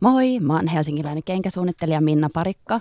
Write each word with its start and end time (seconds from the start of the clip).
Moi, 0.00 0.38
mä 0.40 0.52
oon 0.52 0.68
helsinkiläinen 0.68 1.24
kenkäsuunnittelija 1.24 2.00
Minna 2.00 2.30
Parikka 2.32 2.80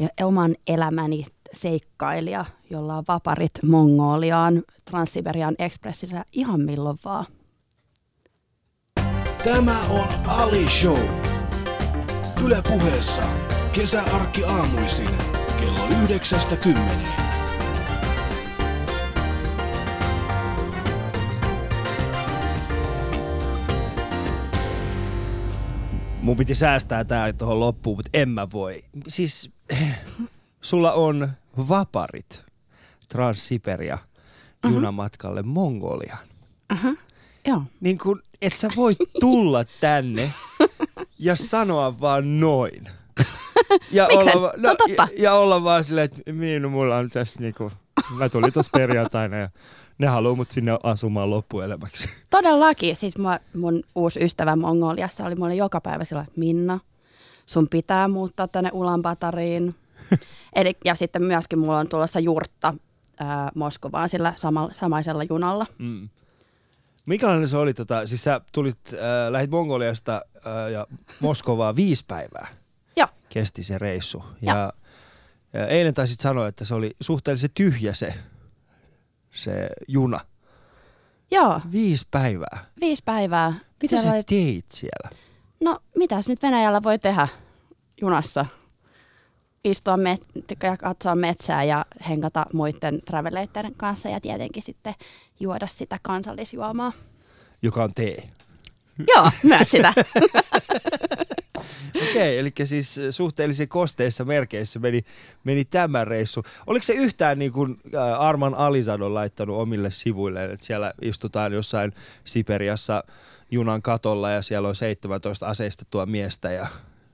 ja 0.00 0.26
oman 0.26 0.54
elämäni 0.66 1.24
seikkailija, 1.52 2.44
jolla 2.70 2.96
on 2.96 3.04
vaparit 3.08 3.52
Mongoliaan, 3.62 4.62
Transsiberian 4.90 5.54
Expressissä 5.58 6.24
ihan 6.32 6.60
milloin 6.60 6.98
vaan. 7.04 7.26
Tämä 9.44 9.80
on 9.88 10.08
Ali 10.26 10.68
Show. 10.68 10.98
Yle 12.44 12.62
puheessa 12.68 13.22
kesäarkki 13.72 14.44
aamuisin 14.44 15.10
kello 15.60 15.88
9.10. 15.88 17.19
Mun 26.22 26.36
piti 26.36 26.54
säästää 26.54 27.04
tää 27.04 27.32
tuohon 27.32 27.60
loppuun, 27.60 27.98
mutta 27.98 28.10
en 28.14 28.28
mä 28.28 28.48
voi. 28.52 28.82
Siis 29.08 29.50
sulla 30.60 30.92
on 30.92 31.28
vaparit 31.68 32.44
Transsiperia 33.08 33.98
Mhm. 34.64 34.74
junamatkalle 34.74 35.42
Mongoliaan. 35.42 36.26
Aha, 36.68 36.92
joo. 37.46 37.62
Niin 37.80 37.98
kun, 37.98 38.22
et 38.42 38.56
sä 38.56 38.68
voi 38.76 38.96
tulla 39.20 39.64
tänne 39.80 40.32
ja 41.18 41.36
sanoa 41.36 42.00
vaan 42.00 42.40
noin. 42.40 42.84
Ja 43.92 44.06
olla, 44.06 44.40
va- 44.42 44.52
Se 44.60 44.70
on 44.70 44.76
totta. 44.76 45.08
ja, 45.16 45.22
ja 45.22 45.34
olla 45.34 45.64
vaan 45.64 45.84
silleen, 45.84 46.04
että 46.04 46.32
niin, 46.32 46.62
no 46.62 46.68
mulla 46.68 46.96
on 46.96 47.10
tässä 47.10 47.40
niinku, 47.40 47.72
mä 48.18 48.28
tulin 48.28 48.52
tuossa 48.52 48.70
perjantaina 48.72 49.36
ja 49.36 49.48
ne 49.98 50.06
haluaa 50.06 50.34
mut 50.34 50.50
sinne 50.50 50.78
asumaan 50.82 51.30
loppuelämäksi. 51.30 52.08
Todellakin. 52.30 52.96
Siis 52.96 53.18
mua, 53.18 53.38
mun 53.54 53.82
uusi 53.94 54.24
ystävä 54.24 54.56
Mongoliassa 54.56 55.24
oli 55.24 55.34
mulle 55.34 55.54
joka 55.54 55.80
päivä 55.80 56.04
sillä, 56.04 56.26
Minna, 56.36 56.80
sun 57.46 57.68
pitää 57.68 58.08
muuttaa 58.08 58.48
tänne 58.48 58.70
Ulaanbaatariin. 58.72 59.74
Eli, 60.56 60.76
ja 60.84 60.94
sitten 60.94 61.22
myöskin 61.22 61.58
mulla 61.58 61.78
on 61.78 61.88
tulossa 61.88 62.20
jurtta 62.20 62.74
ää, 63.20 63.50
Moskovaan 63.54 64.08
sillä 64.08 64.34
samalla, 64.36 64.72
samaisella 64.72 65.24
junalla. 65.24 65.66
Mm. 65.78 66.08
Mikälainen 67.06 67.48
se 67.48 67.56
oli? 67.56 67.74
Tota, 67.74 68.06
siis 68.06 68.24
sä 68.24 68.40
tulit, 68.52 68.78
äh, 68.92 69.30
lähit 69.30 69.50
Mongoliasta 69.50 70.22
äh, 70.36 70.70
ja 70.72 70.86
Moskovaa 71.20 71.76
viisi 71.76 72.04
päivää 72.08 72.46
Joo, 72.96 73.08
kesti 73.28 73.62
se 73.62 73.78
reissu. 73.78 74.24
Ja, 74.42 74.56
ja 74.56 74.72
eilen 75.54 75.94
taisit 75.94 76.20
sanoa, 76.20 76.48
että 76.48 76.64
se 76.64 76.74
oli 76.74 76.96
suhteellisen 77.00 77.50
tyhjä 77.54 77.94
se, 77.94 78.14
se 79.30 79.68
juna. 79.88 80.20
joo, 81.30 81.60
Viisi 81.72 82.06
päivää. 82.10 82.64
viisi 82.80 83.02
päivää. 83.04 83.50
Mitä 83.82 83.88
Siellä 83.96 84.10
sä 84.10 84.16
oli- 84.16 84.24
teit 84.24 84.64
siellä? 84.70 85.10
No, 85.60 85.80
mitäs 85.96 86.28
nyt 86.28 86.42
Venäjällä 86.42 86.82
voi 86.82 86.98
tehdä 86.98 87.28
junassa? 88.00 88.46
Istua 89.64 89.96
met- 89.96 90.44
ja 90.62 90.76
katsoa 90.76 91.14
metsää 91.14 91.64
ja 91.64 91.84
henkata 92.08 92.46
muiden 92.52 93.02
traveleitteiden 93.04 93.74
kanssa 93.74 94.08
ja 94.08 94.20
tietenkin 94.20 94.62
sitten 94.62 94.94
juoda 95.40 95.66
sitä 95.66 95.98
kansallisjuomaa. 96.02 96.92
Joka 97.62 97.84
on 97.84 97.94
tee. 97.94 98.30
Joo, 99.08 99.30
myös 99.42 99.70
sitä. 99.70 99.94
Okei, 101.96 102.10
okay, 102.12 102.38
eli 102.38 102.50
siis 102.64 103.00
suhteellisen 103.10 103.68
kosteissa 103.68 104.24
merkeissä 104.24 104.78
meni, 104.78 105.04
meni 105.44 105.64
tämä 105.64 106.04
reissu. 106.04 106.42
Oliko 106.66 106.82
se 106.82 106.92
yhtään 106.92 107.38
niin 107.38 107.52
kuin 107.52 107.76
äh, 107.94 108.20
Arman 108.20 108.54
Alisad 108.54 109.00
on 109.00 109.14
laittanut 109.14 109.56
omille 109.56 109.90
sivuilleen, 109.90 110.50
että 110.50 110.66
siellä 110.66 110.92
istutaan 111.02 111.52
jossain 111.52 111.92
Siperiassa 112.24 113.04
junan 113.50 113.82
katolla 113.82 114.30
ja 114.30 114.42
siellä 114.42 114.68
on 114.68 114.74
17 114.74 115.46
aseistettua 115.46 116.06
miestä 116.06 116.50
ja 116.50 116.66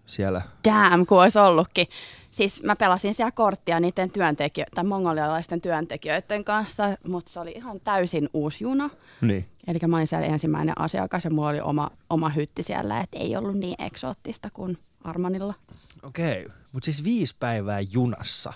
siellä... 0.06 0.42
Damn, 0.64 1.06
kun 1.06 1.22
olisi 1.22 1.38
ollutkin. 1.38 1.86
Siis 2.30 2.62
mä 2.62 2.76
pelasin 2.76 3.14
siellä 3.14 3.30
korttia 3.30 3.80
niiden 3.80 4.10
työntekijöiden, 4.10 4.74
tai 4.74 4.84
mongolialaisten 4.84 5.60
työntekijöiden 5.60 6.44
kanssa, 6.44 6.96
mutta 7.08 7.33
se 7.33 7.40
oli 7.40 7.52
ihan 7.56 7.80
täysin 7.80 8.28
uusi 8.34 8.64
juna. 8.64 8.90
Niin. 9.20 9.46
Eli 9.66 9.78
mä 9.86 9.96
olin 9.96 10.06
siellä 10.06 10.27
ensimmäinen 10.27 10.80
asiakas 10.80 11.24
ja 11.24 11.30
mulla 11.30 11.48
oli 11.48 11.61
oma, 11.61 11.90
oma 12.11 12.28
hytti 12.28 12.62
siellä, 12.62 13.00
että 13.00 13.18
ei 13.18 13.36
ollut 13.36 13.56
niin 13.56 13.74
eksoottista 13.78 14.48
kuin 14.52 14.78
Armanilla. 15.05 15.55
Okei, 16.02 16.45
okay. 16.45 16.56
mutta 16.72 16.84
siis 16.84 17.05
viisi 17.05 17.36
päivää 17.40 17.80
junassa. 17.92 18.52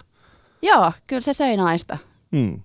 Joo, 0.63 0.93
kyllä 1.07 1.21
se 1.21 1.33
söi 1.33 1.57
naista. 1.57 1.99
Hmm. 2.37 2.61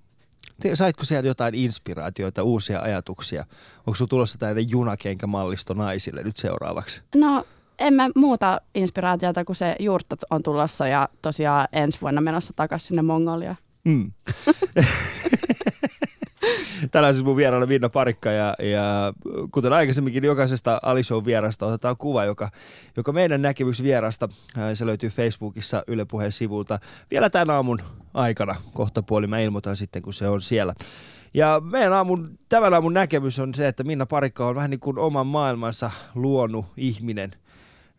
Saitko 0.73 1.03
sieltä 1.03 1.27
jotain 1.27 1.55
inspiraatioita, 1.55 2.43
uusia 2.43 2.81
ajatuksia? 2.81 3.45
Onko 3.77 3.95
sinulla 3.95 4.09
tulossa 4.09 4.37
tällainen 4.37 4.69
junakenkämallisto 4.69 5.73
naisille 5.73 6.23
nyt 6.23 6.37
seuraavaksi? 6.37 7.01
No, 7.15 7.45
en 7.79 7.93
mä 7.93 8.09
muuta 8.15 8.61
inspiraatiota 8.75 9.45
kuin 9.45 9.55
se 9.55 9.75
juurta 9.79 10.15
on 10.29 10.43
tulossa 10.43 10.87
ja 10.87 11.09
tosiaan 11.21 11.67
ensi 11.73 12.01
vuonna 12.01 12.21
menossa 12.21 12.53
takaisin 12.55 12.87
sinne 12.87 13.01
Mongoliaan. 13.01 13.57
Mm. 13.85 14.11
Tänään 16.91 17.13
siis 17.13 17.25
mun 17.25 17.35
vieraana 17.35 17.67
Vinna 17.67 17.89
Parikka 17.89 18.31
ja, 18.31 18.55
ja 18.59 19.13
kuten 19.51 19.73
aikaisemminkin 19.73 20.21
niin 20.21 20.27
jokaisesta 20.27 20.79
Alishow 20.83 21.25
vierasta 21.25 21.65
otetaan 21.65 21.97
kuva, 21.97 22.25
joka, 22.25 22.49
joka 22.97 23.11
meidän 23.11 23.41
näkemys 23.41 23.83
vierasta, 23.83 24.29
ää, 24.57 24.75
se 24.75 24.85
löytyy 24.85 25.09
Facebookissa 25.09 25.83
Yle 25.87 26.05
Puheen 26.05 26.31
sivulta 26.31 26.79
vielä 27.11 27.29
tämän 27.29 27.49
aamun 27.49 27.79
aikana. 28.13 28.55
Kohta 28.73 29.03
puoli 29.03 29.27
mä 29.27 29.39
ilmoitan 29.39 29.75
sitten, 29.75 30.01
kun 30.01 30.13
se 30.13 30.29
on 30.29 30.41
siellä. 30.41 30.73
Ja 31.33 31.61
meidän 31.63 31.93
aamun, 31.93 32.39
tämän 32.49 32.73
aamun 32.73 32.93
näkemys 32.93 33.39
on 33.39 33.53
se, 33.53 33.67
että 33.67 33.83
Minna 33.83 34.05
Parikka 34.05 34.47
on 34.47 34.55
vähän 34.55 34.69
niin 34.69 34.79
kuin 34.79 34.97
oman 34.97 35.27
maailmansa 35.27 35.91
luonut 36.15 36.65
ihminen 36.77 37.31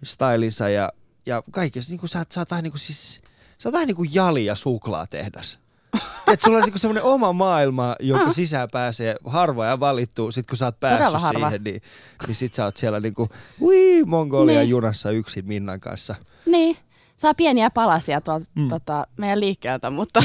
stylinsa 0.05 0.69
ja, 0.69 0.93
ja 1.27 1.43
kaikessa. 1.51 1.91
Niin 1.93 2.01
kuin 2.01 2.11
sä, 2.11 2.25
sä 2.31 2.41
oot 2.41 2.51
vähän 2.51 2.63
niin 2.63 2.73
kuin 2.73 2.81
siis, 2.81 3.23
sä 3.59 3.69
oot 3.69 3.73
vähän 3.73 3.87
niin 3.87 3.97
kuin 3.97 4.11
jali 4.15 4.45
ja 4.45 4.55
suklaatehdas. 4.55 5.59
Että 6.33 6.45
sulla 6.45 6.59
on 6.59 6.63
niinku 6.65 6.79
semmoinen 6.79 7.03
oma 7.03 7.33
maailma, 7.33 7.97
jonka 8.01 8.27
Ah. 8.27 8.35
sisään 8.35 8.69
pääsee 8.73 9.17
harva 9.27 9.67
ja 9.67 9.81
valittu. 9.81 10.33
Sitten 10.33 10.51
kun 10.53 10.57
sä 10.59 10.65
oot 10.65 10.81
päässyt 10.81 10.99
Todella 11.07 11.19
harva. 11.19 11.39
siihen, 11.49 11.65
niin, 11.65 11.83
niin 12.27 12.35
sit 12.35 12.55
sä 12.55 12.65
oot 12.65 12.77
siellä 12.77 13.01
niinku, 13.01 13.29
ui, 13.61 14.05
Mongolia 14.07 14.61
Niin. 14.61 14.69
junassa 14.69 15.11
yksin 15.11 15.47
Minnan 15.47 15.81
kanssa. 15.81 16.15
Niin, 16.47 16.77
saa 17.17 17.35
pieniä 17.35 17.71
palasia 17.71 18.21
tuolta 18.21 18.47
Mm. 18.55 18.69
tota, 18.69 19.07
meidän 19.17 19.41
liikkeeltä, 19.41 19.91
mutta 19.91 20.21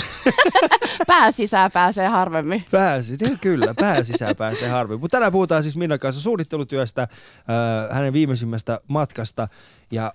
pään 1.07 1.33
sisään 1.33 1.71
pääsee 1.71 2.07
harvemmin. 2.07 2.65
Pääsi, 2.71 3.17
niin 3.19 3.39
kyllä, 3.41 3.73
pään 3.79 4.05
sisään 4.05 4.35
pääsee 4.35 4.69
harvi. 4.69 4.97
Mutta 4.97 5.17
tänään 5.17 5.31
puhutaan 5.31 5.63
siis 5.63 5.77
Minnan 5.77 5.99
kanssa 5.99 6.21
suunnittelutyöstä, 6.21 7.01
äh, 7.01 7.95
hänen 7.95 8.13
viimeisimmästä 8.13 8.79
matkasta 8.87 9.47
ja 9.91 10.13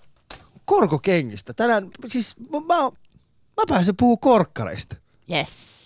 korkokengistä. 0.65 1.53
Tänään, 1.54 1.88
siis 2.09 2.34
mä, 2.50 2.59
mä, 2.60 2.82
mä 3.56 3.65
pääsen 3.69 3.97
puhua 3.97 4.16
korkkareista. 4.20 4.97
Yes. 5.32 5.76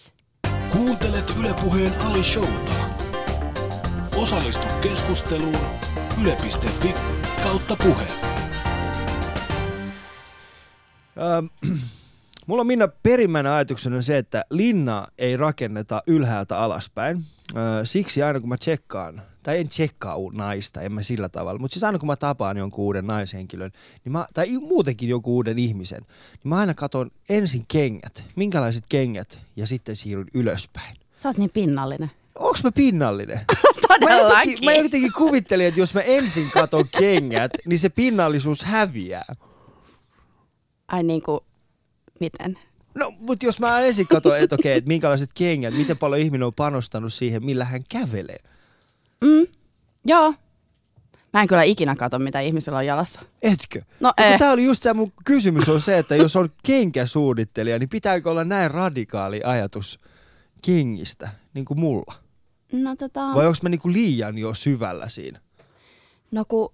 Kuuntelet 0.72 1.32
Yle 1.40 1.54
Puheen 1.54 2.00
Ali 2.00 2.24
Showta. 2.24 2.72
Osallistu 4.16 4.66
keskusteluun 4.82 5.58
yle.fi 6.22 6.94
kautta 7.42 7.76
puhe. 7.76 8.29
Ähm, 11.20 11.72
mulla 12.46 12.60
on 12.60 12.66
Minna 12.66 12.88
perimmäinen 13.02 13.52
ajatuksena 13.52 13.96
on 13.96 14.02
se, 14.02 14.18
että 14.18 14.44
linnaa 14.50 15.08
ei 15.18 15.36
rakenneta 15.36 16.02
ylhäältä 16.06 16.58
alaspäin. 16.58 17.24
Äh, 17.56 17.62
siksi 17.84 18.22
aina 18.22 18.40
kun 18.40 18.48
mä 18.48 18.56
tsekkaan, 18.56 19.22
tai 19.42 19.58
en 19.58 19.68
tsekkaa 19.68 20.16
naista, 20.32 20.80
en 20.80 20.92
mä 20.92 21.02
sillä 21.02 21.28
tavalla, 21.28 21.60
mutta 21.60 21.74
siis 21.74 21.84
aina 21.84 21.98
kun 21.98 22.06
mä 22.06 22.16
tapaan 22.16 22.56
jonkun 22.56 22.84
uuden 22.84 23.06
naishenkilön, 23.06 23.70
niin 24.04 24.12
mä, 24.12 24.26
tai 24.34 24.58
muutenkin 24.58 25.08
jonkun 25.08 25.34
uuden 25.34 25.58
ihmisen, 25.58 26.00
niin 26.30 26.48
mä 26.48 26.58
aina 26.58 26.74
katon 26.74 27.10
ensin 27.28 27.64
kengät, 27.68 28.24
minkälaiset 28.36 28.84
kengät, 28.88 29.42
ja 29.56 29.66
sitten 29.66 29.96
siirryn 29.96 30.28
ylöspäin. 30.34 30.96
Sä 31.22 31.28
oot 31.28 31.38
niin 31.38 31.50
pinnallinen. 31.50 32.10
Onks 32.38 32.64
mä 32.64 32.72
pinnallinen? 32.72 33.40
Mä 34.04 34.18
jotenkin, 34.18 34.64
mä 34.64 34.72
jotenkin 34.72 35.12
kuvittelin, 35.12 35.66
että 35.66 35.80
jos 35.80 35.94
mä 35.94 36.00
ensin 36.00 36.50
katon 36.50 36.88
kengät, 36.98 37.52
niin 37.66 37.78
se 37.78 37.88
pinnallisuus 37.88 38.64
häviää. 38.64 39.24
Ai 40.90 41.02
niin 41.02 41.22
kuin, 41.22 41.40
miten? 42.20 42.58
No, 42.94 43.12
mutta 43.18 43.46
jos 43.46 43.60
mä 43.60 43.80
ensin 43.80 44.06
katson, 44.08 44.38
että 44.38 44.54
okei, 44.54 44.76
että 44.76 44.88
minkälaiset 44.88 45.30
kengät, 45.34 45.74
miten 45.74 45.98
paljon 45.98 46.20
ihminen 46.20 46.46
on 46.46 46.52
panostanut 46.56 47.12
siihen, 47.12 47.44
millä 47.44 47.64
hän 47.64 47.80
kävelee. 47.88 48.38
Mm, 49.24 49.46
joo. 50.04 50.34
Mä 51.32 51.42
en 51.42 51.48
kyllä 51.48 51.62
ikinä 51.62 51.94
katso, 51.96 52.18
mitä 52.18 52.40
ihmisellä 52.40 52.78
on 52.78 52.86
jalassa. 52.86 53.20
Etkö? 53.42 53.82
No 54.00 54.12
kun 54.16 54.26
eh. 54.26 54.38
Tää 54.38 54.52
oli 54.52 54.64
just 54.64 54.82
tämä 54.82 54.94
mun 54.94 55.12
kysymys 55.24 55.68
on 55.68 55.80
se, 55.80 55.98
että 55.98 56.16
jos 56.16 56.36
on 56.36 56.48
kenkäsuunnittelija, 56.62 57.78
niin 57.78 57.88
pitääkö 57.88 58.30
olla 58.30 58.44
näin 58.44 58.70
radikaali 58.70 59.40
ajatus 59.44 60.00
kengistä, 60.62 61.28
niin 61.54 61.64
kuin 61.64 61.80
mulla? 61.80 62.14
No 62.72 62.96
tota, 62.96 63.20
Vai 63.34 63.46
onko 63.46 63.58
mä 63.62 63.68
niin 63.68 63.80
kuin 63.80 63.92
liian 63.92 64.38
jo 64.38 64.54
syvällä 64.54 65.08
siinä? 65.08 65.40
no 66.30 66.44
kun 66.44 66.72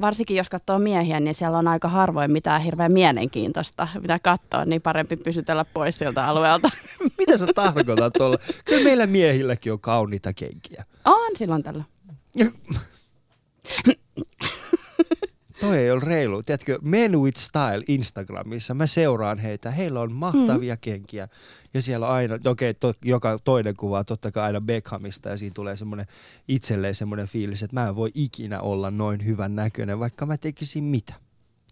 varsinkin 0.00 0.36
jos 0.36 0.48
katsoo 0.48 0.78
miehiä, 0.78 1.20
niin 1.20 1.34
siellä 1.34 1.58
on 1.58 1.68
aika 1.68 1.88
harvoin 1.88 2.32
mitään 2.32 2.62
hirveän 2.62 2.92
mielenkiintoista, 2.92 3.88
mitä 4.00 4.18
katsoa, 4.22 4.64
niin 4.64 4.82
parempi 4.82 5.16
pysytellä 5.16 5.64
pois 5.64 5.96
siltä 5.96 6.26
alueelta. 6.26 6.68
Mitä 7.18 7.36
sä 7.36 7.46
tarkoitat 7.54 8.12
tuolla? 8.12 8.38
Kyllä 8.64 8.84
meillä 8.84 9.06
miehilläkin 9.06 9.72
on 9.72 9.80
kauniita 9.80 10.32
kenkiä. 10.32 10.84
on 11.04 11.36
silloin 11.36 11.62
tällä. 11.62 11.84
toi 15.60 15.78
ei 15.78 15.90
ole 15.90 16.00
reilu. 16.04 16.42
Tiedätkö, 16.42 16.78
Men 16.82 17.20
with 17.20 17.38
Style 17.38 17.84
Instagramissa, 17.88 18.74
mä 18.74 18.86
seuraan 18.86 19.38
heitä. 19.38 19.70
Heillä 19.70 20.00
on 20.00 20.12
mahtavia 20.12 20.74
mm. 20.74 20.78
kenkiä. 20.80 21.28
Ja 21.74 21.82
siellä 21.82 22.06
on 22.06 22.12
aina, 22.12 22.34
okei, 22.34 22.70
okay, 22.70 22.74
to, 22.80 22.94
joka 23.04 23.38
toinen 23.44 23.76
kuva 23.76 24.04
totta 24.04 24.32
kai 24.32 24.44
aina 24.44 24.60
Beckhamista 24.60 25.28
ja 25.28 25.36
siinä 25.36 25.54
tulee 25.54 25.76
semmoinen 25.76 26.06
itselleen 26.48 26.94
semmoinen 26.94 27.26
fiilis, 27.26 27.62
että 27.62 27.76
mä 27.80 27.88
en 27.88 27.96
voi 27.96 28.10
ikinä 28.14 28.60
olla 28.60 28.90
noin 28.90 29.24
hyvän 29.24 29.54
näköinen, 29.54 29.98
vaikka 29.98 30.26
mä 30.26 30.36
tekisin 30.36 30.84
mitä. 30.84 31.14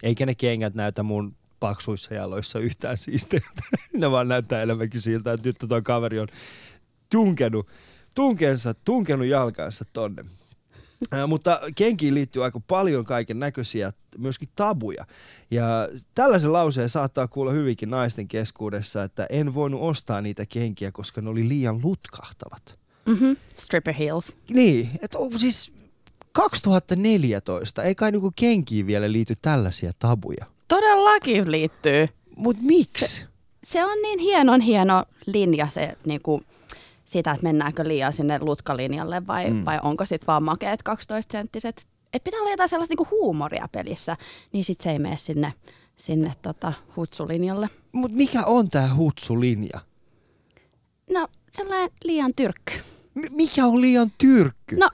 Eikä 0.02 0.26
ne 0.26 0.34
kengät 0.34 0.74
näytä 0.74 1.02
mun 1.02 1.36
paksuissa 1.60 2.14
jaloissa 2.14 2.58
yhtään 2.58 2.98
siisteiltä. 2.98 3.62
ne 3.96 4.10
vaan 4.10 4.28
näyttää 4.28 4.62
enemmänkin 4.62 5.00
siltä, 5.00 5.32
että 5.32 5.48
nyt 5.48 5.56
tuo 5.68 5.82
kaveri 5.82 6.18
on 6.18 6.28
tunkenut, 7.10 7.68
tunkensa, 8.14 8.74
tunkenut 8.74 9.26
jalkansa 9.26 9.84
tonne. 9.92 10.24
Äh, 11.12 11.28
mutta 11.28 11.60
kenkiin 11.74 12.14
liittyy 12.14 12.44
aika 12.44 12.60
paljon 12.60 13.04
kaiken 13.04 13.38
näköisiä 13.38 13.92
myöskin 14.18 14.48
tabuja. 14.56 15.06
Ja 15.50 15.88
tällaisen 16.14 16.52
lauseen 16.52 16.90
saattaa 16.90 17.28
kuulla 17.28 17.52
hyvinkin 17.52 17.90
naisten 17.90 18.28
keskuudessa, 18.28 19.02
että 19.02 19.26
en 19.30 19.54
voinut 19.54 19.80
ostaa 19.82 20.20
niitä 20.20 20.46
kenkiä, 20.46 20.92
koska 20.92 21.20
ne 21.20 21.30
oli 21.30 21.48
liian 21.48 21.80
lutkahtavat. 21.82 22.78
Mm-hmm. 23.06 23.36
Stripper 23.54 23.94
heels. 23.94 24.36
Niin, 24.52 24.90
että 25.02 25.18
siis 25.36 25.72
2014, 26.32 27.82
ei 27.82 27.94
kai 27.94 28.12
niinku 28.12 28.32
kenkiin 28.36 28.86
vielä 28.86 29.12
liity 29.12 29.34
tällaisia 29.42 29.92
tabuja. 29.98 30.46
Todellakin 30.68 31.50
liittyy. 31.50 32.08
Mutta 32.36 32.62
miksi? 32.62 33.06
Se, 33.06 33.26
se 33.64 33.84
on 33.84 34.02
niin 34.02 34.18
hienon 34.18 34.60
hieno 34.60 35.04
linja 35.26 35.68
se 35.70 35.96
niinku, 36.04 36.42
sitä, 37.06 37.30
että 37.30 37.42
mennäänkö 37.42 37.88
liian 37.88 38.12
sinne 38.12 38.38
lutkalinjalle 38.38 39.26
vai, 39.26 39.50
mm. 39.50 39.64
vai 39.64 39.78
onko 39.82 40.06
sitten 40.06 40.26
vaan 40.26 40.42
makeet 40.42 40.80
12-senttiset. 40.88 41.84
Et 42.12 42.24
pitää 42.24 42.40
olla 42.40 42.50
jotain 42.50 42.68
sellaista 42.68 42.92
niinku 42.92 43.08
huumoria 43.10 43.68
pelissä, 43.72 44.16
niin 44.52 44.64
sitten 44.64 44.84
se 44.84 44.90
ei 44.90 44.98
mene 44.98 45.16
sinne, 45.16 45.52
sinne 45.96 46.32
tota, 46.42 46.72
hutsulinjalle. 46.96 47.70
Mutta 47.92 48.16
mikä 48.16 48.44
on 48.46 48.70
tämä 48.70 48.94
hutsulinja? 48.94 49.80
No, 51.10 51.28
sellainen 51.56 51.90
liian 52.04 52.32
tyrkky. 52.36 52.72
M- 53.14 53.34
mikä 53.36 53.66
on 53.66 53.80
liian 53.80 54.10
tyrkky? 54.18 54.76
No, 54.76 54.90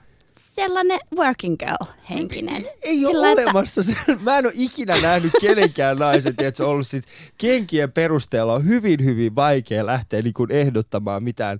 sellainen 0.55 0.99
working 1.15 1.55
girl 1.59 1.93
henkinen. 2.09 2.55
Ei, 2.55 2.71
ei 2.83 3.05
ole 3.05 3.13
Sillä, 3.13 3.27
olemassa. 3.27 3.81
Että... 3.81 4.15
Mä 4.23 4.37
en 4.37 4.45
ole 4.45 4.53
ikinä 4.55 5.01
nähnyt 5.01 5.31
kenenkään 5.41 5.97
naisen, 5.97 6.33
että 6.37 6.57
se 6.57 6.63
on 6.63 6.69
ollut 6.69 6.87
sit 6.87 7.03
kenkien 7.37 7.91
perusteella 7.91 8.53
on 8.53 8.65
hyvin, 8.65 9.05
hyvin 9.05 9.35
vaikea 9.35 9.85
lähteä 9.85 10.21
niin 10.21 10.33
kuin 10.33 10.51
ehdottamaan 10.51 11.23
mitään 11.23 11.59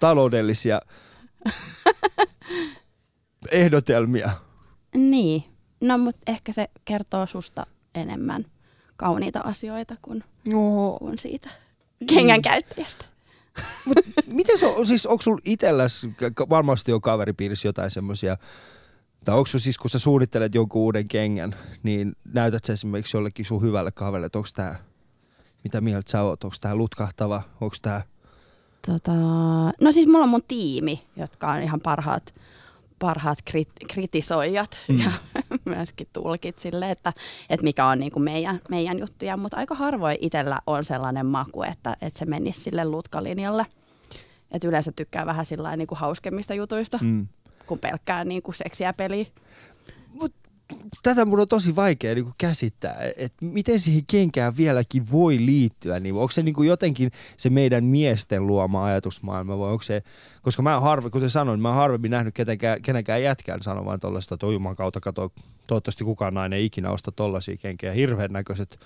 taloudellisia 0.00 0.80
ehdotelmia. 3.50 4.30
Niin. 4.94 5.44
No, 5.80 5.98
mutta 5.98 6.20
ehkä 6.26 6.52
se 6.52 6.68
kertoo 6.84 7.26
susta 7.26 7.66
enemmän 7.94 8.44
kauniita 8.96 9.40
asioita 9.40 9.96
kuin, 10.02 10.24
no. 10.46 10.96
kuin 10.98 11.18
siitä 11.18 11.50
kengän 12.06 12.42
käyttäjästä. 12.42 13.04
Mut 13.84 13.98
miten 14.26 14.58
se 14.58 14.66
on, 14.66 14.86
siis 14.86 15.06
onko 15.06 15.22
sulla 15.22 15.40
itselläs, 15.44 16.06
varmasti 16.50 16.92
on 16.92 17.00
kaveripiirissä 17.00 17.68
jotain 17.68 17.90
semmoisia, 17.90 18.36
tai 19.24 19.34
onko 19.34 19.46
siis 19.46 19.78
kun 19.78 19.90
sä 19.90 19.98
suunnittelet 19.98 20.54
jonkun 20.54 20.82
uuden 20.82 21.08
kengän, 21.08 21.54
niin 21.82 22.16
näytät 22.34 22.64
sä 22.64 22.72
esimerkiksi 22.72 23.16
jollekin 23.16 23.44
sun 23.44 23.62
hyvälle 23.62 23.92
kaverille, 23.92 24.26
että 24.26 24.38
onko 24.38 24.48
tää, 24.54 24.76
mitä 25.64 25.80
mieltä 25.80 26.10
sä 26.10 26.22
oot, 26.22 26.44
onko 26.44 26.56
tää 26.60 26.74
lutkahtava, 26.74 27.42
onko 27.60 27.76
tää 27.82 28.02
Tota, 28.86 29.12
no 29.80 29.92
siis 29.92 30.06
mulla 30.06 30.24
on 30.24 30.28
mun 30.28 30.42
tiimi, 30.48 31.02
jotka 31.16 31.50
on 31.50 31.62
ihan 31.62 31.80
parhaat, 31.80 32.34
parhaat 32.98 33.38
krit, 33.44 33.68
kritisoijat 33.88 34.78
mm. 34.88 34.98
ja 34.98 35.10
myöskin 35.64 36.08
tulkit 36.12 36.58
sille, 36.58 36.90
että, 36.90 37.12
että 37.50 37.64
mikä 37.64 37.86
on 37.86 37.98
niin 37.98 38.12
kuin 38.12 38.22
meidän, 38.22 38.60
meidän 38.70 38.98
juttuja. 38.98 39.36
Mutta 39.36 39.56
aika 39.56 39.74
harvoin 39.74 40.18
itsellä 40.20 40.58
on 40.66 40.84
sellainen 40.84 41.26
maku, 41.26 41.62
että, 41.62 41.96
että 42.02 42.18
se 42.18 42.24
menisi 42.24 42.60
sille 42.60 42.84
lutkalinjalle. 42.84 43.66
Et 44.50 44.64
yleensä 44.64 44.92
tykkää 44.92 45.26
vähän 45.26 45.46
sillä 45.46 45.76
niin 45.76 45.88
kuin 45.88 45.98
hauskemmista 45.98 46.54
jutuista, 46.54 46.98
mm. 47.02 47.26
kuin 47.66 47.80
pelkkää 47.80 48.24
niin 48.24 48.42
kuin 48.42 48.54
seksiä 48.54 48.92
peliä. 48.92 49.26
Mut 50.08 50.32
tätä 51.02 51.24
mun 51.24 51.40
on 51.40 51.48
tosi 51.48 51.76
vaikea 51.76 52.14
niin 52.14 52.32
käsittää, 52.38 52.96
että 53.16 53.44
miten 53.44 53.80
siihen 53.80 54.02
kenkään 54.06 54.56
vieläkin 54.56 55.10
voi 55.12 55.36
liittyä. 55.46 56.00
Niin 56.00 56.14
onko 56.14 56.30
se 56.30 56.42
niin 56.42 56.54
jotenkin 56.66 57.12
se 57.36 57.50
meidän 57.50 57.84
miesten 57.84 58.46
luoma 58.46 58.84
ajatusmaailma 58.84 59.58
vai 59.58 59.70
onko 59.70 59.82
se, 59.82 60.02
koska 60.42 60.62
mä 60.62 60.80
harve, 60.80 61.10
kuten 61.10 61.30
sanoin, 61.30 61.60
mä 61.60 61.72
harvemmin 61.72 62.10
nähnyt 62.10 62.34
ketenkään, 62.34 62.82
kenenkään 62.82 63.22
jätkään 63.22 63.62
sanomaan 63.62 64.00
tuollaista, 64.00 64.34
että 64.34 64.46
juman 64.46 64.76
kautta 64.76 65.00
kato, 65.00 65.32
toivottavasti 65.66 66.04
kukaan 66.04 66.34
nainen 66.34 66.58
ei 66.58 66.64
ikinä 66.64 66.90
osta 66.90 67.12
tollaisia 67.12 67.56
kenkiä. 67.56 67.92
Hirveän 67.92 68.32
näköiset 68.32 68.80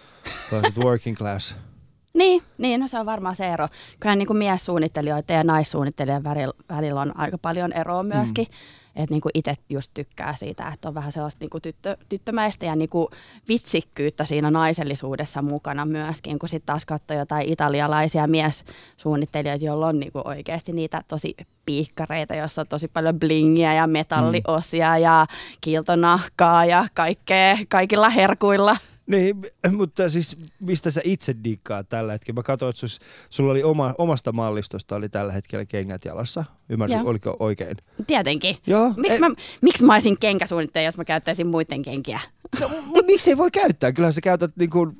working 0.76 1.16
class 1.16 1.56
niin, 2.14 2.42
niin, 2.58 2.80
no 2.80 2.88
se 2.88 2.98
on 2.98 3.06
varmaan 3.06 3.36
se 3.36 3.46
ero. 3.46 3.68
Kyllä 4.00 4.16
niin 4.16 4.26
kuin 4.26 4.36
miessuunnittelijoiden 4.36 5.36
ja 5.36 5.44
naissuunnittelijan 5.44 6.24
välillä 6.68 7.00
on 7.00 7.18
aika 7.18 7.38
paljon 7.38 7.72
eroa 7.72 8.02
myöskin. 8.02 8.46
Mm 8.50 8.81
että 8.96 9.14
niinku 9.14 9.28
itse 9.34 9.54
just 9.68 9.90
tykkää 9.94 10.34
siitä, 10.34 10.68
että 10.68 10.88
on 10.88 10.94
vähän 10.94 11.12
sellaista 11.12 11.38
niinku 11.40 11.60
tyttö, 11.60 11.96
tyttömäistä 12.08 12.66
ja 12.66 12.76
niinku 12.76 13.10
vitsikkyyttä 13.48 14.24
siinä 14.24 14.50
naisellisuudessa 14.50 15.42
mukana 15.42 15.84
myöskin, 15.84 16.38
kun 16.38 16.48
sitten 16.48 16.66
taas 16.66 16.86
katsoo 16.86 17.16
jotain 17.16 17.52
italialaisia 17.52 18.26
miessuunnittelijoita, 18.26 19.64
joilla 19.64 19.86
on 19.86 20.00
niinku 20.00 20.22
oikeasti 20.24 20.72
niitä 20.72 21.02
tosi 21.08 21.34
piikkareita, 21.66 22.34
jossa 22.34 22.60
on 22.60 22.68
tosi 22.68 22.88
paljon 22.88 23.20
blingiä 23.20 23.74
ja 23.74 23.86
metalliosia 23.86 24.94
mm. 24.96 25.02
ja 25.02 25.26
kiiltonahkaa 25.60 26.64
ja 26.64 26.86
kaikkea, 26.94 27.56
kaikilla 27.68 28.10
herkuilla. 28.10 28.76
Niin, 29.06 29.36
mutta 29.78 30.10
siis 30.10 30.36
mistä 30.60 30.90
sä 30.90 31.00
itse 31.04 31.34
diikkaat 31.44 31.88
tällä 31.88 32.12
hetkellä? 32.12 32.38
Mä 32.38 32.42
katsoin, 32.42 32.70
että 32.70 32.80
sus, 32.80 33.00
sulla 33.30 33.50
oli 33.50 33.62
oma, 33.62 33.94
omasta 33.98 34.32
mallistosta 34.32 34.96
oli 34.96 35.08
tällä 35.08 35.32
hetkellä 35.32 35.64
kengät 35.64 36.04
jalassa. 36.04 36.44
Ymmärsin, 36.68 36.98
Joo. 36.98 37.08
oliko 37.08 37.36
oikein? 37.38 37.76
Tietenkin. 38.06 38.56
Joo. 38.66 38.94
Miks, 38.96 39.14
e- 39.14 39.18
mä, 39.18 39.30
miksi 39.62 39.84
mä 39.84 39.94
olisin 39.94 40.18
kenkäsuunnittaja, 40.18 40.84
jos 40.84 40.96
mä 40.96 41.04
käyttäisin 41.04 41.46
muiden 41.46 41.82
kenkiä? 41.82 42.20
No, 42.60 42.70
miksi 43.06 43.30
ei 43.30 43.36
voi 43.36 43.50
käyttää? 43.50 43.92
Kyllähän 43.92 44.12
sä 44.12 44.20
käytät 44.20 44.56
niinku, 44.56 44.92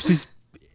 siis 0.00 0.28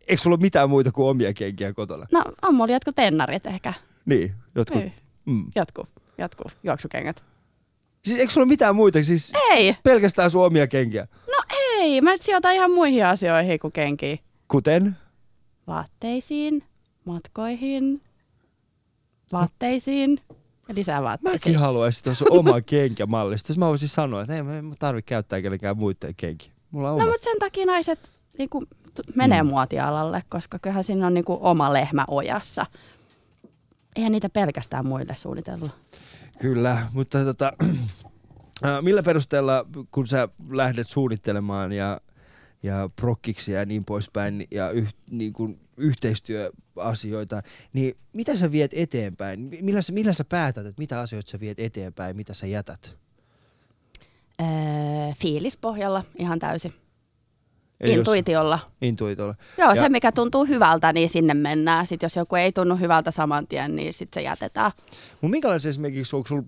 eikö 0.08 0.22
sulla 0.22 0.34
ole 0.36 0.42
mitään 0.42 0.70
muita 0.70 0.92
kuin 0.92 1.10
omia 1.10 1.34
kenkiä 1.34 1.74
kotona? 1.74 2.06
No, 2.12 2.24
on 2.42 2.56
mulla 2.56 2.74
jotkut 2.74 2.96
tennarit 2.96 3.48
ehkä. 3.48 3.74
Niin, 4.06 4.34
jotkut. 4.56 4.82
Niin. 4.82 4.94
Mm. 5.26 5.46
Jotkut, 5.56 5.90
jotkut 6.18 6.58
juoksukengät. 6.64 7.24
Siis 8.06 8.20
eikö 8.20 8.34
sulla 8.34 8.48
mitään 8.48 8.76
muita? 8.76 9.04
Siis 9.04 9.34
ei. 9.52 9.76
Pelkästään 9.84 10.32
sun 10.32 10.46
omia 10.46 10.68
kenkiä? 10.68 11.08
Ei, 11.84 12.02
mä 12.02 12.12
sijoitan 12.22 12.54
ihan 12.54 12.72
muihin 12.72 13.06
asioihin 13.06 13.60
kuin 13.60 13.74
kenkiin. 13.74 14.20
Kuten? 14.48 14.96
Vaatteisiin, 15.68 16.64
matkoihin, 17.06 18.02
vaatteisiin 19.32 20.20
ja 20.68 20.76
lisää 20.76 21.04
vaatteisiin. 21.04 21.40
Mäkin 21.40 21.60
haluaisin 21.60 22.04
tuossa 22.04 22.26
oma 22.30 22.62
kenkämallista. 22.76 23.54
Mä 23.58 23.68
voisin 23.68 23.90
sanoa, 23.90 24.22
että 24.22 24.36
ei 24.36 24.44
mä 24.44 24.74
tarvitse 24.80 25.10
käyttää 25.10 25.42
kenenkään 25.42 25.78
muiden 25.78 26.16
kenkiä. 26.18 26.52
Mulla 26.72 26.92
on 26.92 27.00
no, 27.00 27.06
mutta 27.06 27.24
sen 27.24 27.40
takia 27.40 27.66
naiset 27.66 28.12
niin 28.38 28.50
kuin, 28.50 28.68
menee 29.16 29.44
mm. 29.44 29.50
muotialalle, 29.50 30.24
koska 30.30 30.60
kyllähän 30.60 30.84
siinä 30.84 31.08
on 31.08 31.14
niin 31.14 31.26
kuin, 31.26 31.40
oma 31.42 31.74
lehmä 31.74 32.06
ojassa. 32.08 32.66
Eihän 33.96 34.12
niitä 34.12 34.30
pelkästään 34.30 34.88
muille 34.88 35.16
suunnitella. 35.16 35.70
Kyllä, 36.42 36.78
mutta 36.94 37.24
tota, 37.24 37.52
millä 38.82 39.04
perusteella, 39.04 39.66
kun 39.92 40.08
sä 40.08 40.28
lähdet 40.50 40.90
suunnittelemaan 40.90 41.72
ja, 41.72 42.02
ja 42.64 42.90
prokkiksi 42.96 43.52
ja 43.52 43.66
niin 43.66 43.86
poispäin 43.86 44.48
ja 44.52 44.70
yh, 44.70 44.94
niin 45.12 45.34
kuin 45.34 45.60
yhteistyöasioita, 45.78 47.42
niin 47.74 47.98
mitä 48.14 48.36
sä 48.36 48.52
viet 48.52 48.72
eteenpäin? 48.74 49.50
Millä 49.62 49.82
sä, 49.82 49.94
millä 49.94 50.14
sä 50.14 50.24
päätät, 50.24 50.66
että 50.66 50.82
mitä 50.82 51.00
asioita 51.00 51.32
sä 51.32 51.40
viet 51.40 51.60
eteenpäin, 51.60 52.16
mitä 52.16 52.34
sä 52.34 52.48
jätät? 52.48 52.98
Öö, 54.42 54.48
fiilispohjalla 55.20 56.04
ihan 56.18 56.40
täysin. 56.40 56.74
Eli 57.80 57.94
Intuitiolla. 57.94 58.60
Jos, 58.64 58.72
intuitiolla. 58.82 59.36
Joo, 59.58 59.74
ja, 59.74 59.82
se 59.82 59.90
mikä 59.90 60.12
tuntuu 60.12 60.46
hyvältä, 60.46 60.94
niin 60.94 61.10
sinne 61.10 61.34
mennään. 61.34 61.88
Sitten 61.88 62.06
jos 62.06 62.16
joku 62.16 62.36
ei 62.36 62.52
tunnu 62.52 62.76
hyvältä 62.76 63.12
saman 63.12 63.48
tien, 63.48 63.76
niin 63.76 63.94
sitten 63.94 64.22
se 64.22 64.26
jätetään. 64.26 64.72
Mutta 65.12 65.28
minkälaisia 65.28 65.70
esimerkiksi, 65.70 66.16
onko 66.16 66.28
sulla 66.28 66.44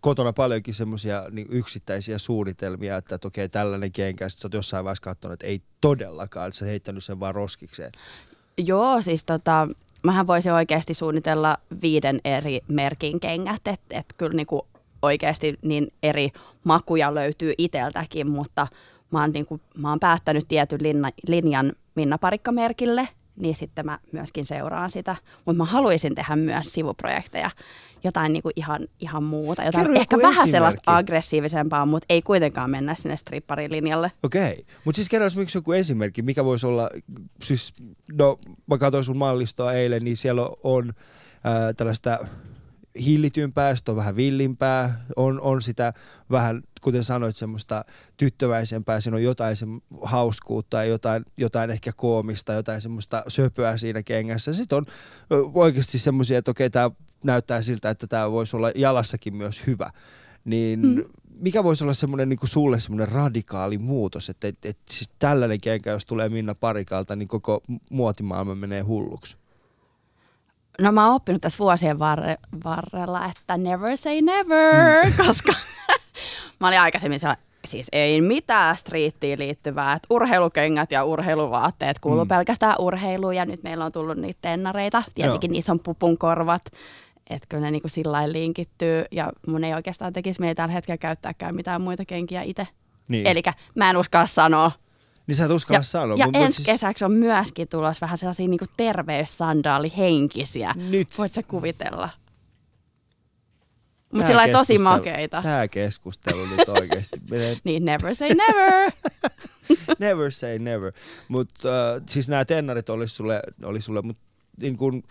kotona 0.00 0.32
paljonkin 0.32 0.74
semmoisia 0.74 1.24
niin 1.30 1.46
yksittäisiä 1.50 2.18
suunnitelmia, 2.18 2.96
että, 2.96 3.14
että 3.14 3.28
okei, 3.28 3.48
tällainen 3.48 3.92
kenkä, 3.92 4.28
sitten 4.28 4.42
sä 4.42 4.46
oot 4.46 4.54
jossain 4.54 4.84
vaiheessa 4.84 5.02
katsonut, 5.02 5.32
että 5.32 5.46
ei 5.46 5.62
todellakaan, 5.80 6.52
sä 6.52 6.64
heittänyt 6.64 7.04
sen 7.04 7.20
vaan 7.20 7.34
roskikseen. 7.34 7.92
Joo, 8.58 9.02
siis 9.02 9.24
tota, 9.24 9.68
mähän 10.02 10.26
voisin 10.26 10.52
oikeasti 10.52 10.94
suunnitella 10.94 11.56
viiden 11.82 12.20
eri 12.24 12.60
merkin 12.68 13.20
kengät, 13.20 13.66
että 13.66 13.98
et 13.98 14.06
kyllä 14.16 14.34
niinku 14.34 14.66
oikeasti 15.02 15.58
niin 15.62 15.92
eri 16.02 16.30
makuja 16.64 17.14
löytyy 17.14 17.54
iteltäkin, 17.58 18.30
mutta 18.30 18.66
mä 19.10 19.20
oon, 19.20 19.30
niinku, 19.32 19.60
mä 19.78 19.88
oon 19.88 20.00
päättänyt 20.00 20.48
tietyn 20.48 20.82
linna, 20.82 21.10
linjan 21.26 21.72
Minna 21.94 22.18
Parikka-merkille, 22.18 23.08
niin 23.40 23.56
sitten 23.56 23.86
mä 23.86 23.98
myöskin 24.12 24.46
seuraan 24.46 24.90
sitä. 24.90 25.16
Mutta 25.44 25.58
mä 25.58 25.64
haluaisin 25.64 26.14
tehdä 26.14 26.36
myös 26.36 26.72
sivuprojekteja, 26.72 27.50
jotain 28.04 28.32
niinku 28.32 28.50
ihan, 28.56 28.80
ihan 29.00 29.22
muuta, 29.22 29.64
jotain 29.64 29.86
Kerro 29.86 30.00
ehkä 30.00 30.16
vähän 30.16 30.30
esimerkki. 30.32 30.50
sellaista 30.50 30.96
aggressiivisempaa, 30.96 31.86
mutta 31.86 32.06
ei 32.08 32.22
kuitenkaan 32.22 32.70
mennä 32.70 32.94
sinne 32.94 33.16
stripparilinjalle. 33.16 34.12
Okei, 34.22 34.64
mutta 34.84 34.96
siis 34.96 35.08
kerro 35.08 35.26
esimerkiksi 35.26 35.58
joku 35.58 35.72
esimerkki, 35.72 36.22
mikä 36.22 36.44
voisi 36.44 36.66
olla, 36.66 36.90
siis 37.42 37.74
no 38.12 38.38
mä 38.66 38.78
katsoin 38.78 39.04
sun 39.04 39.16
mallistoa 39.16 39.72
eilen, 39.72 40.04
niin 40.04 40.16
siellä 40.16 40.48
on 40.62 40.92
ää, 41.44 41.72
tällaista 41.72 42.18
hillitympää, 43.04 43.76
sitten 43.76 43.92
on 43.92 43.96
vähän 43.96 44.16
villimpää, 44.16 45.04
on, 45.16 45.40
on 45.40 45.62
sitä 45.62 45.92
vähän, 46.30 46.62
kuten 46.80 47.04
sanoit, 47.04 47.36
semmoista 47.36 47.84
tyttöväisempää, 48.16 49.00
siinä 49.00 49.16
on 49.16 49.22
jotain 49.22 49.56
se 49.56 49.66
hauskuutta 50.02 50.76
ja 50.76 50.84
jotain, 50.84 51.24
jotain 51.36 51.70
ehkä 51.70 51.92
koomista, 51.96 52.52
jotain 52.52 52.80
semmoista 52.80 53.22
söpöä 53.28 53.76
siinä 53.76 54.02
kengässä. 54.02 54.52
Sitten 54.52 54.78
on 54.78 54.86
oikeasti 55.54 55.98
semmoisia, 55.98 56.38
että 56.38 56.50
okei, 56.50 56.70
tämä 56.70 56.90
näyttää 57.24 57.62
siltä, 57.62 57.90
että 57.90 58.06
tämä 58.06 58.30
voisi 58.30 58.56
olla 58.56 58.70
jalassakin 58.74 59.34
myös 59.34 59.66
hyvä. 59.66 59.90
Niin 60.44 60.80
Mm. 60.80 61.04
mikä 61.34 61.64
voisi 61.64 61.84
olla 61.84 61.94
semmoinen 61.94 62.28
niin 62.28 62.38
kuin 62.38 62.50
sulle 62.50 62.80
semmoinen 62.80 63.08
radikaali 63.08 63.78
muutos, 63.78 64.28
että 64.28 64.48
et, 64.48 64.64
et, 64.64 64.78
siis 64.90 65.10
tällainen 65.18 65.60
kenkä, 65.60 65.90
jos 65.90 66.06
tulee 66.06 66.28
Minna 66.28 66.54
Parikalta, 66.54 67.16
niin 67.16 67.28
koko 67.28 67.62
muotimaailma 67.90 68.54
menee 68.54 68.80
hulluksi. 68.80 69.36
No 70.80 70.92
mä 70.92 71.06
oon 71.06 71.14
oppinut 71.14 71.40
tässä 71.42 71.58
vuosien 71.58 71.98
varre, 71.98 72.36
varrella, 72.64 73.26
että 73.26 73.56
never 73.56 73.96
say 73.96 74.22
never, 74.22 75.06
mm. 75.06 75.12
koska 75.26 75.52
mä 76.60 76.68
olin 76.68 76.80
aikaisemmin 76.80 77.20
siellä, 77.20 77.36
siis 77.64 77.86
ei 77.92 78.20
mitään 78.20 78.76
striittiin 78.76 79.38
liittyvää, 79.38 79.92
että 79.92 80.06
urheilukengät 80.10 80.92
ja 80.92 81.04
urheiluvaatteet 81.04 81.98
kuuluu 81.98 82.24
Mm. 82.24 82.28
pelkästään 82.28 82.74
urheiluun 82.78 83.36
ja 83.36 83.44
nyt 83.44 83.62
meillä 83.62 83.84
on 83.84 83.92
tullut 83.92 84.18
niitä 84.18 84.38
tennareita, 84.42 85.02
tietenkin 85.14 85.48
Joo. 85.48 85.52
niissä 85.52 85.72
on 85.72 85.80
pupun 85.80 86.18
korvat, 86.18 86.62
että 87.30 87.46
kyllä 87.48 87.60
ne 87.60 87.70
niinku 87.70 87.88
sillä 87.88 88.12
lailla 88.12 88.32
linkittyy 88.32 89.04
ja 89.10 89.32
mun 89.46 89.64
ei 89.64 89.74
oikeastaan 89.74 90.12
tekisi 90.12 90.40
meitä 90.40 90.62
tällä 90.62 90.72
hetkellä 90.72 90.98
käyttääkään 90.98 91.54
mitään 91.54 91.82
muita 91.82 92.04
kenkiä 92.04 92.42
itse. 92.42 92.66
Niin. 93.08 93.26
Eli 93.26 93.42
mä 93.74 93.90
en 93.90 93.96
uskalla 93.96 94.26
sanoa. 94.26 94.72
Niin 95.30 95.36
sä 95.36 95.44
et 95.44 95.50
uskalla 95.50 95.78
Ja, 95.78 95.82
sanoa. 95.82 96.16
ja 96.18 96.26
mut- 96.26 96.34
mut 96.34 96.44
ensi 96.44 96.56
siis- 96.56 96.66
kesäksi 96.66 97.04
on 97.04 97.12
myöskin 97.12 97.68
tulossa 97.68 98.00
vähän 98.00 98.18
sellaisia 98.18 98.46
niinku 98.48 98.64
terveyssandaalihenkisiä. 98.76 100.74
Nyt. 100.76 101.08
Voit 101.18 101.32
sä 101.32 101.42
kuvitella? 101.42 102.10
Mutta 104.12 104.26
sillä 104.26 104.48
tosi 104.48 104.78
makeita. 104.78 105.42
Tää 105.42 105.68
keskustelu 105.68 106.46
nyt 106.46 106.68
oikeasti 106.68 107.20
menee 107.30 107.56
Niin 107.64 107.84
never 107.84 108.14
say 108.14 108.28
never. 108.34 108.90
never 109.98 110.30
say 110.32 110.58
never. 110.58 110.92
Mutta 111.28 111.68
uh, 111.68 112.02
siis 112.08 112.28
nämä 112.28 112.44
tennarit 112.44 112.88
oli 112.88 113.08
sulle, 113.08 113.42
oli 113.64 113.80
sulle 113.80 114.02
mutta 114.02 114.22
niin 114.60 114.76
kun, 114.76 115.02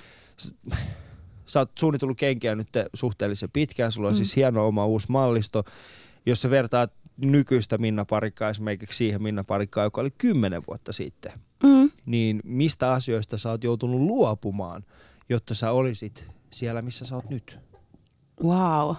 sä 1.46 1.60
oot 1.60 1.72
suunnitellut 1.80 2.18
kenkiä 2.18 2.56
nyt 2.56 2.70
suhteellisen 2.94 3.50
pitkään, 3.54 3.92
sulla 3.92 4.08
on 4.08 4.14
mm. 4.14 4.18
siis 4.18 4.36
hieno 4.36 4.68
oma 4.68 4.86
uusi 4.86 5.08
mallisto. 5.10 5.64
Jos 6.26 6.42
sä 6.42 6.50
vertaat 6.50 6.94
nykyistä 7.26 7.78
Minna 7.78 8.06
Parikkaa 8.06 8.50
esimerkiksi 8.50 8.98
siihen 8.98 9.24
Minna 9.24 9.44
Parikkaa, 9.44 9.84
joka 9.84 10.02
oli 10.02 10.12
kymmenen 10.18 10.62
vuotta 10.68 10.94
sitten, 10.94 11.32
mm. 11.64 11.90
niin 12.06 12.40
mistä 12.44 12.92
asioista 12.92 13.38
sä 13.38 13.50
oot 13.50 13.64
joutunut 13.64 14.02
luopumaan, 14.02 14.86
jotta 15.30 15.56
sä 15.56 15.72
olisit 15.72 16.28
siellä, 16.52 16.82
missä 16.82 17.06
sä 17.06 17.16
oot 17.16 17.30
nyt? 17.30 17.60
Wow. 18.44 18.96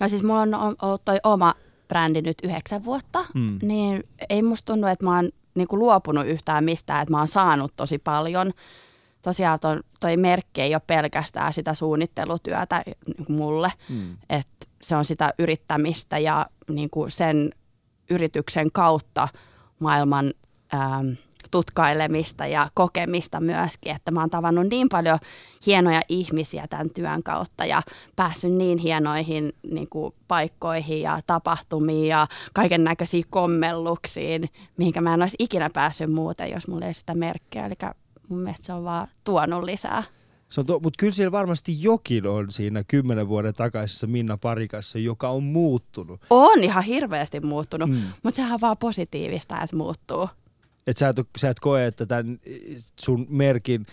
No 0.00 0.08
siis 0.08 0.22
mulla 0.22 0.40
on 0.40 0.54
ollut 0.82 1.04
toi 1.04 1.18
oma 1.24 1.54
brändi 1.88 2.22
nyt 2.22 2.38
yhdeksän 2.44 2.84
vuotta, 2.84 3.24
Mm. 3.34 3.58
niin 3.62 4.04
ei 4.30 4.42
musta 4.42 4.72
tunnu, 4.72 4.86
että 4.86 5.04
mä 5.04 5.16
oon 5.16 5.30
niinku 5.54 5.78
luopunut 5.78 6.26
yhtään 6.26 6.64
mistään, 6.64 7.02
että 7.02 7.12
mä 7.12 7.18
oon 7.18 7.28
saanut 7.28 7.72
tosi 7.76 7.98
paljon. 7.98 8.52
Tosiaan 9.22 9.60
ton, 9.60 9.80
toi 10.00 10.16
merkki 10.16 10.60
ei 10.60 10.74
ole 10.74 10.82
pelkästään 10.86 11.52
sitä 11.52 11.74
suunnittelutyötä 11.74 12.82
niinku 13.06 13.32
mulle, 13.32 13.72
Mm. 13.88 14.16
että 14.30 14.66
se 14.82 14.96
on 14.96 15.04
sitä 15.04 15.34
yrittämistä 15.38 16.18
ja 16.18 16.46
niinku 16.70 17.06
sen 17.08 17.50
yrityksen 18.10 18.72
kautta 18.72 19.28
maailman 19.78 20.32
ähm, 20.74 21.08
tutkailemista 21.50 22.46
ja 22.46 22.68
kokemista 22.74 23.40
myöskin, 23.40 23.96
että 23.96 24.10
mä 24.10 24.20
oon 24.20 24.30
tavannut 24.30 24.66
niin 24.70 24.88
paljon 24.88 25.18
hienoja 25.66 26.00
ihmisiä 26.08 26.66
tämän 26.70 26.90
työn 26.90 27.22
kautta 27.22 27.64
ja 27.64 27.82
päässyt 28.16 28.52
niin 28.52 28.78
hienoihin 28.78 29.52
niin 29.70 29.88
kuin, 29.88 30.14
paikkoihin 30.28 31.02
ja 31.02 31.20
tapahtumiin 31.26 32.08
ja 32.08 32.26
kaiken 32.54 32.84
näköisiin 32.84 33.24
kommelluksiin, 33.30 34.50
mihinkä 34.76 35.00
mä 35.00 35.14
en 35.14 35.22
olisi 35.22 35.36
ikinä 35.38 35.70
päässyt 35.74 36.12
muuten, 36.12 36.50
jos 36.50 36.68
mulla 36.68 36.86
ei 36.86 36.94
sitä 36.94 37.14
merkkiä. 37.14 37.66
Eli 37.66 37.74
mun 38.28 38.38
mielestä 38.38 38.66
se 38.66 38.72
on 38.72 38.84
vaan 38.84 39.08
tuonut 39.24 39.62
lisää. 39.62 40.02
Se 40.54 40.60
on 40.60 40.66
to, 40.66 40.80
mutta 40.80 40.96
kyllä 40.98 41.12
siellä 41.12 41.32
varmasti 41.32 41.82
jokin 41.82 42.26
on 42.26 42.52
siinä 42.52 42.84
kymmenen 42.84 43.28
vuoden 43.28 43.54
takaisessa 43.54 44.06
Minna 44.06 44.36
Parikassa, 44.36 44.98
joka 44.98 45.28
on 45.28 45.42
muuttunut. 45.42 46.20
On 46.30 46.64
ihan 46.64 46.84
hirveästi 46.84 47.40
muuttunut, 47.40 47.90
Mm. 47.90 48.02
mutta 48.22 48.36
sehän 48.36 48.52
on 48.52 48.60
vaan 48.60 48.76
positiivista, 48.78 49.60
että 49.62 49.76
muuttuu. 49.76 50.28
Et 50.86 50.96
sä, 50.96 51.08
et, 51.08 51.16
sä 51.36 51.50
et 51.50 51.60
koe, 51.60 51.86
että 51.86 52.06
tämän 52.06 52.40
sun 53.00 53.26
merkin 53.28 53.86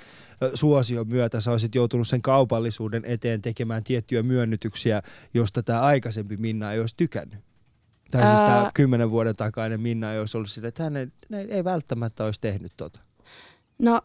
suosion 0.54 1.08
myötä 1.08 1.42
sä 1.42 1.52
olisit 1.52 1.76
joutunut 1.76 2.08
sen 2.08 2.22
kaupallisuuden 2.22 3.06
eteen 3.06 3.42
tekemään 3.42 3.84
tiettyjä 3.84 4.24
myönnytyksiä, 4.24 5.02
josta 5.34 5.64
tämä 5.64 5.82
aikaisempi 5.82 6.38
Minna 6.38 6.74
ei 6.74 6.80
olisi 6.80 6.96
tykännyt. 6.98 7.40
Tai 8.12 8.28
siis 8.28 8.40
tämä 8.40 8.72
kymmenen 8.74 9.12
vuoden 9.12 9.36
takainen 9.36 9.82
Minna 9.82 10.14
ei 10.14 10.20
olisi 10.20 10.38
ollut 10.38 10.50
sille, 10.50 10.68
että 10.68 10.84
hän 10.84 10.98
ei, 10.98 11.08
ei 11.50 11.64
välttämättä 11.64 12.26
olisi 12.26 12.42
tehnyt 12.42 12.72
tota. 12.78 13.00
No 13.80 14.02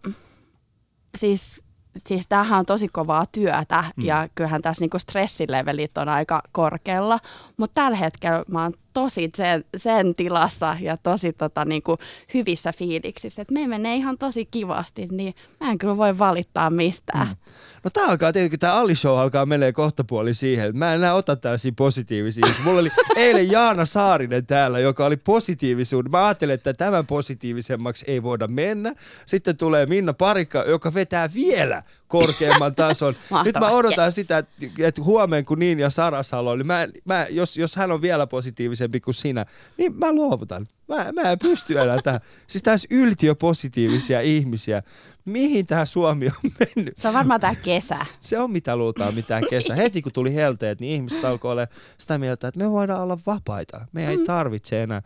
siis, 1.18 1.62
siis 2.06 2.26
tämähän 2.28 2.58
on 2.58 2.66
tosi 2.66 2.88
kovaa 2.88 3.24
työtä 3.32 3.84
Mm. 3.96 4.04
ja 4.04 4.28
kyllähän 4.34 4.62
tässä 4.62 4.82
niinku 4.82 4.98
stressilevelit 4.98 5.98
on 5.98 6.08
aika 6.08 6.42
korkealla, 6.52 7.18
mutta 7.56 7.82
tällä 7.82 7.96
hetkellä 7.96 8.44
mä 8.48 8.62
oon 8.62 8.72
tosi 8.96 9.30
sen, 9.36 9.64
sen 9.76 10.14
tilassa 10.14 10.76
ja 10.80 10.96
tosi 10.96 11.32
tota, 11.32 11.64
niinku, 11.64 11.96
hyvissä 12.34 12.72
fiiliksissä, 12.72 13.42
että 13.42 13.54
me 13.54 13.66
menee 13.66 13.96
ihan 13.96 14.18
tosi 14.18 14.44
kivasti, 14.44 15.08
niin 15.10 15.34
mä 15.60 15.70
en 15.70 15.78
kyllä 15.78 15.96
voi 15.96 16.18
valittaa 16.18 16.70
mistään. 16.70 17.26
Mm. 17.26 17.36
No 17.84 17.90
tää 17.90 18.04
alkaa 18.04 18.32
tietenkin, 18.32 18.58
tää 18.58 18.74
Ali 18.74 18.94
Show 18.94 19.18
alkaa 19.18 19.46
menee 19.46 19.72
kohtapuoli 19.72 20.34
siihen, 20.34 20.78
mä 20.78 20.92
en 20.92 21.00
enää 21.00 21.14
ota 21.14 21.36
tällaisia 21.36 21.72
positiivisia. 21.76 22.46
Mulla 22.64 22.80
oli 22.80 22.90
eilen 23.16 23.50
Jaana 23.50 23.84
Saarinen 23.84 24.46
täällä, 24.46 24.78
joka 24.78 25.06
oli 25.06 25.16
positiivisuuden. 25.16 26.10
Mä 26.10 26.26
ajattelin, 26.26 26.54
että 26.54 26.74
tämän 26.74 27.06
positiivisemmaksi 27.06 28.04
ei 28.08 28.22
voida 28.22 28.48
mennä. 28.48 28.94
Sitten 29.26 29.56
tulee 29.56 29.86
Minna 29.86 30.14
Parikka, 30.14 30.64
joka 30.66 30.94
vetää 30.94 31.28
vielä 31.34 31.82
korkeamman 32.08 32.74
tason. 32.84 33.16
Nyt 33.44 33.56
mä 33.60 33.68
odotan 33.68 34.04
yes. 34.04 34.14
sitä, 34.14 34.38
että, 34.38 35.02
huomenna 35.02 35.46
kun 35.46 35.58
niin 35.58 35.78
ja 35.78 35.90
Sara 35.90 36.22
Salo, 36.22 36.56
niin 36.56 36.66
mä, 36.66 36.88
mä, 37.04 37.26
jos, 37.30 37.56
jos 37.56 37.76
hän 37.76 37.92
on 37.92 38.02
vielä 38.02 38.26
positiivisempi 38.26 38.85
kuin 39.04 39.14
sinä, 39.14 39.46
niin 39.78 39.98
mä 39.98 40.12
luovutan. 40.12 40.68
Mä, 40.88 41.12
mä 41.12 41.30
en 41.32 41.38
pysty 41.38 41.78
enää 41.80 42.02
tähän. 42.02 42.20
Siis 42.46 42.62
tässä 42.62 42.88
yltiöpositiivisia 42.90 44.20
ihmisiä. 44.20 44.82
Mihin 45.24 45.66
tämä 45.66 45.84
Suomi 45.84 46.26
on 46.26 46.50
mennyt? 46.58 46.96
Se 46.96 47.08
on 47.08 47.14
varmaan 47.14 47.40
tämä 47.40 47.54
kesä. 47.54 48.06
Se 48.20 48.38
on 48.38 48.50
mitä 48.50 48.76
luultaan 48.76 49.14
mitään 49.14 49.42
kesä. 49.50 49.74
Heti 49.74 50.02
kun 50.02 50.12
tuli 50.12 50.34
helteet, 50.34 50.80
niin 50.80 50.94
ihmiset 50.94 51.24
alkoi 51.24 51.52
olla 51.52 51.66
sitä 51.98 52.18
mieltä, 52.18 52.48
että 52.48 52.60
me 52.60 52.70
voidaan 52.70 53.02
olla 53.02 53.18
vapaita. 53.26 53.86
Me 53.92 54.08
ei 54.08 54.18
tarvitse 54.18 54.82
enää 54.82 55.02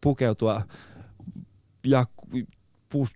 pukeutua 0.00 0.62
ja 1.86 2.06
pu, 2.88 3.06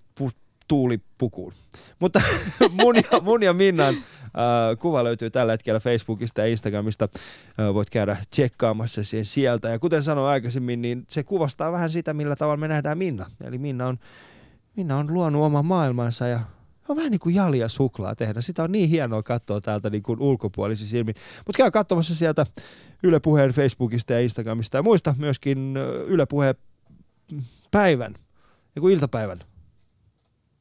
tuulipukuun. 0.69 1.53
Mutta 1.99 2.21
mun 2.83 2.97
ja, 2.97 3.21
mun 3.23 3.43
ja 3.43 3.53
Minnan 3.53 3.95
äh, 3.95 4.79
kuva 4.79 5.05
löytyy 5.05 5.31
tällä 5.31 5.53
hetkellä 5.53 5.81
Facebookista 5.81 6.41
ja 6.41 6.47
Instagramista. 6.47 7.09
Äh, 7.61 7.75
voit 7.75 7.91
käydä 7.91 8.17
tsekkaamassa 8.31 9.05
sen 9.05 9.25
sieltä. 9.25 9.69
Ja 9.69 9.79
kuten 9.79 10.03
sanoin 10.03 10.29
aikaisemmin, 10.29 10.83
niin 10.83 11.05
se 11.09 11.23
kuvastaa 11.23 11.73
vähän 11.73 11.91
sitä, 11.91 12.15
millä 12.15 12.37
tavalla 12.37 12.57
me 12.57 12.69
nähdään 12.69 12.99
Minna. 12.99 13.27
Eli 13.45 13.59
Minna 13.59 13.87
on, 13.87 13.99
Minna 14.77 14.97
on 14.97 15.15
luonut 15.15 15.43
oman 15.43 15.67
maailmansa 15.67 16.29
ja 16.29 16.41
on 16.89 16.97
vähän 16.97 17.11
niin 17.11 17.21
kuin 17.21 17.35
jalia 17.35 17.69
suklaa 17.69 18.15
tehdä. 18.15 18.41
Sitä 18.41 18.63
on 18.63 18.73
niin 18.73 18.89
hienoa 18.89 19.23
katsoa 19.23 19.61
täältä 19.61 19.91
niin 19.91 20.03
kuin 20.03 20.21
ulkopuolisin 20.21 20.87
silmin. 20.87 21.15
Mutta 21.47 21.57
käy 21.57 21.71
katsomassa 21.71 22.15
sieltä 22.15 22.47
Yle 23.03 23.21
Puheen 23.21 23.51
Facebookista 23.51 24.13
ja 24.13 24.21
Instagramista. 24.21 24.77
Ja 24.77 24.83
muista 24.83 25.15
myöskin 25.19 25.77
ö, 25.77 26.05
Yle 26.05 26.27
Puheen 26.27 26.55
päivän, 27.71 28.13
niin 28.75 28.81
kuin 28.81 28.95
iltapäivän, 28.95 29.39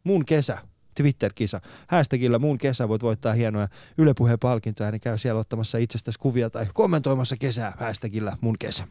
mun 0.07 0.25
kesä, 0.25 0.57
Twitter-kisa. 0.95 1.61
Hashtagillä 1.87 2.39
mun 2.39 2.57
kesä 2.57 2.87
voit 2.87 3.03
voittaa 3.03 3.33
hienoja 3.33 3.67
Yle 3.97 4.13
Puheen 4.13 4.39
palkintoja, 4.39 4.91
niin 4.91 5.01
käy 5.01 5.17
siellä 5.17 5.39
ottamassa 5.39 5.77
itsestäsi 5.77 6.19
kuvia 6.19 6.49
tai 6.49 6.65
kommentoimassa 6.73 7.35
kesää 7.39 7.73
hashtagillä 7.79 8.37
mun 8.41 8.55
kesä. 8.59 8.83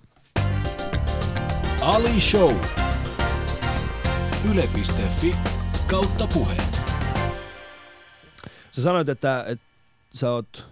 Ali 1.81 2.21
Show. 2.21 2.57
Yle.fi 4.51 5.37
kautta 5.87 6.27
puhe. 6.27 6.57
Sä 8.73 8.83
sanoit, 8.83 9.09
että, 9.09 9.45
että 9.49 9.67
sä 10.13 10.31
oot 10.31 10.69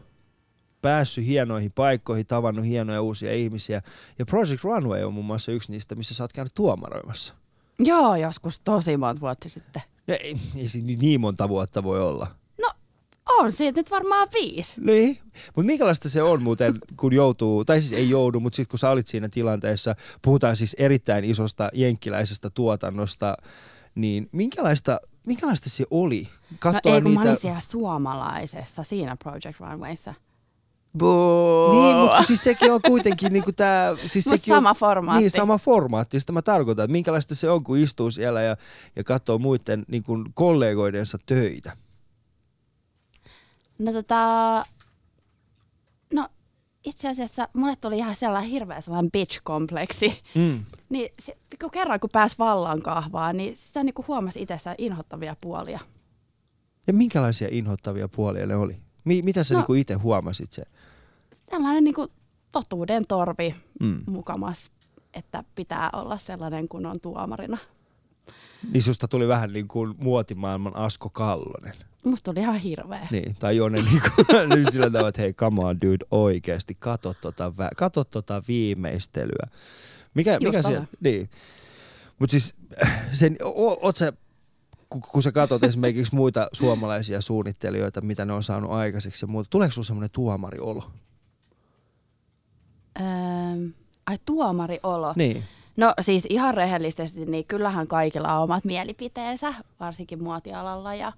päässyt 0.82 1.26
hienoihin 1.26 1.72
paikkoihin, 1.72 2.26
tavannut 2.26 2.64
hienoja 2.66 3.02
uusia 3.02 3.32
ihmisiä. 3.32 3.82
Ja 4.18 4.26
Project 4.26 4.64
Runway 4.64 5.02
on 5.04 5.12
muun 5.14 5.26
muassa 5.26 5.52
yksi 5.52 5.72
niistä, 5.72 5.94
missä 5.94 6.14
sä 6.14 6.24
oot 6.24 6.32
käynyt 6.32 6.54
tuomaroimassa. 6.54 7.34
Joo, 7.78 8.16
joskus 8.16 8.60
tosi 8.60 8.96
monta 8.96 9.20
vuotta 9.20 9.48
sitten. 9.48 9.82
No, 10.06 10.14
ei, 10.20 10.36
ei 10.56 10.68
siinä 10.68 10.96
niin 11.00 11.20
monta 11.20 11.48
vuotta 11.48 11.82
voi 11.82 12.00
olla. 12.02 12.26
No 12.60 12.70
on 13.38 13.52
siitä 13.52 13.80
nyt 13.80 13.90
varmaan 13.90 14.28
viisi. 14.34 14.72
Niin, 14.80 15.18
mutta 15.56 15.66
minkälaista 15.66 16.08
se 16.08 16.22
on 16.22 16.42
muuten, 16.42 16.74
kun 16.96 17.12
joutuu, 17.12 17.64
tai 17.64 17.82
siis 17.82 17.92
ei 17.92 18.10
joudu, 18.10 18.40
mutta 18.40 18.56
sitten 18.56 18.70
kun 18.70 18.78
sä 18.78 18.90
olit 18.90 19.06
siinä 19.06 19.28
tilanteessa, 19.28 19.94
puhutaan 20.22 20.56
siis 20.56 20.76
erittäin 20.78 21.24
isosta 21.24 21.70
jenkkiläisestä 21.72 22.50
tuotannosta, 22.50 23.36
niin 23.94 24.28
minkälaista, 24.32 24.98
minkälaista 25.26 25.70
se 25.70 25.84
oli 25.90 26.28
katsoa 26.58 26.92
no 26.92 26.96
ei, 26.96 27.02
kun 27.02 27.10
niitä... 27.10 27.24
mä 27.24 27.30
olin 27.30 27.40
siellä 27.40 27.60
suomalaisessa 27.60 28.82
siinä 28.82 29.16
Project 29.16 29.60
Runwayssa. 29.60 30.14
Buu. 30.98 31.72
Niin, 31.72 31.96
mutta 31.96 32.22
siis 32.22 32.44
sekin 32.44 32.72
on 32.72 32.80
kuitenkin 32.86 33.32
niinku 33.32 33.52
tää... 33.52 33.96
Siis 34.06 34.26
Mut 34.26 34.34
sekin 34.34 34.54
sama 34.54 34.70
on, 34.70 34.76
formaatti. 34.76 35.20
Niin, 35.20 35.30
sama 35.30 35.58
formaatti. 35.58 36.20
Sitä 36.20 36.32
mä 36.32 36.42
tarkoitan, 36.42 36.84
että 36.84 36.92
minkälaista 36.92 37.34
se 37.34 37.50
on, 37.50 37.64
kun 37.64 37.78
istuu 37.78 38.10
siellä 38.10 38.42
ja, 38.42 38.56
ja 38.96 39.04
katsoo 39.04 39.38
muiden 39.38 39.84
niinku 39.88 40.24
kollegoidensa 40.34 41.18
töitä. 41.26 41.76
No 43.78 43.92
tota, 43.92 44.64
no 46.12 46.28
itse 46.84 47.08
asiassa 47.08 47.48
mulle 47.52 47.76
tuli 47.76 47.98
ihan 47.98 48.16
sellainen 48.16 48.50
hirveä 48.50 48.80
sellainen 48.80 49.12
bitch-kompleksi. 49.12 50.22
Mm. 50.34 50.64
Niin 50.88 51.12
se, 51.18 51.36
kun 51.60 51.70
kerran 51.70 52.00
kun 52.00 52.10
pääsi 52.12 52.34
vallan 52.38 52.82
kahvaan, 52.82 53.36
niin 53.36 53.56
sitä 53.56 53.84
niin 53.84 53.94
kuin 53.94 54.06
huomasi 54.06 54.42
itsessään 54.42 54.76
inhottavia 54.78 55.36
puolia. 55.40 55.80
Ja 56.86 56.92
minkälaisia 56.92 57.48
inhottavia 57.50 58.08
puolia 58.08 58.46
ne 58.46 58.56
oli? 58.56 58.83
Mi- 59.04 59.22
mitä 59.22 59.44
sä 59.44 59.54
No- 59.54 59.60
niinku 59.60 59.74
itse 59.74 59.94
huomasit 59.94 60.52
se? 60.52 60.62
Tällainen 61.50 61.84
niin 61.84 61.94
kuin 61.94 62.08
totuuden 62.52 63.06
torvi 63.06 63.54
Mm. 63.80 64.00
mukamas, 64.06 64.72
että 65.14 65.44
pitää 65.54 65.90
olla 65.92 66.18
sellainen 66.18 66.68
kun 66.68 66.86
on 66.86 67.00
tuomarina. 67.00 67.58
Niin 68.72 68.82
susta 68.82 69.08
tuli 69.08 69.28
vähän 69.28 69.52
niin 69.52 69.68
kuin 69.68 69.94
muotimaailman 69.98 70.76
Asko 70.76 71.08
Kallonen. 71.10 71.74
Musta 72.04 72.30
oli 72.30 72.40
ihan 72.40 72.56
hirveä. 72.56 73.08
Niin, 73.10 73.36
tai 73.38 73.56
Jone 73.56 73.82
niin 73.82 74.00
kuin, 74.00 74.48
niin 74.54 74.72
sillä 74.72 74.90
tavalla, 74.90 75.08
että 75.08 75.22
hei, 75.22 75.32
come 75.32 75.64
on 75.64 75.80
dude, 75.80 76.04
oikeasti, 76.10 76.76
kato 76.78 77.14
tota, 77.20 77.48
vä- 77.58 77.74
kato 77.76 78.04
tota 78.04 78.42
viimeistelyä. 78.48 79.48
Mikä, 80.14 80.38
mikä 80.38 80.58
Just 80.58 80.68
se, 80.68 80.76
ala. 80.76 80.86
niin. 81.00 81.30
Mutta 82.18 82.30
siis, 82.30 82.56
sen, 83.12 83.36
o, 83.42 83.78
oot 83.86 83.96
sä, 83.96 84.12
kun, 84.88 85.00
kun 85.00 85.22
sä 85.22 85.32
katsot 85.32 85.64
esimerkiksi 85.64 86.14
muita 86.14 86.48
suomalaisia 86.52 87.20
suunnittelijoita, 87.20 88.00
mitä 88.00 88.24
ne 88.24 88.32
on 88.32 88.42
saanut 88.42 88.70
aikaiseksi 88.70 89.24
ja 89.24 89.28
muuta, 89.28 89.50
tuleeko 89.50 89.72
sulla 89.72 89.86
semmoinen 89.86 90.10
tuomariolo? 90.10 90.90
Öö, 93.00 93.04
ai 94.06 94.16
tuomariolo. 94.24 95.12
Niin. 95.16 95.44
No 95.76 95.94
siis 96.00 96.26
ihan 96.30 96.54
rehellisesti, 96.54 97.26
niin 97.26 97.44
kyllähän 97.44 97.86
kaikilla 97.86 98.36
on 98.36 98.44
omat 98.44 98.64
mielipiteensä, 98.64 99.54
varsinkin 99.80 100.22
muotialalla. 100.22 100.94
Ja, 100.94 101.12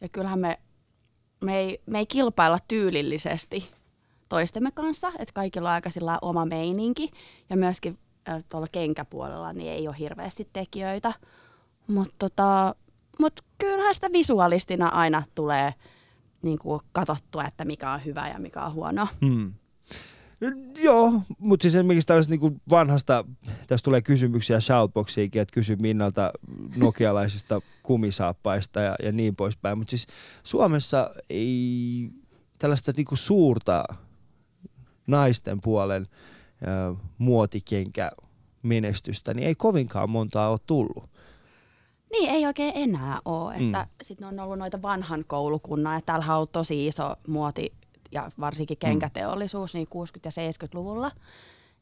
ja 0.00 0.08
kyllähän 0.08 0.38
me, 0.38 0.58
me, 1.40 1.58
ei, 1.58 1.80
me 1.86 1.98
ei 1.98 2.06
kilpailla 2.06 2.58
tyylillisesti 2.68 3.70
toistemme 4.28 4.70
kanssa, 4.74 5.12
että 5.18 5.32
kaikilla 5.34 5.68
on 5.68 5.74
aika 5.74 5.90
sillä 5.90 6.18
oma 6.22 6.46
meininki. 6.46 7.10
Ja 7.50 7.56
myöskin 7.56 7.98
äh, 8.28 8.44
tuolla 8.48 8.66
kenkäpuolella 8.72 9.52
niin 9.52 9.72
ei 9.72 9.88
ole 9.88 9.96
hirveästi 9.98 10.48
tekijöitä. 10.52 11.12
Mutta 11.86 12.14
tota, 12.18 12.74
mut 13.20 13.40
kyllähän 13.58 13.94
sitä 13.94 14.12
visualistina 14.12 14.88
aina 14.88 15.22
tulee 15.34 15.74
niin 16.42 16.58
kuin 16.58 16.80
katsottua, 16.92 17.44
että 17.44 17.64
mikä 17.64 17.92
on 17.92 18.04
hyvä 18.04 18.28
ja 18.28 18.38
mikä 18.38 18.62
on 18.64 18.72
huono. 18.72 19.08
Hmm. 19.26 19.52
Joo, 20.82 21.22
mutta 21.38 21.62
siis 21.62 21.74
esimerkiksi 21.74 22.06
tällaisesta 22.06 22.36
niin 22.36 22.60
vanhasta, 22.70 23.24
tästä 23.66 23.84
tulee 23.84 24.02
kysymyksiä 24.02 24.60
shoutboxiinkin, 24.60 25.42
että 25.42 25.52
kysy 25.52 25.76
Minnalta 25.76 26.32
nokialaisista 26.76 27.60
kumisaappaista 27.82 28.80
ja, 28.80 28.96
ja 29.02 29.12
niin 29.12 29.36
poispäin. 29.36 29.78
Mutta 29.78 29.90
siis 29.90 30.06
Suomessa 30.42 31.10
ei 31.30 32.10
tällaista 32.58 32.92
niin 32.96 33.06
suurta 33.14 33.84
naisten 35.06 35.60
puolen 35.60 36.06
ö, 36.62 36.96
muotikenkä 37.18 38.10
menestystä, 38.62 39.34
niin 39.34 39.48
ei 39.48 39.54
kovinkaan 39.54 40.10
montaa 40.10 40.50
ole 40.50 40.58
tullut. 40.66 41.09
Niin, 42.10 42.30
ei 42.30 42.46
oikein 42.46 42.72
enää 42.74 43.18
ole. 43.24 43.52
Että 43.54 43.64
Mm. 43.64 43.88
mm. 43.88 43.88
Sitten 44.02 44.28
on 44.28 44.40
ollut 44.40 44.58
noita 44.58 44.82
vanhan 44.82 45.24
koulukunnan, 45.26 45.94
ja 45.94 46.00
täällä 46.06 46.24
on 46.28 46.36
ollut 46.36 46.52
tosi 46.52 46.86
iso 46.86 47.16
muoti 47.28 47.72
ja 48.12 48.30
varsinkin 48.40 48.76
kenkäteollisuus 48.78 49.74
niin 49.74 49.88
60- 49.94 50.20
ja 50.24 50.30
70-luvulla. 50.30 51.10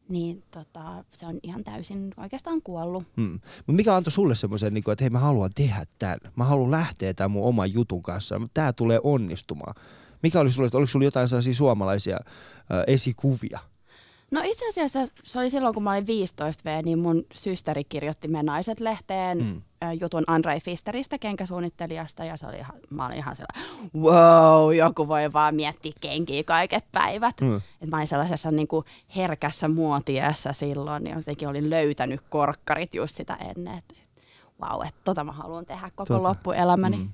Niin 0.08 0.42
tota, 0.50 1.04
se 1.10 1.26
on 1.26 1.38
ihan 1.42 1.64
täysin 1.64 2.14
oikeastaan 2.16 2.62
kuollut. 2.62 3.02
Hmm. 3.16 3.32
Mutta 3.56 3.72
mikä 3.72 3.94
antoi 3.96 4.12
sulle 4.12 4.34
semmoisen, 4.34 4.74
niin 4.74 4.90
että 4.92 5.04
hei 5.04 5.10
mä 5.10 5.18
haluan 5.18 5.50
tehdä 5.54 5.84
tämän, 5.98 6.18
mä 6.36 6.44
haluan 6.44 6.70
lähteä 6.70 7.14
tämän 7.14 7.30
mun 7.30 7.44
oman 7.44 7.72
jutun 7.72 8.02
kanssa, 8.02 8.40
tämä 8.54 8.72
tulee 8.72 9.00
onnistumaan. 9.02 9.74
Mikä 10.22 10.40
oli 10.40 10.50
sulle, 10.50 10.70
oliko 10.72 10.88
sulla 10.90 11.04
jotain 11.04 11.28
sellaisia 11.28 11.54
suomalaisia 11.54 12.16
äh, 12.24 12.84
esikuvia? 12.86 13.58
No 14.30 14.40
itse 14.44 14.68
asiassa 14.68 14.98
se 15.22 15.38
oli 15.38 15.50
silloin, 15.50 15.74
kun 15.74 15.82
mä 15.82 15.90
olin 15.92 16.06
15V, 16.06 16.84
niin 16.84 16.98
mun 16.98 17.24
systeri 17.34 17.84
kirjoitti 17.84 18.28
Me 18.28 18.42
Naiset-lehteen 18.42 19.38
Mm. 19.38 19.44
mm. 19.44 19.62
jutun 20.00 20.24
Andrei 20.26 20.60
Fisteristä, 20.60 21.18
kenkäsuunnittelijasta, 21.18 22.24
ja 22.24 22.36
se 22.36 22.46
oli 22.46 22.56
ihan, 22.56 22.76
mä 22.90 23.06
olin 23.06 23.16
ihan 23.16 23.36
sellainen, 23.36 23.90
wow, 23.96 24.74
joku 24.74 25.08
voi 25.08 25.32
vaan 25.32 25.54
miettiä 25.54 25.92
kenkiä 26.00 26.42
kaiket 26.44 26.84
päivät. 26.92 27.40
Mm. 27.40 27.56
Et 27.56 27.90
mä 27.90 27.96
olin 27.96 28.06
sellaisessa 28.06 28.50
niin 28.50 28.68
kuin 28.68 28.84
herkässä 29.16 29.68
muotiässä 29.68 30.52
silloin, 30.52 31.04
niin 31.04 31.16
jotenkin 31.16 31.48
olin 31.48 31.70
löytänyt 31.70 32.20
korkkarit 32.28 32.94
just 32.94 33.16
sitä 33.16 33.34
ennen, 33.34 33.78
että 33.78 33.94
wow, 34.62 34.86
että 34.86 35.00
tota 35.04 35.24
mä 35.24 35.32
haluan 35.32 35.66
tehdä 35.66 35.90
koko 35.94 36.04
Tota. 36.14 36.22
loppuelämäni. 36.22 36.96
Mm. 36.96 37.08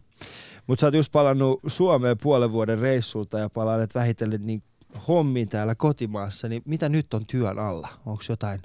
Mutta 0.67 0.81
sä 0.81 0.87
oot 0.87 0.95
just 0.95 1.13
palannut 1.13 1.61
Suomeen 1.67 2.19
puolen 2.19 2.53
vuoden 2.53 2.79
reissulta 2.79 3.39
ja 3.39 3.51
palannut 3.51 3.95
vähitellen 3.95 4.47
niin 4.47 4.63
hommiin 5.09 5.49
täällä 5.49 5.75
kotimaassa, 5.75 6.49
niin 6.49 6.63
mitä 6.65 6.89
nyt 6.89 7.15
on 7.15 7.27
työn 7.27 7.59
alla? 7.59 7.89
Onko 8.07 8.23
jotain 8.29 8.63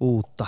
uutta? 0.00 0.46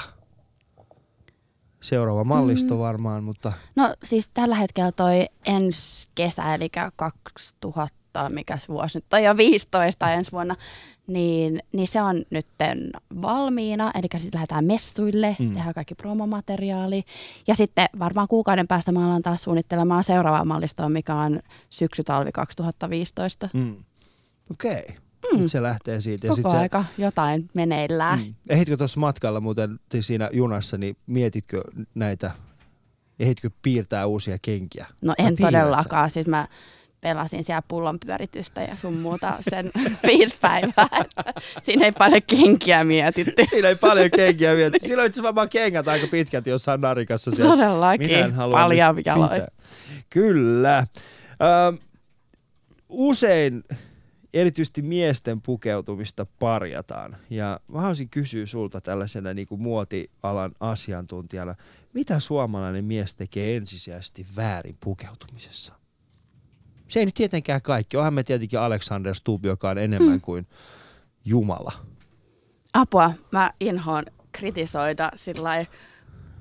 Seuraava 1.83 2.25
mallisto 2.25 2.75
Mm. 2.75 2.81
varmaan, 2.81 3.25
mutta 3.25 3.53
No 3.77 3.95
siis 4.03 4.29
tällä 4.35 4.55
hetkellä 4.55 4.93
toi 4.93 5.27
ensi 5.47 6.11
kesä, 6.15 6.55
eli 6.55 6.69
2000, 6.97 8.29
mikä 8.29 8.59
vuosi 8.69 8.99
nyt 8.99 9.13
on 9.13 9.23
jo 9.23 9.37
15 9.37 10.13
ensi 10.13 10.33
vuonna, 10.33 10.57
niin, 11.07 11.63
niin 11.73 11.89
se 11.89 12.03
on 12.03 12.25
nyt 12.31 12.47
valmiina, 13.23 13.93
eli 13.95 14.21
sitten 14.23 14.39
lähdetään 14.39 14.65
messuille, 14.65 15.37
Mm. 15.39 15.53
tehdään 15.53 15.75
kaikki 15.75 15.95
promomateriaali. 15.95 17.05
Ja 17.47 17.55
sitten 17.55 17.89
varmaan 17.99 18.29
kuukauden 18.29 18.69
päästä 18.69 18.93
mä 18.93 19.07
alan 19.07 19.23
taas 19.23 19.43
suunnittelemaan 19.43 20.05
seuraavaa 20.05 20.45
mallistoa, 20.45 20.89
mikä 20.89 21.15
on 21.15 21.41
syksy-talvi 21.71 22.33
2015. 22.33 23.49
mm. 23.55 23.77
okei. 24.51 24.83
Okay. 24.83 24.97
Mm. 25.33 25.47
Se 25.47 25.63
lähtee 25.63 26.01
siitä. 26.01 26.27
Ja 26.27 26.31
Koko 26.31 26.43
sit 26.43 26.51
se, 26.51 26.57
aika 26.57 26.85
jotain 26.99 27.51
meneillään. 27.55 28.19
Mm. 28.19 28.35
Ehditkö 28.49 28.77
tuossa 28.77 29.01
matkalla 29.01 29.41
muuten 29.41 29.81
siis 29.91 30.07
siinä 30.07 30.31
junassa, 30.33 30.79
niin 30.79 30.97
mietitkö 31.07 31.63
näitä, 31.95 32.31
ehditkö 33.21 33.51
piirtää 33.63 34.07
uusia 34.07 34.37
kenkiä? 34.43 34.87
No 35.03 35.15
Vai 35.19 35.27
en 35.27 35.37
piirrät 35.37 35.53
sä? 35.53 35.59
todellakaan, 35.59 36.11
siis 36.11 36.27
mä 36.27 36.49
pelasin 37.01 37.45
siellä 37.45 37.63
pullonpyöritystä 37.69 38.63
ja 38.63 38.77
sun 38.77 38.95
muuta 38.95 39.35
sen 39.51 39.71
viisi 40.07 40.37
päivää. 40.41 41.05
Siinä 41.63 41.85
ei 41.85 41.93
paljon 41.93 42.23
kenkiä 42.27 42.85
mietitty. 42.85 43.45
Siinä 43.45 43.69
ei 43.69 43.77
paljon 43.77 44.11
kenkiä 44.11 44.55
vielä. 44.57 44.77
Silloin 44.79 45.07
itse 45.07 45.23
varmaan 45.23 45.49
kengät 45.49 45.89
aika 45.89 46.07
pitkät 46.07 46.47
jossain 46.47 46.81
narikassa 46.81 47.31
siellä. 47.31 47.57
Todellakin, 47.57 48.07
Minä 48.07 48.25
en 48.25 48.33
halua 48.35 48.59
paljon 48.59 48.97
pitää. 48.97 49.17
Kyllä. 50.11 50.87
Ö, 51.69 51.79
usein 52.89 53.65
erityisesti 54.35 54.83
miesten 54.83 55.42
pukeutumista 55.42 56.27
parjataan. 56.38 57.16
Ja 57.31 57.61
mä 57.68 57.81
haluaisin 57.81 58.09
kysyä 58.09 58.47
sulta 58.47 58.81
tällaisena 58.81 59.35
niin 59.35 59.47
kuin 59.47 59.62
muotialan 59.62 60.53
asiantuntijana, 60.61 61.55
mitä 61.92 62.18
suomalainen 62.21 62.85
mies 62.85 63.14
tekee 63.14 63.57
ensisijaisesti 63.57 64.27
väärin 64.37 64.77
pukeutumisessa? 64.81 65.73
Se 66.88 67.01
ei 67.01 67.07
nyt 67.07 67.14
tietenkään 67.14 67.62
kaikki. 67.62 67.97
Onhan 67.97 68.14
me 68.14 68.23
tietenkin 68.23 68.61
Alexander 68.61 69.14
Stubb, 69.14 69.45
joka 69.45 69.71
on 69.71 69.79
enemmän 69.79 70.14
Mm. 70.14 70.21
kuin 70.21 70.47
Jumala. 71.25 71.73
Apua, 72.73 73.12
mä 73.31 73.53
inhoon 73.61 74.05
kritisoida 74.33 75.11
sillä 75.16 75.42
lailla 75.42 75.71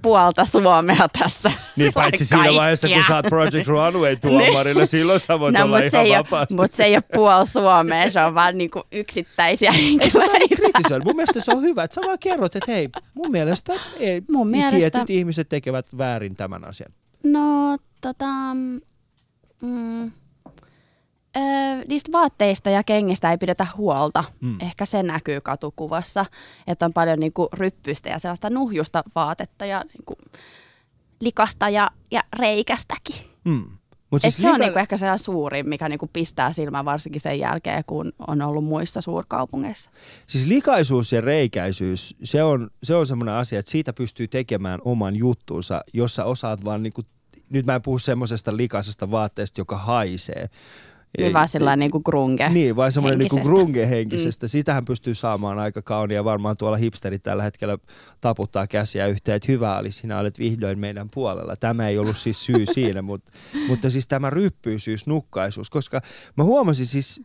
puolta 0.01 0.45
Suomea 0.45 1.07
tässä. 1.19 1.51
Niin 1.75 1.93
paitsi 1.93 2.25
siinä 2.25 2.53
vaiheessa, 2.53 2.87
kun 2.87 3.15
oot 3.15 3.25
Project 3.29 3.67
Runway 3.67 4.15
tuomarina, 4.21 4.85
silloin 4.85 5.19
sä 5.19 5.39
voit 5.39 5.53
No, 5.55 5.63
olla 5.63 5.77
mutta 5.77 5.89
se, 5.91 5.97
ihan 5.97 6.05
ei 6.05 6.11
ole, 6.11 6.17
vapaasti. 6.23 6.55
mut 6.55 6.73
se 6.73 6.83
ei 6.83 6.95
ole 6.95 7.03
puoli 7.13 7.47
Suomea, 7.47 8.11
se 8.11 8.21
on 8.21 8.35
vaan 8.35 8.57
niinku 8.57 8.83
yksittäisiä 8.91 9.71
henkilöitä. 9.71 10.37
kritisoida. 10.55 11.05
Mun 11.05 11.15
mielestä 11.15 11.41
se 11.41 11.51
on 11.51 11.61
hyvä, 11.61 11.83
että 11.83 11.95
sä 11.95 12.01
vaan 12.05 12.17
kerrot, 12.19 12.55
että 12.55 12.71
hei, 12.71 12.89
mun 13.13 13.31
mielestä, 13.31 13.73
ei, 13.99 14.21
Mun 14.31 14.47
mielestä- 14.49 14.89
tietyt 14.91 15.09
ihmiset 15.09 15.49
tekevät 15.49 15.97
väärin 15.97 16.35
tämän 16.35 16.65
asian. 16.67 16.91
No, 17.23 17.77
tota... 18.01 18.25
Mm, 19.61 20.11
öö, 21.37 21.83
niistä 21.87 22.11
vaatteista 22.11 22.69
ja 22.69 22.83
kengistä 22.83 23.31
ei 23.31 23.37
pidetä 23.37 23.67
huolta. 23.77 24.23
Mm. 24.41 24.57
Ehkä 24.59 24.85
se 24.85 25.03
näkyy 25.03 25.41
katukuvassa, 25.41 26.25
että 26.67 26.85
on 26.85 26.93
paljon 26.93 27.19
niinku 27.19 27.49
ryppystä 27.53 28.09
ja 28.09 28.19
sellaista 28.19 28.49
nuhjusta 28.49 29.03
vaatetta 29.15 29.65
ja 29.65 29.83
niinku, 29.93 30.15
likasta 31.21 31.69
ja, 31.69 31.91
ja 32.11 32.23
reikästäkin. 32.39 33.15
Mm. 33.43 33.65
Mut 34.11 34.21
Siis 34.21 34.37
se 34.37 34.49
on 34.49 34.59
niinku 34.59 34.79
ehkä 34.79 34.97
se 34.97 35.05
suurin, 35.15 35.69
mikä 35.69 35.89
niinku 35.89 36.09
pistää 36.13 36.53
silmään 36.53 36.85
varsinkin 36.85 37.21
sen 37.21 37.39
jälkeen, 37.39 37.83
kun 37.87 38.13
on 38.27 38.41
ollut 38.41 38.63
muissa 38.63 39.01
suurkaupungeissa. 39.01 39.91
Siis 40.27 40.47
likaisuus 40.47 41.11
ja 41.11 41.21
reikäisyys, 41.21 42.15
se 42.23 42.43
on, 42.43 42.69
se 42.83 42.95
on 42.95 43.05
semmoinen 43.05 43.35
asia, 43.35 43.59
että 43.59 43.71
siitä 43.71 43.93
pystyy 43.93 44.27
tekemään 44.27 44.79
oman 44.85 45.15
juttunsa, 45.15 45.81
jos 45.93 46.15
sä 46.15 46.25
osaat 46.25 46.65
vaan 46.65 46.83
niinku, 46.83 47.01
nyt 47.49 47.65
mä 47.65 47.75
en 47.75 47.81
puhu 47.81 47.99
semmoisesta 47.99 48.57
likaisesta 48.57 49.11
vaatteesta, 49.11 49.61
joka 49.61 49.77
haisee. 49.77 50.49
Niin 51.17 51.33
vaan 51.33 51.49
sillä 51.49 51.75
niinku 51.75 51.99
grunge. 51.99 52.49
Niin, 52.49 52.75
vai 52.75 52.91
semmoinen 52.91 53.19
niinku 53.19 53.35
henkisestä. 53.35 53.55
grunge-henkisestä. 53.55 54.45
Mm. 54.45 54.49
Sitähän 54.49 54.85
pystyy 54.85 55.15
saamaan 55.15 55.59
aika 55.59 55.81
kaunia. 55.81 56.23
Varmaan 56.23 56.57
tuolla 56.57 56.77
hipsterit 56.77 57.23
tällä 57.23 57.43
hetkellä 57.43 57.77
taputtaa 58.21 58.67
käsiä 58.67 59.07
yhteen, 59.07 59.35
että 59.35 59.51
hyvä 59.51 59.77
oli, 59.77 59.91
sinä 59.91 60.19
olet 60.19 60.39
vihdoin 60.39 60.79
meidän 60.79 61.07
puolella. 61.13 61.55
Tämä 61.55 61.87
ei 61.87 61.97
ollut 61.97 62.17
siis 62.17 62.45
syy 62.45 62.65
siinä, 62.73 63.01
mutta, 63.01 63.31
mutta 63.67 63.89
siis 63.89 64.07
tämä 64.07 64.29
ryppyisyys, 64.29 65.07
nukkaisuus, 65.07 65.69
koska 65.69 66.01
mä 66.37 66.43
huomasin 66.43 66.85
siis, 66.85 67.21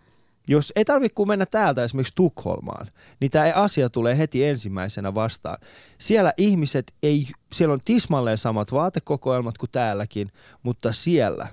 jos 0.48 0.72
ei 0.76 0.84
tarvitse 0.84 1.14
kuin 1.14 1.28
mennä 1.28 1.46
täältä 1.46 1.84
esimerkiksi 1.84 2.14
Tukholmaan, 2.14 2.86
niin 3.20 3.30
tämä 3.30 3.52
asia 3.54 3.90
tulee 3.90 4.18
heti 4.18 4.44
ensimmäisenä 4.44 5.14
vastaan. 5.14 5.58
Siellä 5.98 6.32
ihmiset 6.36 6.92
ei, 7.02 7.26
siellä 7.54 7.72
on 7.72 7.80
tismalleen 7.84 8.38
samat 8.38 8.72
vaatekokoelmat 8.72 9.58
kuin 9.58 9.70
täälläkin, 9.70 10.30
mutta 10.62 10.92
siellä 10.92 11.48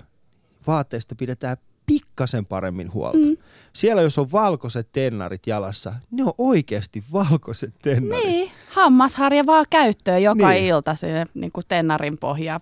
vaatteista 0.66 1.14
pidetään 1.14 1.56
pikkasen 1.86 2.46
paremmin 2.46 2.92
huolta. 2.92 3.18
Mm. 3.18 3.36
Siellä 3.72 4.02
jos 4.02 4.18
on 4.18 4.32
valkoiset 4.32 4.88
tennarit 4.92 5.46
jalassa, 5.46 5.94
ne 6.10 6.24
on 6.24 6.32
oikeasti 6.38 7.04
valkoiset 7.12 7.74
tennarit. 7.82 8.24
Niin, 8.26 8.50
hammasharja 8.68 9.46
vaan 9.46 9.66
käyttöön 9.70 10.22
joka 10.22 10.48
Niin. 10.48 10.62
niin. 10.62 10.74
ilta 10.74 10.94
sinne 10.94 11.24
niin 11.34 11.52
kuin 11.52 11.64
tennarin 11.68 12.18
pohjaa 12.18 12.60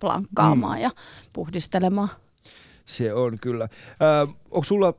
plankkaamaan 0.00 0.78
mm. 0.78 0.82
ja 0.82 0.90
puhdistelemaan. 1.32 2.08
Se 2.86 3.14
on 3.14 3.38
kyllä. 3.40 3.68
Ö, 4.02 4.26
onko 4.50 4.64
sulla, 4.64 4.94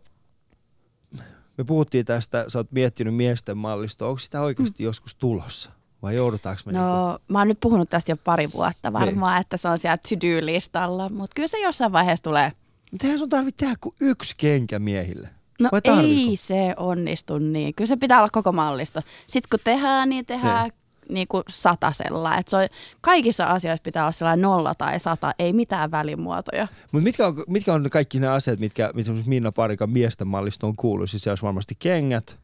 me 1.58 1.64
puhuttiin 1.64 2.06
tästä, 2.06 2.46
sä 2.48 2.60
oot 2.60 2.72
miettinyt 2.72 3.16
miesten 3.16 3.58
mallistoa, 3.58 4.08
onko 4.08 4.20
sitä 4.20 4.42
oikeasti 4.42 4.84
mm. 4.84 4.86
joskus 4.86 5.16
tulossa? 5.16 5.72
Vai 6.02 6.16
joudutaanko 6.16 6.62
me 6.66 6.72
No, 6.72 7.20
mä 7.28 7.40
oon 7.40 7.48
nyt 7.48 7.60
puhunut 7.60 7.90
tästä 7.90 8.12
jo 8.12 8.18
pari 8.24 8.52
vuotta 8.54 8.94
varmaan, 8.94 9.34
niin. 9.34 9.42
että 9.42 9.58
se 9.58 9.68
on 9.68 9.78
siellä 9.78 9.98
to-do-listalla, 9.98 11.10
mutta 11.10 11.34
kyllä 11.36 11.48
se 11.48 11.60
jossain 11.60 11.92
vaiheessa 11.92 12.24
tulee. 12.24 12.52
Mutta 12.92 13.08
eihän 13.08 13.20
sun 13.20 13.30
tarvitse 13.30 13.58
tehdä 13.58 13.76
kuin 13.82 13.96
yksi 14.02 14.36
kenkä 14.38 14.80
miehille. 14.80 15.30
No 15.60 15.70
Vai 15.72 15.82
ei 16.06 16.36
se 16.36 16.74
onnistu 16.78 17.38
niin. 17.38 17.76
Kyllä 17.76 17.88
se 17.88 17.96
pitää 17.98 18.20
olla 18.20 18.30
koko 18.32 18.52
mallisto. 18.52 19.02
Sitten 19.28 19.50
kun 19.50 19.60
tehdään, 19.64 20.10
niin 20.10 20.26
tehdään 20.26 20.64
Niin. 20.70 20.74
niin 21.14 21.28
kuin 21.28 21.44
satasella. 21.50 22.38
Et 22.38 22.48
se 22.48 22.58
on, 22.58 22.68
kaikissa 23.02 23.46
asioissa 23.46 23.84
pitää 23.84 24.04
olla 24.04 24.12
sellainen 24.12 24.42
nolla 24.42 24.76
tai 24.76 25.00
sata, 25.00 25.34
ei 25.40 25.54
mitään 25.54 25.92
välimuotoja. 25.92 26.68
Mutta 26.92 27.04
mitkä 27.04 27.28
on, 27.28 27.44
mitkä 27.48 27.74
on 27.74 27.90
kaikki 27.90 28.20
ne 28.20 28.28
asiat, 28.28 28.60
mitkä, 28.60 28.90
mitkä 28.94 29.12
Minna 29.26 29.52
Parikan 29.52 29.90
miesten 29.90 30.28
mallistoon 30.28 30.76
kuuluu? 30.76 31.08
Siis 31.08 31.24
se 31.24 31.30
olisi 31.30 31.44
varmasti 31.44 31.76
kengät. 31.80 32.40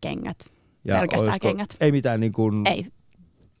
Kengät. 0.00 0.52
Ja 0.84 0.94
Pelkästään 0.98 1.28
olisiko- 1.30 1.48
kengät. 1.48 1.76
Ei 1.80 1.92
mitään 1.92 2.20
niin 2.20 2.32
kuin 2.32 2.66
Ei, 2.66 2.86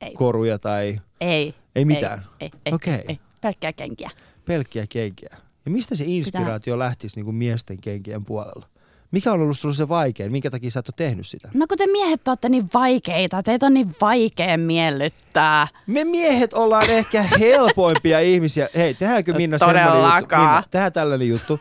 ei, 0.00 0.12
koruja 0.14 0.58
tai 0.58 1.00
ei. 1.20 1.54
ei 1.76 1.84
mitään. 1.84 2.22
Ei, 2.40 2.50
ei, 2.66 2.72
Okei. 2.72 2.94
ei, 2.94 3.04
ei. 3.08 3.18
Pelkkää 3.40 3.72
kenkiä. 3.72 4.10
pelkkiä 4.44 4.86
kenkiä. 4.88 5.36
Ja 5.66 5.72
mistä 5.72 5.94
se 5.94 6.04
inspiraatio 6.06 6.74
Pitää. 6.74 6.86
lähtisi 6.86 7.16
niin 7.16 7.24
kuin 7.24 7.34
miesten 7.34 7.76
kenkien 7.80 8.24
puolella? 8.24 8.66
Mikä 9.10 9.32
on 9.32 9.40
ollut 9.40 9.58
sulla 9.58 9.74
se 9.74 9.88
vaikein? 9.88 10.32
Minkä 10.32 10.50
takia 10.50 10.70
sä 10.70 10.80
et 10.80 10.88
ole 10.88 10.94
tehnyt 10.96 11.26
sitä? 11.26 11.48
No 11.54 11.66
kun 11.66 11.78
te 11.78 11.86
miehet 11.86 12.28
olette 12.28 12.48
niin 12.48 12.68
vaikeita, 12.74 13.42
teitä 13.42 13.66
on 13.66 13.74
niin 13.74 13.96
vaikea 14.00 14.58
miellyttää. 14.58 15.68
Me 15.86 16.04
miehet 16.04 16.52
ollaan 16.52 16.90
ehkä 16.90 17.22
helpoimpia 17.40 18.20
ihmisiä. 18.20 18.68
Hei, 18.76 18.94
tehdäänkö 18.94 19.32
No 19.32 19.36
Minna 19.36 19.58
semmoinen 19.58 19.84
juttu? 19.86 20.36
Minna, 20.36 20.62
tehdään 20.70 20.92
tällainen 20.92 21.28
juttu. 21.28 21.60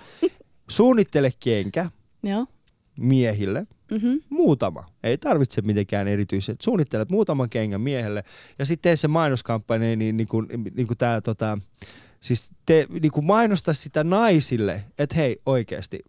Suunnittele 0.69 1.31
kenkä 1.39 1.89
Joo. 2.23 2.45
miehille. 2.99 3.67
Mm-hmm. 3.91 4.19
Muutama. 4.29 4.83
Ei 5.03 5.17
tarvitse 5.17 5.61
mitenkään 5.61 6.07
erityisen. 6.07 6.55
Suunnittelet 6.61 7.09
muutaman 7.09 7.49
kengän 7.49 7.81
miehelle 7.81 8.23
ja 8.59 8.65
sitten 8.65 8.89
tee 8.89 8.95
se 8.95 9.07
mainoskampanja 9.07 9.95
niin, 9.95 10.17
niin 10.17 10.27
kuin, 10.27 10.47
niin 10.75 10.87
kuin 10.87 10.97
tää, 10.97 11.21
tota, 11.21 11.57
siis 12.25 12.51
te, 12.65 12.87
niin 13.01 13.11
kuin 13.11 13.25
mainosta 13.25 13.73
sitä 13.73 14.03
naisille, 14.03 14.83
että 14.99 15.15
hei 15.15 15.41
oikeasti, 15.45 15.99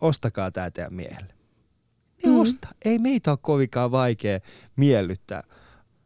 ostakaa 0.00 0.50
tää 0.50 0.70
teidän 0.70 0.94
miehelle. 0.94 1.34
Niin 2.22 2.32
Mm. 2.34 2.40
osta. 2.40 2.68
Ei 2.84 2.98
meitä 2.98 3.30
ole 3.30 3.38
kovinkaan 3.42 3.90
vaikea 3.90 4.40
miellyttää. 4.76 5.42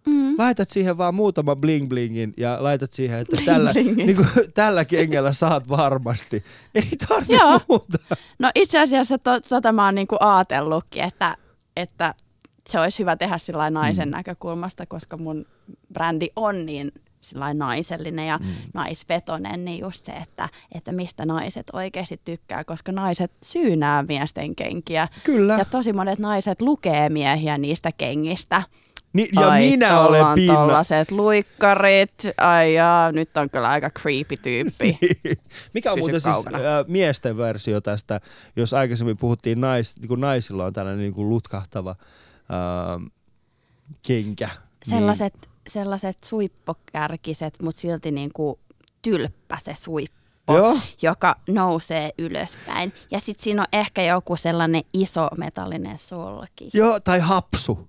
Mm. 0.07 0.35
Laitat 0.39 0.71
siihen 0.71 0.99
vaan 0.99 1.15
muutaman 1.15 1.57
bling 1.61 1.89
blingin 1.89 2.35
ja 2.37 2.57
laitat 2.61 2.93
siihen, 2.93 3.19
että 3.19 3.37
tällä, 3.45 3.73
Bling-blingin. 3.73 4.07
niin 4.07 4.17
kuin, 4.17 4.29
tällä 4.55 4.85
kengellä 4.85 5.33
saat 5.33 5.69
varmasti. 5.69 6.45
Ei 6.75 6.89
tarvitse 7.09 7.35
Joo. 7.35 7.61
muuta. 7.69 7.99
No 8.39 8.51
itse 8.55 8.81
asiassa 8.81 9.19
to, 9.19 9.41
tota 9.41 9.73
mä 9.73 9.85
oon 9.85 9.95
niinku 9.95 10.17
ajatellutkin, 10.21 11.05
että, 11.05 11.37
että 11.77 12.15
se 12.69 12.81
olisi 12.81 12.99
hyvä 12.99 13.17
tehdä 13.17 13.39
sillä 13.39 13.71
naisen 13.71 14.09
mm. 14.09 14.13
näkökulmasta, 14.13 14.87
koska 14.87 15.17
mun 15.17 15.47
brändi 15.93 16.29
on 16.37 16.67
niin 16.67 16.93
naisellinen 17.55 18.27
ja 18.27 18.39
mm. 18.39 18.47
naisvetonen, 18.75 19.65
niin 19.65 19.81
just 19.81 20.05
se, 20.05 20.13
että, 20.13 20.49
että 20.73 20.93
mistä 20.93 21.27
naiset 21.27 21.67
oikeasti 21.73 22.21
tykkää, 22.25 22.65
koska 22.65 22.93
naiset 22.93 23.33
syynää 23.45 24.03
miesten 24.03 24.57
kenkiä. 24.57 25.09
Kyllä. 25.25 25.57
Ja 25.59 25.65
tosi 25.65 25.93
monet 25.93 26.19
naiset 26.19 26.63
lukee 26.63 27.09
miehiä 27.09 27.59
niistä 27.59 27.93
kengistä. 27.93 28.63
Ni, 29.13 29.29
ja 29.33 29.49
Ai, 29.49 29.61
minä 29.61 30.01
olen 30.01 30.27
Pinna. 30.35 30.55
tollaset 30.55 31.11
luikkarit, 31.11 32.13
ai 32.37 32.75
jaa, 32.75 33.13
nyt 33.13 33.37
on 33.37 33.51
kyllä 33.51 33.69
aika 33.69 33.91
creepy 33.91 34.37
tyyppi. 34.37 34.99
Mikä 35.75 35.93
on 35.93 35.95
Pysy 35.95 36.01
muuten 36.03 36.21
siis 36.21 36.35
kaukana. 36.35 36.79
äh, 36.79 36.85
miesten 36.89 37.37
versio 37.37 37.81
tästä, 37.81 38.21
jos 38.57 38.75
aikaisemmin 38.75 39.19
puhuttiin 39.19 39.61
nais, 39.61 39.97
niin 39.97 40.09
kuin 40.09 40.21
naisilla 40.21 40.65
on 40.65 40.73
tällainen 40.73 41.01
niin 41.01 41.15
kuin 41.15 41.29
lutkahtava 41.29 41.91
äh, 41.91 43.11
kenkä. 44.07 44.49
sellaiset, 44.91 45.52
sellaiset 45.69 46.17
suippokärkiset, 46.25 47.55
mutta 47.63 47.81
silti 47.81 48.11
niin 48.11 48.31
kuin 48.33 48.59
tylppä 49.03 49.59
se 49.65 49.75
suippo, 49.81 50.57
Joo. 50.57 50.79
joka 51.03 51.37
nousee 51.49 52.11
ylöspäin. 52.19 52.93
Ja 53.11 53.21
sitten 53.21 53.45
siinä 53.45 53.63
on 53.63 53.69
ehkä 53.73 54.03
joku 54.03 54.37
sellainen 54.37 54.83
iso 54.95 55.29
metallinen 55.39 55.99
solki. 55.99 56.71
Joo, 56.75 57.01
tai 57.01 57.19
hapsu. 57.19 57.89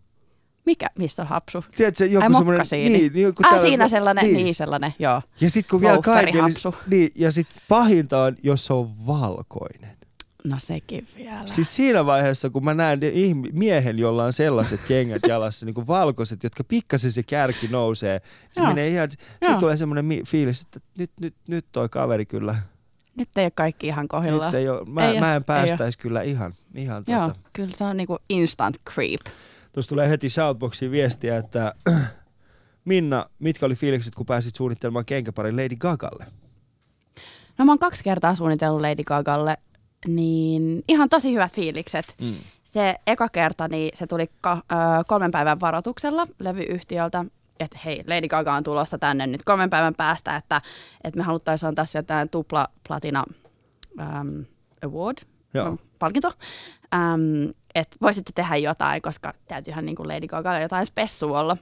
Mikä, 0.66 0.88
missä 1.00 1.22
on 1.22 1.28
hapsu? 1.28 1.66
Tiedätkö, 1.76 2.06
joku 2.06 2.38
Ai 2.38 2.44
mokkasiini. 2.44 2.98
niin, 2.98 3.14
niin, 3.14 3.24
joku 3.24 3.44
ah, 3.46 3.62
siinä 3.62 3.88
sellainen, 3.88 4.26
niin. 4.26 4.36
niin 4.36 4.56
sellainen, 4.56 4.94
joo. 5.00 5.22
Ja 5.42 5.50
sitten 5.50 5.70
kun 5.70 5.82
vielä 5.82 6.00
kaiken, 6.02 6.44
niin, 6.88 7.12
ja 7.16 7.32
sitten 7.32 7.62
pahinta 7.70 8.24
on, 8.24 8.36
jos 8.44 8.66
se 8.66 8.74
on 8.74 9.08
valkoinen. 9.08 9.98
No 10.44 10.56
sekin 10.60 11.08
vielä. 11.18 11.42
Siis 11.46 11.76
siinä 11.76 12.06
vaiheessa, 12.06 12.50
kun 12.50 12.66
mä 12.66 12.74
näen 12.74 13.00
miehen, 13.52 14.00
jolla 14.00 14.24
on 14.24 14.34
sellaiset 14.34 14.82
kengät 14.88 15.22
jalassa, 15.28 15.66
niin 15.66 15.74
kuin 15.74 15.88
valkoiset, 15.88 16.44
jotka 16.44 16.64
pikkasen 16.64 17.12
se 17.12 17.24
kärki 17.24 17.68
nousee, 17.68 18.22
se 18.52 18.62
Joo. 18.62 18.70
menee 18.70 18.88
ihan, 18.88 19.10
Joo. 19.42 19.60
tulee 19.60 19.78
semmoinen 19.78 20.06
fiilis, 20.28 20.62
että 20.62 20.80
nyt, 20.98 21.12
nyt, 21.22 21.36
nyt 21.48 21.66
toi 21.72 21.90
kaveri 21.90 22.26
kyllä, 22.26 22.56
Nyt 23.18 23.30
ei 23.38 23.46
ole 23.46 23.52
kaikki 23.56 23.88
ihan 23.88 24.08
kohdillaan. 24.08 24.52
nyt 24.54 24.60
ei 24.60 24.70
ole, 24.70 24.86
mä, 24.86 25.12
Ei 25.12 25.20
mä 25.20 25.36
en 25.36 25.44
päästäisi 25.44 25.98
kyllä 25.98 26.22
ihan, 26.22 26.54
ihan 26.76 27.04
Joo, 27.08 27.28
tota. 27.28 27.40
kyllä 27.54 27.74
se 27.76 27.84
on 27.84 27.98
niinku 27.98 28.18
instant 28.30 28.78
creep. 28.94 29.22
Tuossa 29.72 29.90
tulee 29.90 30.10
heti 30.10 30.30
Shoutboxiin 30.30 30.92
viestiä, 30.92 31.38
että 31.38 31.74
Minna, 32.86 33.26
mitkä 33.40 33.66
oli 33.66 33.76
fiilikset, 33.76 34.16
kun 34.16 34.26
pääsit 34.26 34.56
suunnittelemaan 34.56 35.06
kenkäparin 35.06 35.58
Lady 35.58 35.76
Gagalle? 35.76 36.26
No 37.58 37.66
mä 37.66 37.72
oon 37.72 37.80
kaksi 37.80 38.04
kertaa 38.04 38.36
suunnitellut 38.36 38.82
Lady 38.82 39.04
Gagalle, 39.06 39.58
niin 40.08 40.84
ihan 40.88 41.10
tosi 41.10 41.34
hyvät 41.34 41.54
fiilikset. 41.54 42.16
Mm. 42.22 42.36
Se 42.64 42.96
eka 43.08 43.30
kerta, 43.30 43.68
niin 43.68 43.92
se 43.94 44.08
tuli 44.08 44.30
ka- 44.42 44.64
ö, 44.72 44.76
kolmen 45.08 45.32
päivän 45.32 45.60
varoituksella 45.60 46.28
levyyhtiöltä, 46.40 47.26
että 47.60 47.80
hei, 47.86 48.04
Lady 48.08 48.28
Gaga 48.28 48.54
on 48.54 48.64
tulossa 48.64 48.98
tänne 48.98 49.28
nyt 49.28 49.44
kolmen 49.46 49.70
päivän 49.70 49.96
päästä, 49.96 50.36
että, 50.36 50.62
että 51.04 51.18
me 51.18 51.24
haluttaisiin 51.24 51.68
antaa 51.68 51.86
sieltä 51.86 52.28
tupla 52.32 52.68
platina 52.88 53.24
um, 54.00 54.46
award, 54.86 55.18
Joo. 55.54 55.70
no, 55.70 55.78
palkinto, 56.00 56.28
um, 56.96 57.54
että 57.76 57.98
voisitte 58.02 58.32
tehdä 58.36 58.56
jotain, 58.56 59.02
koska 59.02 59.34
täytyyhän 59.48 59.86
niin 59.86 59.96
kuin 59.96 60.08
Lady 60.08 60.28
Gagalle 60.28 60.62
jotain 60.62 60.86
spessua 60.86 61.40
olla. 61.40 61.58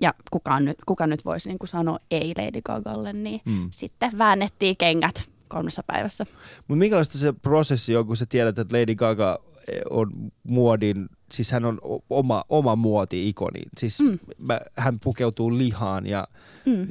Ja 0.00 0.14
kuka 0.30 0.60
nyt, 0.60 0.76
kuka 0.86 1.06
nyt 1.06 1.24
voisi 1.24 1.48
niin 1.48 1.58
kuin 1.58 1.68
sanoa 1.68 1.98
ei 2.10 2.32
Lady 2.38 2.62
Gagalle, 2.62 3.12
niin 3.12 3.40
mm. 3.44 3.68
sitten 3.70 4.18
väännettiin 4.18 4.76
kengät 4.76 5.33
kolmessa 5.54 5.82
päivässä. 5.86 6.26
Mutta 6.68 6.78
minkälaista 6.78 7.18
se 7.18 7.32
prosessi 7.32 7.96
on, 7.96 8.06
kun 8.06 8.16
sä 8.16 8.26
tiedät, 8.26 8.58
että 8.58 8.76
Lady 8.80 8.94
Gaga 8.94 9.38
eh, 9.72 9.82
on 9.90 10.10
muodin, 10.42 11.08
siis 11.32 11.52
hän 11.52 11.64
on 11.64 11.78
oma, 12.10 12.44
oma 12.48 12.76
muoti-ikoni. 12.76 13.60
Siis 13.78 14.00
mm. 14.00 14.18
Mä, 14.38 14.60
hän 14.76 15.00
pukeutuu 15.00 15.58
lihaan 15.58 16.06
ja 16.06 16.28
Mm. 16.66 16.86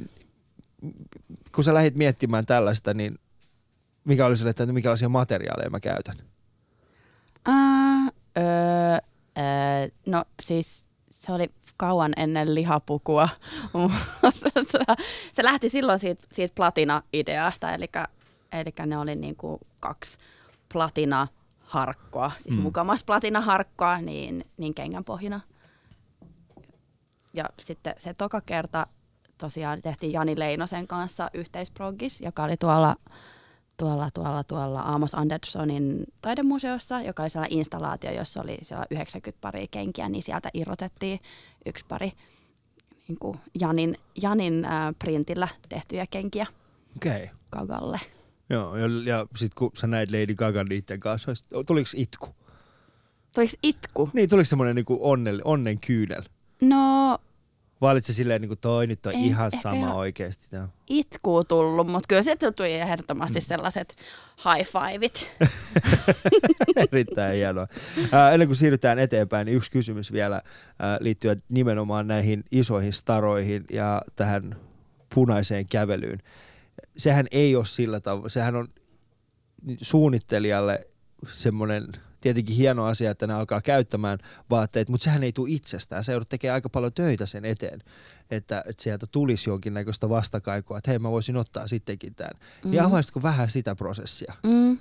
kun 1.54 1.64
sä 1.64 1.74
lähdit 1.74 1.94
miettimään 1.94 2.46
tällaista, 2.46 2.94
niin 2.94 3.18
mikä 4.04 4.26
oli 4.26 4.36
sille, 4.36 4.50
että 4.50 4.66
minkälaisia 4.66 5.08
materiaaleja 5.08 5.70
mä 5.70 5.80
käytän? 5.80 6.16
Ää, 7.46 8.06
öö, 8.38 8.44
öö, 9.38 9.88
no 10.06 10.24
siis 10.42 10.86
se 11.10 11.32
oli 11.32 11.50
kauan 11.76 12.12
ennen 12.16 12.54
lihapukua. 12.54 13.28
se 15.32 15.44
lähti 15.44 15.68
silloin 15.68 15.98
siitä, 15.98 16.26
siitä 16.32 16.54
platina-ideasta, 16.54 17.74
eli, 17.74 17.86
eli 18.60 18.72
ne 18.86 18.98
oli 18.98 19.16
niin 19.16 19.36
kuin 19.36 19.60
kaksi 19.80 20.18
platina-harkkoa, 20.72 22.32
siis 22.42 22.56
mm. 22.56 22.62
mukamas 22.62 23.04
platina-harkkoa, 23.04 23.98
niin, 23.98 24.44
niin 24.56 24.74
kengän 24.74 25.04
pohjina. 25.04 25.40
Ja 27.34 27.44
sitten 27.60 27.94
se 27.98 28.14
toka 28.14 28.40
kerta 28.40 28.86
tosiaan 29.38 29.82
tehtiin 29.82 30.12
Jani 30.12 30.38
Leinosen 30.38 30.86
kanssa 30.86 31.30
yhteisprogis, 31.34 32.20
joka 32.20 32.44
oli 32.44 32.56
tuolla 32.56 32.96
tuolla, 33.76 34.10
tuolla, 34.14 34.44
tuolla 34.44 34.80
Amos 34.80 35.14
Andersonin 35.14 36.04
taidemuseossa, 36.22 37.00
joka 37.00 37.22
oli 37.22 37.30
sellainen 37.30 37.58
installaatio, 37.58 38.10
jossa 38.10 38.42
oli 38.42 38.58
siellä 38.62 38.86
90 38.90 39.40
pari 39.40 39.68
kenkiä, 39.68 40.08
niin 40.08 40.22
sieltä 40.22 40.50
irrotettiin 40.54 41.20
yksi 41.66 41.84
pari 41.88 42.12
niin 43.08 43.18
kuin 43.18 43.38
Janin, 43.60 43.98
Janin 44.22 44.64
äh, 44.64 44.94
printillä 44.98 45.48
tehtyjä 45.68 46.06
kenkiä 46.06 46.46
okay. 46.96 47.28
Gagalle. 47.52 48.00
Joo, 48.50 48.76
ja, 48.76 48.86
ja 49.04 49.26
sitten 49.36 49.56
kun 49.58 49.70
sä 49.74 49.86
näit 49.86 50.10
Lady 50.10 50.34
Gaga 50.34 50.64
niiden 50.64 51.00
kanssa, 51.00 51.32
tuliko 51.66 51.90
itku? 51.96 52.34
Tuliko 53.34 53.52
itku? 53.62 54.10
Niin, 54.12 54.28
tuliko 54.28 54.44
semmoinen 54.44 54.76
niin 54.76 54.86
onnen, 54.88 55.40
onnen 55.44 55.80
kyynel? 55.80 56.22
No 56.60 57.18
vai 57.84 58.02
se 58.02 58.12
silleen, 58.12 58.40
niin 58.40 58.48
kuin 58.48 58.58
toi 58.58 58.86
nyt 58.86 59.06
on 59.06 59.12
Ei, 59.12 59.26
ihan 59.26 59.50
sama 59.62 59.94
oikeasti? 59.94 60.56
No. 60.56 60.68
Itkuu 60.88 61.44
tullut, 61.44 61.86
mutta 61.86 62.06
kyllä 62.08 62.22
se 62.22 62.36
tuli 62.36 62.72
ehdottomasti 62.72 63.40
mm. 63.40 63.44
sellaiset 63.44 63.96
high 64.44 64.70
fiveit. 64.70 65.30
Erittäin 66.92 67.36
hienoa. 67.36 67.66
Äh, 68.14 68.32
ennen 68.32 68.48
kuin 68.48 68.56
siirrytään 68.56 68.98
eteenpäin, 68.98 69.46
niin 69.46 69.56
yksi 69.56 69.70
kysymys 69.70 70.12
vielä 70.12 70.36
äh, 70.36 70.42
liittyen 71.00 71.42
nimenomaan 71.48 72.06
näihin 72.06 72.44
isoihin 72.50 72.92
staroihin 72.92 73.64
ja 73.70 74.02
tähän 74.16 74.56
punaiseen 75.14 75.64
kävelyyn. 75.70 76.18
Sehän 76.96 77.26
ei 77.30 77.56
ole 77.56 77.64
sillä 77.64 78.00
tavalla, 78.00 78.28
sehän 78.28 78.56
on 78.56 78.68
suunnittelijalle 79.82 80.88
semmoinen– 81.26 81.86
tietenkin 82.24 82.56
hieno 82.56 82.86
asia, 82.86 83.10
että 83.10 83.26
ne 83.26 83.34
alkaa 83.34 83.60
käyttämään 83.60 84.18
vaatteet, 84.50 84.88
mutta 84.88 85.04
sehän 85.04 85.22
ei 85.22 85.32
tule 85.32 85.48
itsestään. 85.50 86.04
Se 86.04 86.12
joudut 86.12 86.28
tekemään 86.28 86.54
aika 86.54 86.68
paljon 86.68 86.92
töitä 86.92 87.26
sen 87.26 87.44
eteen, 87.44 87.80
että, 88.30 88.62
että 88.66 88.82
sieltä 88.82 89.06
tulisi 89.06 89.50
jonkinnäköistä 89.50 90.08
vastakaikua, 90.08 90.78
että 90.78 90.90
hei 90.90 90.98
mä 90.98 91.10
voisin 91.10 91.36
ottaa 91.36 91.66
sittenkin 91.66 92.14
tämän. 92.14 92.32
Mm. 92.64 92.70
Niin 92.70 92.82
avaisitko 92.82 93.22
vähän 93.22 93.50
sitä 93.50 93.74
prosessia? 93.74 94.34
Mm. 94.42 94.78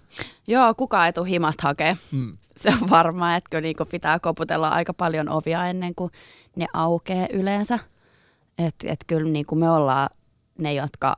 Joo, 0.47 0.73
kukaan 0.73 1.05
ei 1.05 1.13
tule 1.13 1.29
himasta 1.29 1.67
hakea. 1.67 1.97
Mm. 2.11 2.37
Se 2.57 2.69
on 2.69 2.89
varmaa, 2.89 3.35
että 3.35 3.61
niinku 3.61 3.85
pitää 3.85 4.19
koputella 4.19 4.69
aika 4.69 4.93
paljon 4.93 5.29
ovia 5.29 5.67
ennen 5.67 5.95
kuin 5.95 6.11
ne 6.55 6.65
aukeaa 6.73 7.27
yleensä. 7.33 7.79
Että 8.57 8.91
et 8.91 8.99
kyllä 9.07 9.29
niinku 9.29 9.55
me 9.55 9.69
ollaan 9.69 10.09
ne, 10.57 10.73
jotka, 10.73 11.17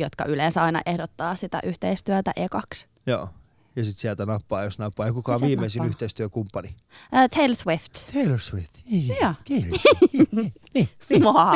jotka 0.00 0.24
yleensä 0.24 0.62
aina 0.62 0.82
ehdottaa 0.86 1.36
sitä 1.36 1.60
yhteistyötä 1.64 2.32
ekaksi. 2.36 2.86
Joo 3.06 3.28
ja 3.76 3.84
sitten 3.84 4.00
sieltä 4.00 4.26
nappaa, 4.26 4.64
jos 4.64 4.78
nappaa. 4.78 5.06
Ja 5.06 5.12
kuka 5.12 5.34
on 5.34 5.40
viimeisin 5.40 5.78
nappaa. 5.78 5.88
yhteistyökumppani? 5.90 6.68
Uh, 6.68 7.28
Taylor 7.36 7.54
Swift. 7.56 7.92
Taylor 8.12 8.38
Swift. 8.40 8.70
Joo. 8.90 9.34
Taylor 9.48 9.78
Swift. 9.78 10.12
niin, 10.12 10.52
niin, 10.74 10.88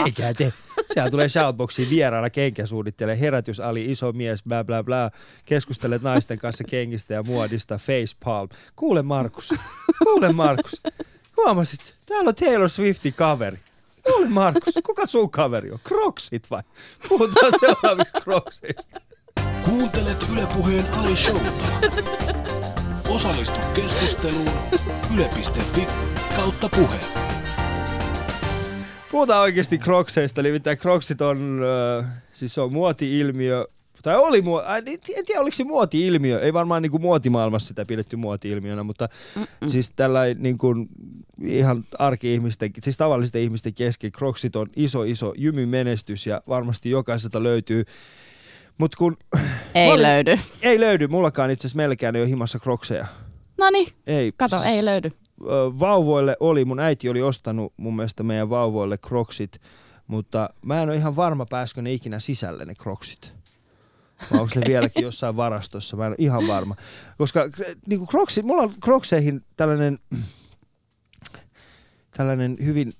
niin. 0.04 0.14
Te. 0.36 0.52
Sehän 0.94 1.10
tulee 1.10 1.28
shoutboxiin 1.28 1.90
vieraana 1.90 2.30
kenkäsuunnittelee. 2.30 3.20
Herätys 3.20 3.60
Ali, 3.60 3.90
iso 3.90 4.12
mies, 4.12 4.42
bla 4.44 4.64
bla 4.64 4.82
bla. 4.84 5.10
Keskustelet 5.44 6.02
naisten 6.02 6.38
kanssa 6.38 6.64
kengistä 6.64 7.14
ja 7.14 7.22
muodista. 7.22 7.78
Facepalm. 7.78 8.48
Kuule 8.76 9.02
Markus. 9.02 9.54
Kuule 10.04 10.32
Markus. 10.32 10.82
Huomasit, 11.36 11.94
täällä 12.06 12.28
on 12.28 12.34
Taylor 12.34 12.68
Swiftin 12.68 13.14
kaveri. 13.14 13.58
Kuule 14.04 14.28
Markus, 14.28 14.74
kuka 14.86 15.06
sun 15.06 15.30
kaveri 15.30 15.70
on? 15.70 15.78
Crocsit 15.88 16.50
vai? 16.50 16.62
Puhutaan 17.08 17.52
seuraaviksi 17.60 18.12
Crocsista. 18.20 19.00
Kuuntelet 19.64 20.26
Ylepuheen 20.32 20.86
Ali 20.92 21.16
Showta. 21.16 21.50
Osallistu 23.08 23.60
keskusteluun 23.74 24.50
yle.fi 25.14 25.86
kautta 26.36 26.68
puhe. 26.68 26.96
Puhutaan 29.10 29.42
oikeasti 29.42 29.78
Crocseista, 29.78 30.42
nimittäin 30.42 30.78
Crocsit 30.78 31.20
on, 31.20 31.60
äh, 31.98 32.06
siis 32.32 32.54
se 32.54 32.60
on 32.60 32.72
muoti-ilmiö, 32.72 33.66
tai 34.04 34.16
oli, 34.16 34.42
äh, 34.66 34.76
en 34.76 35.24
tiedä 35.24 35.40
oliko 35.40 35.54
se 35.54 35.64
muoti-ilmiö, 35.64 36.40
ei 36.40 36.52
varmaan 36.52 36.82
niin 36.82 36.90
kuin 36.90 37.02
muotimaailmassa 37.02 37.68
sitä 37.68 37.84
pidetty 37.84 38.16
muoti-ilmiönä, 38.16 38.82
mutta 38.82 39.08
Mm-mm. 39.36 39.68
siis 39.68 39.90
tällainen 39.96 40.42
niin 40.42 40.58
kuin, 40.58 40.88
ihan 41.42 41.84
arki-ihmisten, 41.98 42.70
siis 42.82 42.96
tavallisten 42.96 43.42
ihmisten 43.42 43.74
kesken 43.74 44.12
Crocsit 44.12 44.56
on 44.56 44.70
iso, 44.76 45.02
iso 45.02 45.34
jymymenestys 45.36 46.26
ja 46.26 46.42
varmasti 46.48 46.90
jokaiselta 46.90 47.42
löytyy 47.42 47.84
Mut 48.78 48.94
kun, 48.94 49.16
ei 49.74 49.90
olin, 49.90 50.02
löydy. 50.02 50.38
Ei 50.62 50.80
löydy. 50.80 51.06
Mullakaan 51.06 51.50
itse 51.50 51.66
asiassa 51.66 51.76
melkein 51.76 52.16
ei 52.16 52.22
ole 52.22 52.28
himassa 52.28 52.58
krokseja. 52.58 53.06
No 53.58 53.66
ei, 54.06 54.32
kato, 54.36 54.62
ei 54.62 54.84
löydy. 54.84 55.10
Vauvoille 55.78 56.36
oli, 56.40 56.64
mun 56.64 56.80
äiti 56.80 57.08
oli 57.08 57.22
ostanut 57.22 57.72
mun 57.76 57.96
mielestä 57.96 58.22
meidän 58.22 58.50
vauvoille 58.50 58.98
kroksit, 58.98 59.60
mutta 60.06 60.50
mä 60.64 60.82
en 60.82 60.88
ole 60.88 60.96
ihan 60.96 61.16
varma, 61.16 61.46
pääskö 61.46 61.82
ne 61.82 61.92
ikinä 61.92 62.18
sisälle 62.18 62.64
ne 62.64 62.74
kroksit. 62.74 63.34
Vai 64.30 64.40
onko 64.40 64.42
okay. 64.42 64.62
ne 64.62 64.68
vieläkin 64.68 65.02
jossain 65.02 65.36
varastossa? 65.36 65.96
Mä 65.96 66.06
en 66.06 66.10
ole 66.10 66.16
ihan 66.18 66.48
varma. 66.48 66.76
Koska 67.18 67.48
niin 67.86 67.98
kuin 67.98 68.08
kroksi, 68.08 68.42
mulla 68.42 68.62
on 68.62 68.74
krokseihin 68.80 69.44
tällainen, 69.56 69.98
tällainen 72.16 72.56
hyvin 72.64 72.92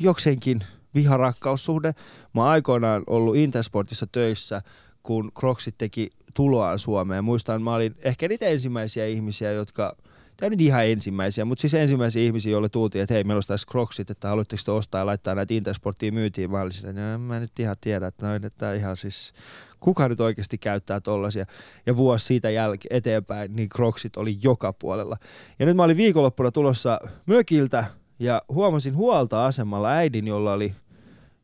jokseenkin 0.00 0.64
viharakkaussuhde. 0.94 1.94
Mä 2.34 2.42
oon 2.42 2.50
aikoinaan 2.50 3.02
ollut 3.06 3.36
Intersportissa 3.36 4.06
töissä– 4.06 4.62
kun 5.08 5.32
Crocsit 5.38 5.74
teki 5.78 6.10
tuloaan 6.34 6.78
Suomeen. 6.78 7.24
Muistan, 7.24 7.62
mä 7.62 7.74
olin 7.74 7.94
ehkä 8.02 8.28
niitä 8.28 8.46
ensimmäisiä 8.46 9.06
ihmisiä, 9.06 9.52
jotka 9.52 9.96
tai 10.40 10.50
nyt 10.50 10.60
ihan 10.60 10.86
ensimmäisiä, 10.86 11.44
mutta 11.44 11.60
siis 11.60 11.74
ensimmäisiä 11.74 12.22
ihmisiä, 12.22 12.52
joille 12.52 12.68
tuutiin, 12.68 13.02
että 13.02 13.14
hei, 13.14 13.24
meillä 13.24 13.36
olisi 13.36 13.48
tässä 13.48 13.66
Crocsit, 13.70 14.10
että 14.10 14.28
haluatteko 14.28 14.62
te 14.64 14.70
ostaa 14.70 15.00
ja 15.00 15.06
laittaa 15.06 15.34
näitä 15.34 15.54
Intersporttiin 15.54 16.14
myytiin. 16.14 16.50
Mä 16.50 16.60
olisin, 16.60 16.88
että 16.88 17.18
mä 17.18 17.40
nyt 17.40 17.58
ihan 17.58 17.76
tiedä, 17.80 18.06
että 18.06 18.26
noin, 18.26 18.44
että 18.44 18.74
ihan 18.74 18.96
siis, 18.96 19.32
kuka 19.80 20.08
nyt 20.08 20.20
oikeasti 20.20 20.58
käyttää 20.58 21.00
tollasia. 21.00 21.44
Ja 21.86 21.96
vuosi 21.96 22.24
siitä 22.24 22.50
jälkeen 22.50 22.96
eteenpäin, 22.96 23.56
niin 23.56 23.68
Crocsit 23.68 24.16
oli 24.16 24.36
joka 24.42 24.72
puolella. 24.72 25.16
Ja 25.58 25.66
nyt 25.66 25.76
mä 25.76 25.82
olin 25.82 25.96
viikonloppuna 25.96 26.50
tulossa 26.50 27.00
mökiltä 27.26 27.84
ja 28.18 28.42
huomasin 28.48 28.96
huolta 28.96 29.46
asemalla 29.46 29.90
äidin, 29.90 30.26
jolla 30.26 30.52
oli, 30.52 30.74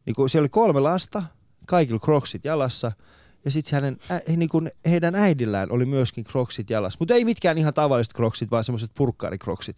niin 0.07 0.15
kuin, 0.15 0.29
siellä 0.29 0.43
oli 0.43 0.49
kolme 0.49 0.81
lasta, 0.81 1.23
kaikilla 1.67 2.01
Crocsit 2.01 2.45
jalassa– 2.45 2.93
ja 3.45 3.51
sitten 3.51 3.75
hänen, 3.75 3.99
ä, 4.11 4.37
niin 4.37 4.49
kun 4.49 4.71
heidän 4.87 5.15
äidillään 5.15 5.73
oli 5.73 5.87
myöskin 5.87 6.25
kroksit 6.25 6.71
jalassa. 6.71 6.97
Mutta 7.01 7.15
ei 7.15 7.25
mitkään 7.25 7.59
ihan 7.59 7.75
tavalliset 7.75 8.13
kroksit, 8.13 8.51
vaan 8.51 8.65
semmoiset 8.65 8.91
purkkaarikroksit. 8.95 9.77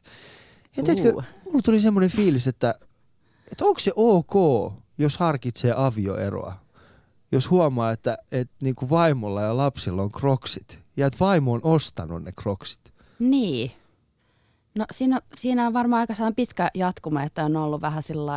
Ja 0.76 0.83
tiedätkö, 0.83 1.12
mulla 1.44 1.62
tuli 1.64 1.81
semmoinen 1.81 2.11
fiilis, 2.11 2.46
että, 2.46 2.74
että 3.52 3.64
onko 3.64 3.79
se 3.79 3.92
ok, 3.96 4.35
jos 4.98 5.18
harkitsee 5.18 5.74
avioeroa? 5.76 6.55
Jos 7.33 7.50
huomaa, 7.50 7.92
että, 7.92 8.18
että 8.33 8.55
niin 8.62 8.74
kuin 8.74 8.90
vaimolla 8.90 9.42
ja 9.42 9.57
lapsilla 9.57 10.02
on 10.02 10.12
kroksit 10.12 10.83
ja 10.96 11.07
että 11.07 11.18
vaimo 11.20 11.52
on 11.52 11.61
ostanut 11.62 12.24
ne 12.24 12.33
kroksit. 12.33 12.81
Niin. 13.18 13.72
No 14.79 14.85
siinä, 14.90 15.20
siinä 15.37 15.66
on 15.66 15.72
varmaan 15.72 16.00
aika 16.00 16.33
pitkä 16.37 16.70
jatkuma, 16.74 17.22
että 17.22 17.44
on 17.44 17.57
ollut 17.57 17.81
vähän 17.81 18.02
sillä 18.02 18.33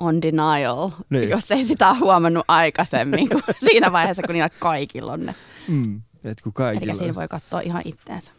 on 0.00 0.22
denial, 0.22 0.90
niin. 1.10 1.28
jos 1.28 1.50
ei 1.50 1.64
sitä 1.64 1.90
ole 1.90 1.98
huomannut 1.98 2.44
aikaisemmin 2.48 3.28
kuin 3.28 3.42
siinä 3.70 3.92
vaiheessa, 3.92 4.22
kun 4.22 4.32
niillä 4.32 4.48
kaikilla 4.58 5.12
on 5.12 5.26
ne. 5.26 5.34
Mm, 5.68 6.02
et 6.24 6.40
kun 6.40 6.52
kaikilla 6.52 6.92
Eli 6.92 6.98
siinä 6.98 7.14
voi 7.14 7.28
katsoa 7.28 7.60
ihan 7.60 7.82
itteensä. 7.84 8.30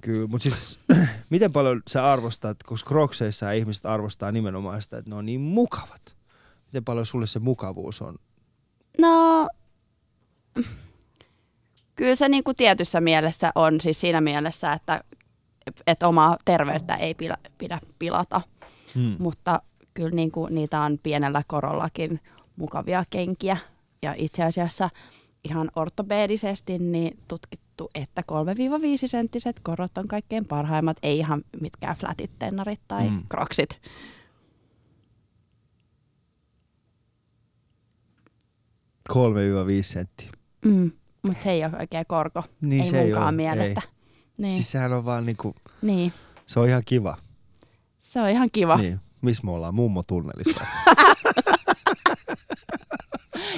Kyllä, 0.00 0.26
mutta 0.26 0.42
siis 0.42 0.78
miten 1.30 1.52
paljon 1.52 1.82
sä 1.88 2.12
arvostat, 2.12 2.62
koska 2.62 2.88
Crocseissa 2.88 3.52
ihmiset 3.52 3.86
arvostaa 3.86 4.32
nimenomaan 4.32 4.82
sitä, 4.82 4.98
että 4.98 5.10
ne 5.10 5.16
on 5.16 5.26
niin 5.26 5.40
mukavat. 5.40 6.16
Miten 6.66 6.84
paljon 6.84 7.06
sulle 7.06 7.26
se 7.26 7.38
mukavuus 7.38 8.02
on? 8.02 8.16
No, 8.98 9.48
kyllä 11.94 12.14
se 12.14 12.28
niin 12.28 12.44
kuin 12.44 12.56
tietyssä 12.56 13.00
mielessä 13.00 13.52
on, 13.54 13.80
siis 13.80 14.00
siinä 14.00 14.20
mielessä, 14.20 14.72
että, 14.72 15.00
että 15.86 16.08
omaa 16.08 16.36
terveyttä 16.44 16.94
ei 16.94 17.14
pidä, 17.14 17.36
pidä 17.58 17.80
pilata. 17.98 18.40
Hmm. 18.94 19.16
Mutta 19.18 19.62
kyllä 19.98 20.14
niin 20.14 20.30
kuin, 20.30 20.54
niitä 20.54 20.80
on 20.80 20.98
pienellä 21.02 21.42
korollakin 21.46 22.20
mukavia 22.56 23.04
kenkiä. 23.10 23.56
Ja 24.02 24.14
itse 24.18 24.44
asiassa 24.44 24.90
ihan 25.44 25.70
ortopedisesti 25.76 26.78
niin 26.78 27.18
tutkittu, 27.28 27.90
että 27.94 28.22
3-5 29.04 29.06
senttiset 29.06 29.60
korot 29.60 29.98
on 29.98 30.08
kaikkein 30.08 30.44
parhaimmat, 30.44 30.96
ei 31.02 31.18
ihan 31.18 31.42
mitkään 31.60 31.96
flatit, 31.96 32.30
tennarit 32.38 32.80
tai 32.88 33.10
mm. 33.10 33.22
kroksit. 33.28 33.80
Kolme 39.08 39.40
viisi 39.66 39.92
senttiä. 39.92 40.30
Mm, 40.64 40.90
mutta 41.26 41.42
se 41.42 41.50
ei 41.50 41.64
ole 41.64 41.76
oikein 41.80 42.04
korko, 42.08 42.44
niin 42.60 42.82
ei 42.82 42.88
se 42.88 43.00
ei 43.00 43.14
ole, 43.14 43.32
mielestä. 43.32 43.80
Ei. 43.84 43.90
Niin. 44.38 44.52
Siis 44.52 44.70
sehän 44.70 44.92
on 44.92 45.04
vaan 45.04 45.24
niinku, 45.24 45.54
niin. 45.82 46.12
se 46.46 46.60
on 46.60 46.68
ihan 46.68 46.82
kiva. 46.86 47.16
Se 47.98 48.20
on 48.20 48.28
ihan 48.28 48.48
kiva. 48.52 48.76
Niin. 48.76 49.00
Missä 49.22 49.44
me 49.44 49.50
ollaan? 49.50 49.74
Mummotunnelissa. 49.74 50.60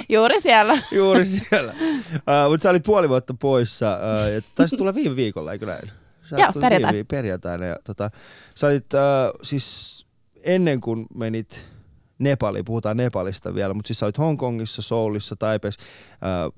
Juuri 0.09 0.41
siellä. 0.41 0.77
Juuri 0.91 1.25
siellä. 1.25 1.73
Uh, 2.15 2.49
Mutta 2.49 2.63
sä 2.63 2.69
olit 2.69 2.83
puoli 2.83 3.09
vuotta 3.09 3.33
poissa. 3.39 3.97
Uh, 3.97 4.33
ja 4.33 4.41
taisi 4.55 4.77
tulla 4.77 4.95
viime 4.95 5.15
viikolla, 5.15 5.51
eikö 5.51 5.65
näin? 5.65 5.89
Sä 6.23 6.35
Joo, 6.37 6.51
tulit 6.51 6.61
perjantai. 6.61 6.93
Viime, 6.93 7.03
perjantaina. 7.03 7.65
Ja, 7.65 7.75
tota, 7.83 8.11
sä 8.55 8.67
olit 8.67 8.93
uh, 8.93 8.99
siis 9.43 10.05
ennen 10.43 10.79
kuin 10.79 11.05
menit 11.15 11.71
Nepaliin, 12.19 12.65
puhutaan 12.65 12.97
Nepalista 12.97 13.55
vielä, 13.55 13.73
mutta 13.73 13.87
siis 13.87 13.99
sä 13.99 14.05
olit 14.05 14.17
Hongkongissa, 14.17 14.81
Soulissa, 14.81 15.35
Taipeessa, 15.35 15.81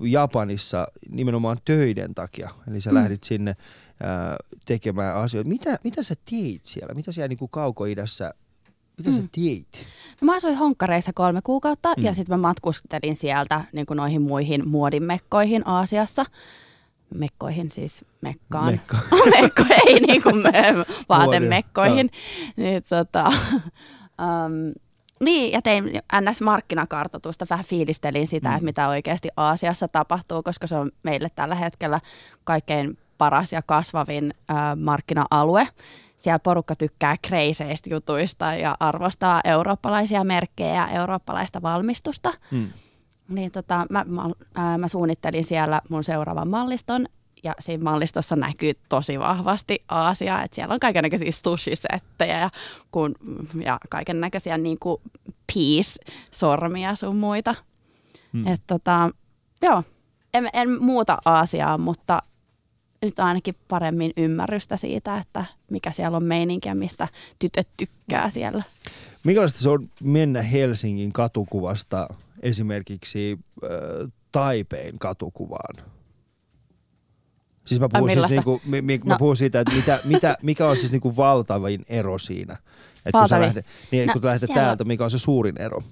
uh, 0.00 0.06
Japanissa 0.06 0.86
nimenomaan 1.08 1.56
töiden 1.64 2.14
takia. 2.14 2.50
Eli 2.70 2.80
sä 2.80 2.90
mm. 2.90 2.94
lähdit 2.94 3.24
sinne 3.24 3.50
uh, 3.50 4.58
tekemään 4.66 5.16
asioita. 5.16 5.48
Mitä, 5.48 5.78
mitä 5.84 6.02
sä 6.02 6.14
teit 6.30 6.64
siellä? 6.64 6.94
Mitä 6.94 7.12
siellä 7.12 7.28
niin 7.28 7.48
kaukoidässä, 7.50 8.34
mitä 8.98 9.10
mm. 9.10 9.16
sä 9.16 9.22
teit? 9.36 9.86
No, 10.20 10.26
mä 10.26 10.36
asuin 10.36 10.56
Honkkareissa 10.56 11.12
kolme 11.14 11.40
kuukautta 11.44 11.94
Mm. 11.96 12.04
ja 12.04 12.14
sitten 12.14 12.38
mä 12.40 12.48
matkustelin 12.48 13.16
sieltä 13.16 13.64
niin 13.72 13.86
kuin 13.86 13.96
noihin 13.96 14.22
muihin 14.22 14.68
muodimekkoihin 14.68 15.62
Aasiassa. 15.68 16.24
Mekkoihin 17.14 17.70
siis 17.70 18.04
mekkaan. 18.20 18.70
Mekka. 18.72 18.96
Mekko 19.40 19.62
ei 19.86 20.00
niin 20.00 20.22
kuin 20.22 20.36
me, 20.36 20.52
vaatemekkoihin. 21.08 22.10
Niin, 22.56 22.82
tota, 22.88 23.24
um, 23.26 24.74
niin, 25.20 25.52
ja 25.52 25.62
tein 25.62 25.84
NS-markkinakartoitusta, 26.20 27.46
vähän 27.50 27.64
fiilistelin 27.64 28.26
sitä, 28.26 28.48
Mm. 28.48 28.54
että 28.54 28.64
mitä 28.64 28.88
oikeasti 28.88 29.28
Aasiassa 29.36 29.88
tapahtuu, 29.88 30.42
koska 30.42 30.66
se 30.66 30.76
on 30.76 30.90
meille 31.02 31.28
tällä 31.34 31.54
hetkellä 31.54 32.00
kaikkein 32.44 32.98
paras 33.18 33.52
ja 33.52 33.62
kasvavin 33.62 34.34
äh, 34.50 34.56
markkina-alue. 34.76 35.68
Siellä 36.24 36.38
porukka 36.38 36.74
tykkää 36.76 37.16
kreiseistä 37.22 37.90
jutuista 37.90 38.54
ja 38.54 38.76
arvostaa 38.80 39.40
eurooppalaisia 39.44 40.24
merkkejä 40.24 40.74
ja 40.74 40.88
eurooppalaista 40.88 41.62
valmistusta. 41.62 42.32
Mm. 42.50 42.68
Niin 43.28 43.52
tota, 43.52 43.86
mä, 43.90 44.04
mä, 44.08 44.30
ää, 44.54 44.78
mä 44.78 44.88
suunnittelin 44.88 45.44
siellä 45.44 45.80
mun 45.88 46.04
seuraavan 46.04 46.48
malliston 46.48 47.06
ja 47.42 47.54
siinä 47.60 47.84
mallistossa 47.84 48.36
näkyy 48.36 48.72
tosi 48.88 49.18
vahvasti 49.18 49.84
Aasia, 49.88 50.42
että 50.42 50.54
siellä 50.54 50.74
on 50.74 50.80
kaikenlaisia 50.80 51.32
sushi-settejä 51.32 52.40
ja, 52.40 52.50
kun, 52.90 53.14
ja 53.64 53.78
kaiken 53.88 54.20
näköisiä 54.20 54.58
niin 54.58 54.78
kuin 54.78 55.02
peace-sormia 55.52 56.94
sun 56.94 57.16
muita. 57.16 57.54
Mm. 58.32 58.46
Et 58.46 58.62
tota, 58.66 59.10
joo, 59.62 59.82
en, 60.34 60.48
en 60.52 60.82
muuta 60.82 61.18
Aasiaa, 61.24 61.78
mutta 61.78 62.22
nyt 63.04 63.18
ainakin 63.18 63.54
paremmin 63.68 64.12
ymmärrystä 64.16 64.76
siitä, 64.76 65.16
että 65.18 65.44
mikä 65.70 65.92
siellä 65.92 66.16
on 66.16 66.24
meininki 66.24 66.68
ja 66.68 66.74
mistä 66.74 67.08
tytöt 67.38 67.68
tykkää 67.76 68.30
siellä. 68.30 68.62
Minkälaista 69.24 69.58
se 69.58 69.68
on 69.68 69.88
mennä 70.02 70.42
Helsingin 70.42 71.12
katukuvasta 71.12 72.08
esimerkiksi 72.42 73.38
äh, 73.64 74.10
Taipein 74.32 74.98
katukuvaan? 74.98 75.84
Siis 77.64 77.80
mä 77.80 77.88
puhun, 77.88 78.10
siis 78.10 78.30
niinku, 78.30 78.60
mi, 78.64 78.82
mi, 78.82 79.00
mä 79.04 79.14
No. 79.14 79.18
puhun 79.18 79.36
siitä, 79.36 79.60
että 79.60 79.74
mitä, 79.74 80.00
mitä, 80.04 80.36
mikä 80.42 80.66
on 80.68 80.76
siis 80.76 80.92
niinku 80.92 81.16
valtavin 81.16 81.84
ero 81.88 82.18
siinä. 82.18 82.56
Että 83.06 83.18
kun 83.18 83.28
sä 83.28 83.40
lähdet, 83.40 83.66
niin, 83.90 84.06
No, 84.06 84.12
kun 84.12 84.24
lähdet 84.24 84.40
siellä- 84.46 84.62
täältä, 84.62 84.84
mikä 84.84 85.04
on 85.04 85.10
se 85.10 85.18
suurin 85.18 85.60
ero? 85.60 85.82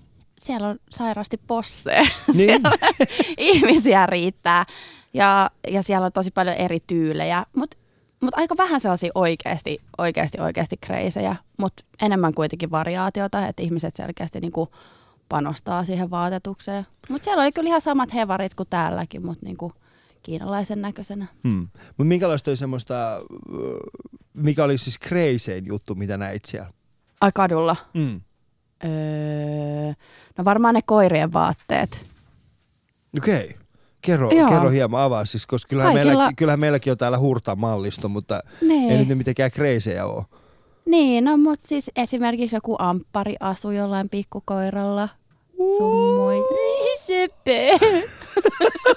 Siellä 0.43 0.69
on 0.69 0.79
sairaasti 0.91 1.41
posseja. 1.47 2.03
Niin. 2.35 2.47
Siellä 2.47 2.71
ihmisiä 3.37 4.07
riittää 4.07 4.67
ja, 5.15 5.51
ja 5.69 5.83
siellä 5.83 6.05
on 6.07 6.13
tosi 6.13 6.31
paljon 6.31 6.57
eri 6.57 6.81
tyylejä, 6.87 7.47
mutta 7.57 7.77
mut 8.21 8.35
aika 8.35 8.57
vähän 8.59 8.81
sellaisia 8.81 9.13
oikeasti, 9.15 9.79
oikeasti, 9.99 10.41
oikeasti 10.41 10.77
kreisejä, 10.77 11.37
mutta 11.59 11.85
enemmän 12.03 12.35
kuitenkin 12.35 12.71
variaatiota, 12.71 13.47
että 13.47 13.63
ihmiset 13.63 13.97
selkeästi 13.97 14.41
niinku 14.41 14.69
panostaa 15.29 15.85
siihen 15.85 16.11
vaatetukseen. 16.11 16.87
Mutta 17.09 17.25
siellä 17.25 17.43
oli 17.43 17.53
kyllä 17.53 17.69
ihan 17.69 17.81
samat 17.81 18.15
hevarit 18.15 18.55
kuin 18.55 18.67
täälläkin, 18.71 19.27
mutta 19.27 19.47
niinku 19.47 19.73
kiinalaisen 20.23 20.83
näköisenä. 20.83 21.27
Hmm. 21.49 21.69
Mutta 21.87 22.05
minkälaista 22.05 22.51
oli 22.51 22.57
semmoista, 22.57 23.21
mikä 24.35 24.65
oli 24.65 24.79
siis 24.79 24.99
kreisein 24.99 25.67
juttu, 25.67 25.95
mitä 25.95 26.17
näit 26.17 26.45
siellä? 26.45 26.73
Ai 27.21 27.31
kadulla. 27.35 27.77
Mm. 27.95 28.21
Öö, 28.85 29.93
no 30.39 30.45
varmaan 30.45 30.75
ne 30.75 30.81
koirien 30.87 31.33
vaatteet. 31.33 32.07
Okei. 33.19 33.45
Okay. 33.45 33.49
Kerro, 34.01 34.31
Joo. 34.31 34.49
kerro 34.49 34.71
hieman 34.71 35.01
avaa, 35.03 35.25
siis, 35.25 35.47
koska 35.47 35.69
kyllähän, 35.69 35.93
Kaikilla- 35.93 36.05
meilläkin, 36.11 36.37
kyllähän 36.37 36.61
meilläkin 36.61 36.91
on 36.91 36.99
täällä 36.99 37.19
hurtamallisto, 37.19 38.09
mutta 38.09 38.41
Nee. 38.61 38.93
ei 38.93 38.99
nyt 38.99 39.09
ne 39.09 39.15
mitenkään 39.15 39.51
kreisejä 39.51 40.07
ole. 40.07 40.25
Niin, 40.87 41.25
no 41.25 41.37
mutta 41.37 41.69
siis 41.69 41.91
esimerkiksi 41.97 42.57
joku 42.57 42.77
amppari 42.79 43.37
asuu 43.41 43.71
jollain 43.71 44.09
pikkukoiralla. 44.09 45.09
Sun 45.57 46.17
muita. 46.17 46.55
Söpö. 47.07 47.87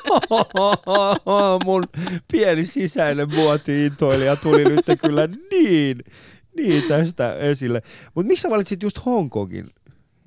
Mun 1.65 1.84
pieni 2.32 2.65
sisäinen 2.65 3.28
muoti-intoilija 3.36 4.36
tuli 4.36 4.63
nyt 4.63 4.86
kyllä 5.02 5.28
niin, 5.52 6.04
niin 6.56 6.84
tästä 6.88 7.36
esille. 7.36 7.82
Mutta 8.15 8.28
miksi 8.28 8.41
sä 8.43 8.50
valitsit 8.50 8.84
just 8.84 9.06
Hongkongin 9.06 9.65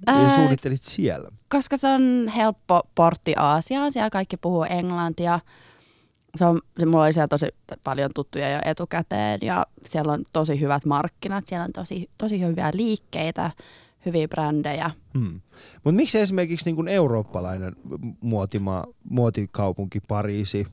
Ää, 0.06 0.34
suunnittelit 0.34 0.82
siellä? 0.82 1.28
Koska 1.48 1.76
se 1.76 1.88
on 1.88 2.28
helppo 2.36 2.82
portti 2.94 3.34
Aasiaan, 3.36 3.92
siellä 3.92 4.10
kaikki 4.10 4.36
puhuu 4.36 4.64
englantia. 4.64 5.40
Se 6.36 6.44
on, 6.44 6.60
se, 6.78 6.86
mulla 6.86 7.04
oli 7.04 7.12
siellä 7.12 7.28
tosi 7.28 7.46
paljon 7.84 8.10
tuttuja 8.14 8.50
jo 8.50 8.58
etukäteen 8.64 9.38
ja 9.42 9.66
siellä 9.84 10.12
on 10.12 10.24
tosi 10.32 10.60
hyvät 10.60 10.84
markkinat, 10.84 11.46
siellä 11.46 11.64
on 11.64 11.72
tosi, 11.72 12.10
tosi 12.18 12.40
hyviä 12.40 12.70
liikkeitä, 12.74 13.50
hyviä 14.06 14.28
brändejä. 14.28 14.90
Hmm. 15.18 15.40
Mutta 15.84 15.96
miksi 15.96 16.20
esimerkiksi 16.20 16.66
niin 16.66 16.76
kuin 16.76 16.88
eurooppalainen 16.88 17.76
muotimaa, 18.20 18.86
muotikaupunki 19.10 20.00
Pariisi, 20.08 20.66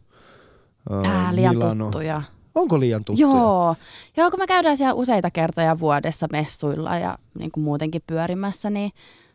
ää, 0.89 0.99
Ää, 0.99 1.35
liian 1.35 1.55
Milano, 1.55 1.85
tuttuja. 1.85 2.21
Onko 2.55 2.79
liian 2.79 3.05
tuttuja? 3.05 3.27
Joo. 3.27 3.75
Joo, 4.17 4.31
kun 4.31 4.39
me 4.39 4.47
käydään 4.47 4.77
siellä 4.77 4.93
useita 4.93 5.31
kertoja 5.31 5.79
vuodessa 5.79 6.27
messuilla 6.31 6.97
ja 6.97 7.17
niin 7.39 7.51
kuin 7.51 7.63
muutenkin 7.63 8.01
pyörimässä, 8.07 8.69
niin 8.69 8.91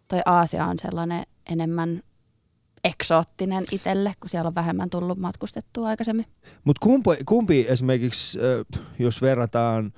toi 0.09 0.21
Aasia 0.27 0.67
on 0.67 0.79
sellainen 0.79 1.27
enemmän 1.51 2.03
eksoottinen 2.85 3.65
itselle, 3.73 4.15
kun 4.21 4.31
siellä 4.31 4.49
on 4.49 4.55
vähemmän 4.55 4.91
tullut 4.91 5.19
matkustettua 5.19 5.89
aikaisemmin. 5.89 6.27
Mutta 6.65 6.81
kumpi, 6.87 7.11
kumpi 7.27 7.67
esimerkiksi, 7.69 8.39
äh, 8.39 8.83
jos 8.99 9.23
verrataan 9.23 9.93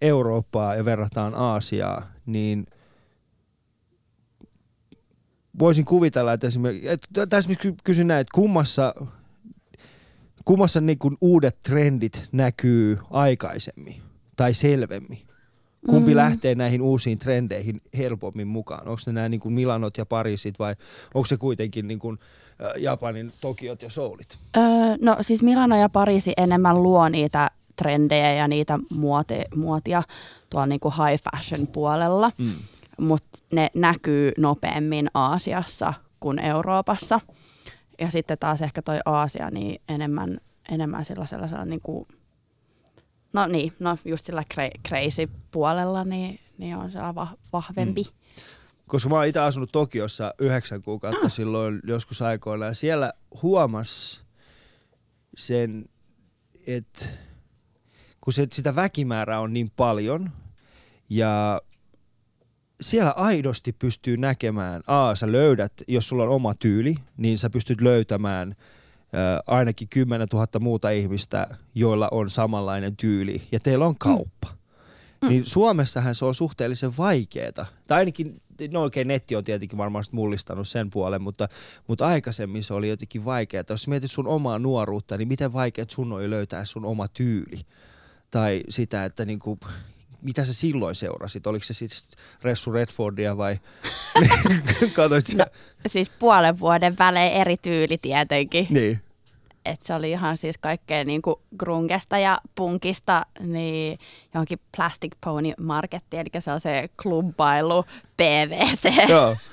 Eurooppaa 0.00 0.74
ja 0.74 0.84
verrataan 0.84 1.34
Aasiaa, 1.34 2.02
niin 2.26 2.66
voisin 5.58 5.84
kuvitella, 5.84 6.32
että 6.32 6.46
esimerkiksi, 6.46 6.88
et, 6.88 7.00
tässä 7.28 7.50
kysyn 7.84 8.06
näin, 8.06 8.20
että 8.20 8.34
kummassa, 8.34 8.94
kummassa 10.46 10.80
niin 10.80 10.98
kun 10.98 11.16
uudet 11.20 11.60
trendit 11.60 12.28
näkyy 12.32 12.98
aikaisemmin 13.10 13.96
tai 14.36 14.54
selvemmin? 14.54 15.18
Kumpi 15.90 16.10
Mm. 16.10 16.16
lähtee 16.16 16.54
näihin 16.54 16.82
uusiin 16.82 17.18
trendeihin 17.18 17.80
helpommin 17.98 18.46
mukaan? 18.48 18.88
Onko 18.88 19.00
ne 19.06 19.12
nämä 19.12 19.28
niin 19.28 19.40
kuin 19.40 19.52
Milanot 19.54 19.98
ja 19.98 20.06
Pariisit 20.06 20.58
vai 20.58 20.74
onko 21.14 21.24
se 21.26 21.36
kuitenkin 21.36 21.86
niin 21.86 21.98
kuin, 21.98 22.18
Japanin 22.78 23.32
Tokiot 23.40 23.82
ja 23.82 23.90
Soulit? 23.90 24.38
Öö, 24.56 24.62
no 25.02 25.16
siis 25.20 25.42
Milano 25.42 25.76
ja 25.80 25.88
Pariisi 25.88 26.32
enemmän 26.36 26.82
luo 26.82 27.08
niitä 27.08 27.50
trendejä 27.76 28.34
ja 28.34 28.48
niitä 28.48 28.78
muoti, 28.94 29.34
muotia 29.56 30.02
tuolla 30.50 30.66
niin 30.66 30.80
kuin 30.80 30.94
high 30.94 31.22
fashion 31.24 31.66
puolella, 31.66 32.32
Mm. 32.38 32.52
mutta 33.00 33.38
ne 33.52 33.70
näkyy 33.74 34.32
nopeammin 34.38 35.10
Aasiassa 35.14 35.94
kuin 36.20 36.38
Euroopassa. 36.38 37.20
Ja 38.00 38.10
sitten 38.10 38.38
taas 38.38 38.62
ehkä 38.62 38.82
toi 38.82 38.98
Aasia 39.04 39.50
niin 39.50 39.80
enemmän, 39.88 40.40
enemmän 40.70 41.04
sillä 41.04 41.26
sellaisella 41.26 41.64
niin 41.64 41.80
kuin, 41.80 42.08
no 43.32 43.46
niin, 43.46 43.72
no 43.78 43.98
just 44.04 44.26
sillä 44.26 44.42
cra- 44.54 44.80
crazy 44.88 45.28
puolella 45.50 46.04
niin, 46.04 46.40
niin 46.58 46.76
on 46.76 46.90
se 46.92 46.98
va- 47.14 47.36
vahvempi. 47.52 48.02
Mm. 48.02 48.42
Koska 48.86 49.08
mä 49.08 49.16
oon 49.16 49.26
itse 49.26 49.40
asunut 49.40 49.72
Tokiossa 49.72 50.34
yhdeksän 50.38 50.82
kuukautta 50.82 51.26
Ah. 51.26 51.32
silloin 51.32 51.80
joskus 51.84 52.22
aikoinaan. 52.22 52.74
Siellä 52.74 53.12
huomas 53.42 54.24
sen, 55.36 55.84
että 56.66 57.06
kun 58.20 58.32
se, 58.32 58.46
sitä 58.52 58.74
väkimäärää 58.76 59.40
on 59.40 59.52
niin 59.52 59.70
paljon 59.76 60.30
ja 61.10 61.60
siellä 62.80 63.10
aidosti 63.10 63.72
pystyy 63.72 64.16
näkemään, 64.16 64.82
aa 64.86 65.14
sä 65.14 65.32
löydät, 65.32 65.72
jos 65.88 66.08
sulla 66.08 66.22
on 66.22 66.28
oma 66.28 66.54
tyyli, 66.54 66.94
niin 67.16 67.38
sä 67.38 67.50
pystyt 67.50 67.80
löytämään 67.80 68.50
ä, 68.50 68.56
ainakin 69.46 69.88
10 69.88 70.28
000 70.32 70.46
muuta 70.60 70.90
ihmistä, 70.90 71.46
joilla 71.74 72.08
on 72.10 72.30
samanlainen 72.30 72.96
tyyli 72.96 73.42
ja 73.52 73.60
teillä 73.60 73.86
on 73.86 73.98
kauppa. 73.98 74.48
Mm. 75.22 75.28
Niin 75.28 75.44
Suomessahan 75.44 76.14
se 76.14 76.24
on 76.24 76.34
suhteellisen 76.34 76.96
vaikeeta. 76.96 77.66
Tai 77.86 77.98
ainakin, 77.98 78.42
no 78.70 78.82
oikein 78.82 79.08
netti 79.08 79.36
on 79.36 79.44
tietenkin 79.44 79.78
varmaan 79.78 80.04
mullistanut 80.12 80.68
sen 80.68 80.90
puolen, 80.90 81.22
mutta, 81.22 81.48
mutta 81.86 82.06
aikaisemmin 82.06 82.62
se 82.62 82.74
oli 82.74 82.88
jotenkin 82.88 83.24
vaikeaa. 83.24 83.64
Jos 83.70 83.88
mietit 83.88 84.10
sun 84.10 84.26
omaa 84.26 84.58
nuoruutta, 84.58 85.16
niin 85.16 85.28
miten 85.28 85.52
vaikeat 85.52 85.90
sun 85.90 86.12
oli 86.12 86.30
löytää 86.30 86.64
sun 86.64 86.84
oma 86.84 87.08
tyyli. 87.08 87.60
Tai 88.30 88.62
sitä, 88.68 89.04
että 89.04 89.24
niinku, 89.24 89.58
mitä 90.26 90.44
sä 90.44 90.52
silloin 90.52 90.94
seurasit? 90.94 91.46
Oliko 91.46 91.64
se 91.64 91.74
sitten 91.74 92.24
Ressu 92.42 92.72
Redfordia 92.72 93.36
vai 93.36 93.58
katoit 94.92 95.26
sä? 95.26 95.36
No, 95.38 95.46
siis 95.86 96.10
puolen 96.10 96.60
vuoden 96.60 96.94
välein 96.98 97.32
eri 97.32 97.56
tyyli 97.56 97.98
tietenkin. 97.98 98.66
Niin. 98.70 99.00
Et 99.66 99.82
se 99.82 99.94
oli 99.94 100.10
ihan 100.10 100.36
siis 100.36 100.58
kaikkea 100.58 101.04
niin 101.04 101.22
kuin 101.22 101.36
grungesta 101.58 102.18
ja 102.18 102.40
punkista 102.54 103.26
niin 103.40 103.98
johonkin 104.34 104.60
Plastic 104.76 105.12
Pony 105.24 105.52
Markettiin, 105.60 106.20
eli 106.20 106.42
se 106.42 106.52
on 106.52 106.60
se 106.60 106.84
klubbailu 107.02 107.84
PVC. 108.16 109.08
Joo. 109.08 109.36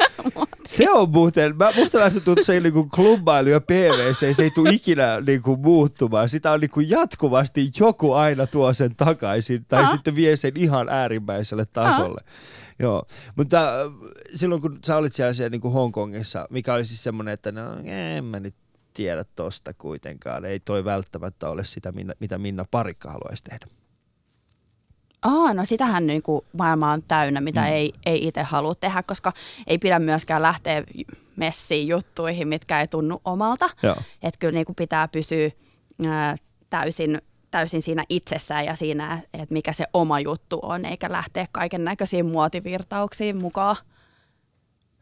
Se 0.68 0.92
on 0.92 1.10
muuten, 1.10 1.58
mä, 1.58 1.72
musta 1.76 1.98
vähän 1.98 2.12
se 2.12 2.20
tuntuu, 2.20 2.32
että 2.34 2.46
se 2.46 2.54
ei 2.54 2.62
niinku 2.62 2.88
klubbailu 2.96 3.50
ja 3.50 3.62
PVC, 3.62 4.36
se 4.36 4.44
ei 4.44 4.52
tule 4.52 4.70
ikinä 4.70 5.22
niinku 5.22 5.58
muuttumaan. 5.58 6.30
Sitä 6.30 6.52
on 6.52 6.60
niinku 6.60 6.80
jatkuvasti 6.80 7.72
joku 7.80 8.14
aina 8.14 8.48
tuo 8.48 8.74
sen 8.74 8.96
takaisin 8.96 9.66
tai 9.66 9.84
Aha. 9.84 9.92
sitten 9.92 10.16
vie 10.16 10.36
sen 10.36 10.52
ihan 10.56 10.90
äärimmäiselle 10.90 11.66
tasolle. 11.66 12.22
Joo, 12.80 13.06
mutta 13.36 13.82
äh, 13.82 13.92
silloin 14.36 14.62
kun 14.62 14.80
sä 14.86 14.96
olit 14.96 15.14
siellä, 15.14 15.34
siellä 15.34 15.50
niinku 15.50 15.70
Hongkongissa, 15.70 16.48
mikä 16.50 16.74
oli 16.74 16.86
siis 16.86 17.04
semmoinen, 17.04 17.34
että 17.34 17.52
no 17.52 17.62
en 18.18 18.26
mä 18.26 18.40
nyt 18.40 18.56
tiedä 18.94 19.24
tosta 19.36 19.74
kuitenkaan. 19.74 20.46
Ei 20.46 20.60
toi 20.60 20.86
välttämättä 20.86 21.50
ole 21.50 21.64
sitä, 21.64 21.94
mitä 22.20 22.38
Minna 22.38 22.66
Parikka 22.72 23.12
haluaisi 23.12 23.44
tehdä. 23.44 23.68
Aa, 25.22 25.54
no 25.54 25.66
sitähän 25.66 26.08
niin 26.08 26.22
kuin 26.22 26.46
maailma 26.58 26.92
on 26.92 27.04
täynnä, 27.08 27.42
mitä 27.42 27.62
Mm. 27.62 27.68
ei, 27.68 27.94
ei 28.06 28.28
itse 28.28 28.44
halua 28.44 28.76
tehdä, 28.76 29.04
koska 29.04 29.34
ei 29.68 29.78
pidä 29.78 30.00
myöskään 30.00 30.42
lähteä 30.42 30.84
messiin 31.36 31.88
juttuihin, 31.88 32.48
mitkä 32.48 32.82
ei 32.82 32.88
tunnu 32.88 33.22
omalta. 33.26 33.70
Että 34.24 34.40
kyllä 34.40 34.54
niin 34.54 34.66
kuin 34.66 34.76
pitää 34.76 35.08
pysyä 35.08 35.52
ää, 36.08 36.36
täysin, 36.70 37.22
täysin 37.52 37.82
siinä 37.82 38.04
itsessään 38.10 38.66
ja 38.66 38.76
siinä, 38.76 39.22
että 39.34 39.54
mikä 39.54 39.74
se 39.74 39.86
oma 39.94 40.20
juttu 40.20 40.60
on, 40.62 40.86
eikä 40.86 41.12
lähteä 41.12 41.48
kaiken 41.52 41.84
näköisiin 41.84 42.26
muotivirtauksiin 42.26 43.38
mukaan. 43.38 43.76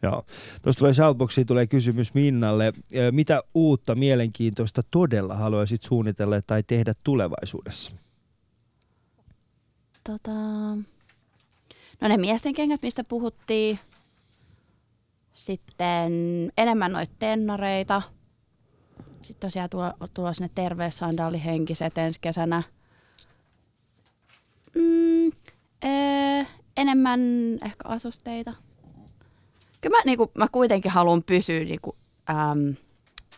Joo. 0.03 0.25
Tuosta 0.61 0.79
tulee 0.79 0.93
Shoutboxiin 0.93 1.47
tulee 1.47 1.67
kysymys 1.67 2.13
Minnalle. 2.13 2.73
Mitä 3.11 3.43
uutta 3.53 3.95
mielenkiintoista 3.95 4.81
todella 4.91 5.35
haluaisit 5.35 5.83
suunnitella 5.83 6.41
tai 6.47 6.63
tehdä 6.63 6.93
tulevaisuudessa? 7.03 7.91
Tota, 10.03 10.31
no 12.01 12.07
ne 12.07 12.17
miesten 12.17 12.53
kengät, 12.53 12.81
mistä 12.81 13.03
puhuttiin. 13.03 13.79
Sitten 15.33 16.11
enemmän 16.57 16.91
noita 16.91 17.13
tennareita. 17.19 18.01
Sitten 19.21 19.47
tosiaan 19.47 19.69
tulo, 19.69 19.93
tulossa 20.13 20.43
ne 20.43 20.49
terveyssandaalihenkiset 20.55 21.97
ensi 21.97 22.19
kesänä. 22.19 22.63
Mm, 24.75 25.31
öö, 25.85 26.45
enemmän 26.77 27.19
ehkä 27.65 27.83
asusteita. 27.83 28.53
Kyllä 29.81 29.97
mä, 29.97 30.01
niinku, 30.05 30.31
mä 30.37 30.47
kuitenkin 30.51 30.91
haluan 30.91 31.23
pysyä 31.23 31.59
niinku, 31.59 31.95
äm, 32.29 32.75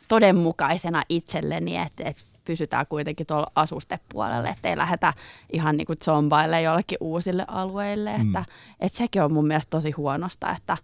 todenmukaisena 0.08 1.04
itselleni, 1.10 1.78
että 1.78 2.04
et 2.04 2.26
pysytään 2.46 2.86
kuitenkin 2.88 3.28
tuolla 3.28 3.52
asustepuolella, 3.56 4.50
ettei 4.50 4.78
lähdetä 4.78 5.14
ihan 5.54 5.78
niinku 5.78 5.96
zombaille 5.96 6.62
jollekin 6.62 6.98
uusille 7.02 7.46
alueille. 7.48 8.18
Mm. 8.18 8.28
Että, 8.28 8.46
et 8.80 8.94
sekin 8.94 9.22
on 9.22 9.34
mun 9.34 9.48
mielestä 9.48 9.70
tosi 9.70 9.92
huonosta, 9.92 10.56
että 10.56 10.78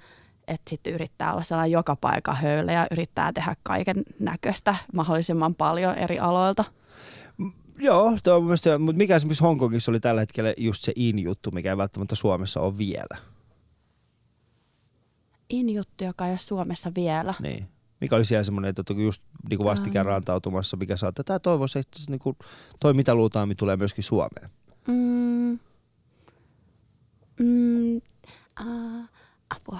et 0.47 0.61
sitten 0.69 0.93
yrittää 0.93 1.33
olla 1.33 1.43
sellainen 1.43 1.71
joka 1.71 1.95
paikka 1.95 2.33
höylä 2.33 2.71
ja 2.71 2.87
yrittää 2.91 3.33
tehdä 3.33 3.55
kaiken 3.63 4.03
näköistä 4.19 4.75
mahdollisimman 4.93 5.55
paljon 5.55 5.95
eri 5.95 6.19
aloilta. 6.19 6.63
Joo, 7.79 8.17
tuo 8.23 8.35
on 8.35 8.43
mielestä, 8.43 8.77
mutta 8.77 8.97
mikä 8.97 9.15
esimerkiksi 9.15 9.43
Hongkongissa 9.43 9.91
oli 9.91 9.99
tällä 9.99 10.21
hetkellä 10.21 10.53
just 10.57 10.83
se 10.83 10.93
in-juttu, 10.95 11.51
mikä 11.51 11.69
ei 11.69 11.77
välttämättä 11.77 12.15
Suomessa 12.15 12.59
ole 12.59 12.77
vielä. 12.77 13.28
In-juttu, 15.49 16.03
joka 16.03 16.25
ei 16.25 16.31
ole 16.31 16.39
Suomessa 16.39 16.91
vielä. 16.95 17.33
Niin. 17.39 17.67
Mikä 18.01 18.15
oli 18.15 18.25
siellä 18.25 18.43
semmoinen, 18.43 18.69
että 18.69 18.93
just 18.93 19.21
niin 19.49 19.63
vastikään 19.63 20.07
Ähm. 20.07 20.13
rantautumassa, 20.13 20.77
mikä 20.77 20.97
saattaa, 20.97 21.23
tämä 21.23 21.39
toivoisi, 21.39 21.79
että 21.79 21.99
se, 21.99 22.11
niin 22.11 22.19
kuin, 22.19 22.37
toi 22.79 22.93
mitä 22.93 23.15
luultaan, 23.15 23.55
tulee 23.57 23.77
myöskin 23.77 24.03
Suomeen. 24.03 24.49
Mm, 24.87 25.59
mm, 27.39 28.01
äh, 28.61 29.09
apua. 29.49 29.79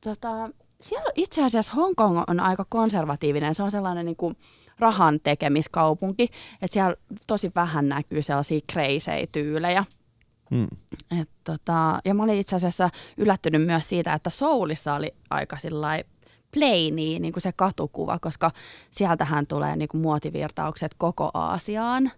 Tota, 0.00 0.50
siellä 0.80 1.10
itse 1.14 1.44
asiassa 1.44 1.72
Hongkong 1.72 2.22
on 2.26 2.40
aika 2.40 2.66
konservatiivinen. 2.68 3.54
Se 3.54 3.62
on 3.62 3.70
sellainen 3.70 4.06
niin 4.06 4.16
kuin 4.16 4.36
rahan 4.78 5.20
tekemiskaupunki, 5.20 6.22
että 6.62 6.72
siellä 6.72 6.94
tosi 7.26 7.52
vähän 7.54 7.88
näkyy 7.88 8.22
sellaisia 8.22 8.60
crazy 8.72 9.26
tyylejä. 9.32 9.84
Hmm. 10.50 10.66
Et 11.20 11.28
tota, 11.44 12.00
ja 12.04 12.14
mä 12.14 12.22
olin 12.22 12.38
itse 12.38 12.56
asiassa 12.56 12.90
yllättynyt 13.16 13.66
myös 13.66 13.88
siitä, 13.88 14.12
että 14.12 14.30
Soulissa 14.30 14.94
oli 14.94 15.14
aika 15.30 15.56
sillai 15.56 16.04
plaini, 16.54 17.18
niin 17.18 17.32
kuin 17.32 17.42
se 17.42 17.52
katukuva, 17.52 18.18
koska 18.18 18.50
sieltähän 18.90 19.46
tulee 19.46 19.76
niin 19.76 19.88
kuin 19.88 20.00
muotivirtaukset 20.00 20.94
koko 20.98 21.30
Aasiaan. 21.34 22.12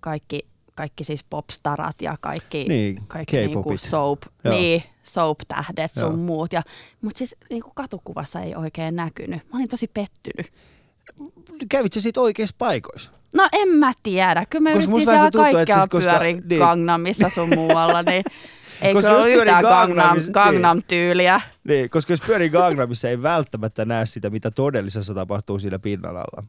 Kaikki, 0.00 0.46
kaikki 0.74 1.04
siis 1.04 1.24
popstarat 1.30 2.02
ja 2.02 2.16
kaikki, 2.20 2.64
Niin, 2.68 3.00
kaikki 3.06 3.36
niin 3.36 3.62
kuin 3.62 3.78
soap, 3.78 4.22
Joo. 4.44 4.54
niin, 4.54 4.82
soap-tähdet 5.02 5.94
sun 5.94 6.02
Joo. 6.02 6.16
muut. 6.16 6.52
Ja, 6.52 6.62
mutta 7.00 7.18
siis 7.18 7.36
niin 7.50 7.62
kuin 7.62 7.74
katukuvassa 7.74 8.40
ei 8.40 8.54
oikein 8.54 8.96
näkynyt. 8.96 9.42
Mä 9.52 9.58
olin 9.58 9.68
tosi 9.68 9.86
pettynyt. 9.94 10.52
Kävit 11.68 11.92
sä 11.92 12.00
sit 12.00 12.16
oikeissa 12.16 12.54
paikoissa? 12.58 13.17
No 13.34 13.48
en 13.52 13.68
mä 13.68 13.92
tiedä. 14.02 14.44
Kyllä 14.50 14.62
me 14.62 14.72
Koska 14.72 14.90
yritettiin 14.90 15.08
siellä 15.10 15.26
se 15.26 15.30
tuntuu, 15.30 15.52
kaikkialla 15.52 15.82
siis 15.82 15.90
koska- 15.90 16.10
pyörin 16.10 16.42
niin. 16.48 16.58
Gangnamissa 16.58 17.28
sun 17.34 17.48
muualla, 17.58 18.02
niin 18.02 18.24
ei 18.82 18.94
Koska 18.94 19.10
kyllä 19.10 19.22
ole 19.22 19.32
yhtään 19.32 19.62
Gangnam, 19.62 19.88
Gangnamissa- 20.18 20.30
Gangnam-tyyliä. 20.32 21.40
Niin, 21.64 21.90
koska 21.90 22.12
jos 22.12 22.20
pyörii 22.26 22.48
Gangnamissa, 22.50 23.08
ei 23.08 23.22
välttämättä 23.22 23.84
näe 23.84 24.06
sitä, 24.06 24.30
mitä 24.30 24.50
todellisessa 24.50 25.14
tapahtuu 25.14 25.58
siinä 25.58 25.78
pinnan 25.78 26.16
alla. 26.16 26.44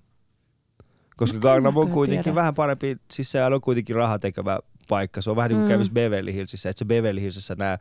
Koska 1.17 1.37
No, 1.37 1.41
Gangnam 1.41 1.77
on 1.77 1.89
kuitenkin 1.89 2.23
tiedä. 2.23 2.35
vähän 2.35 2.53
parempi, 2.53 2.97
siis 3.11 3.31
se 3.31 3.43
on 3.43 3.61
kuitenkin 3.61 3.95
rahatekevä 3.95 4.59
paikka. 4.87 5.21
Se 5.21 5.29
on 5.29 5.35
vähän 5.35 5.49
niin 5.49 5.57
kuin 5.59 5.67
Mm. 5.67 5.71
kävisi 5.73 5.91
Beverly 5.91 6.33
Hillsissä, 6.33 6.69
että 6.69 6.79
se 6.79 6.85
Beverly 6.85 7.21
Hillsissä 7.21 7.55
näe, 7.57 7.77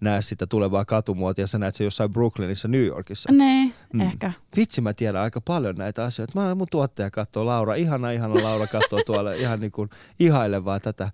näe 0.00 0.22
sitä 0.22 0.46
tulevaa 0.46 0.84
katumuotia, 0.84 1.46
sä 1.46 1.58
näet 1.58 1.74
se 1.74 1.84
jossain 1.84 2.12
Brooklynissa, 2.12 2.68
New 2.68 2.84
Yorkissa. 2.84 3.32
Mm. 3.32 3.72
mm. 3.92 4.00
ehkä. 4.00 4.32
Vitsi, 4.56 4.80
mä 4.80 4.94
tiedän 4.94 5.22
aika 5.22 5.40
paljon 5.40 5.76
näitä 5.76 6.04
asioita. 6.04 6.40
Mä 6.40 6.54
mun 6.54 6.66
tuottaja 6.70 7.10
katsoo 7.10 7.46
Laura, 7.46 7.74
ihana 7.74 8.10
ihana 8.10 8.34
Laura 8.34 8.66
katsoo 8.66 9.00
tuolla 9.06 9.32
ihan 9.32 9.60
niin 9.60 9.72
kuin 9.72 9.90
ihailevaa 10.18 10.80
tätä. 10.80 11.10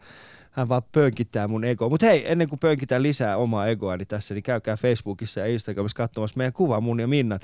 Hän 0.57 0.69
vaan 0.69 0.83
pönkittää 0.93 1.49
mun 1.49 1.65
egoa. 1.65 1.89
Mutta 1.89 2.07
hei, 2.07 2.33
ennen 2.33 2.49
kuin 2.49 2.59
pönkitään 2.59 3.03
lisää 3.03 3.37
omaa 3.37 3.67
egoani 3.67 4.05
tässä, 4.05 4.35
niin 4.35 4.43
käykää 4.43 4.77
Facebookissa 4.77 5.41
ja 5.41 5.47
Instagramissa 5.47 5.97
katsomassa 5.97 6.37
meidän 6.39 6.53
kuva 6.53 6.81
mun 6.81 7.01
ja 7.01 7.07
Minnan. 7.07 7.41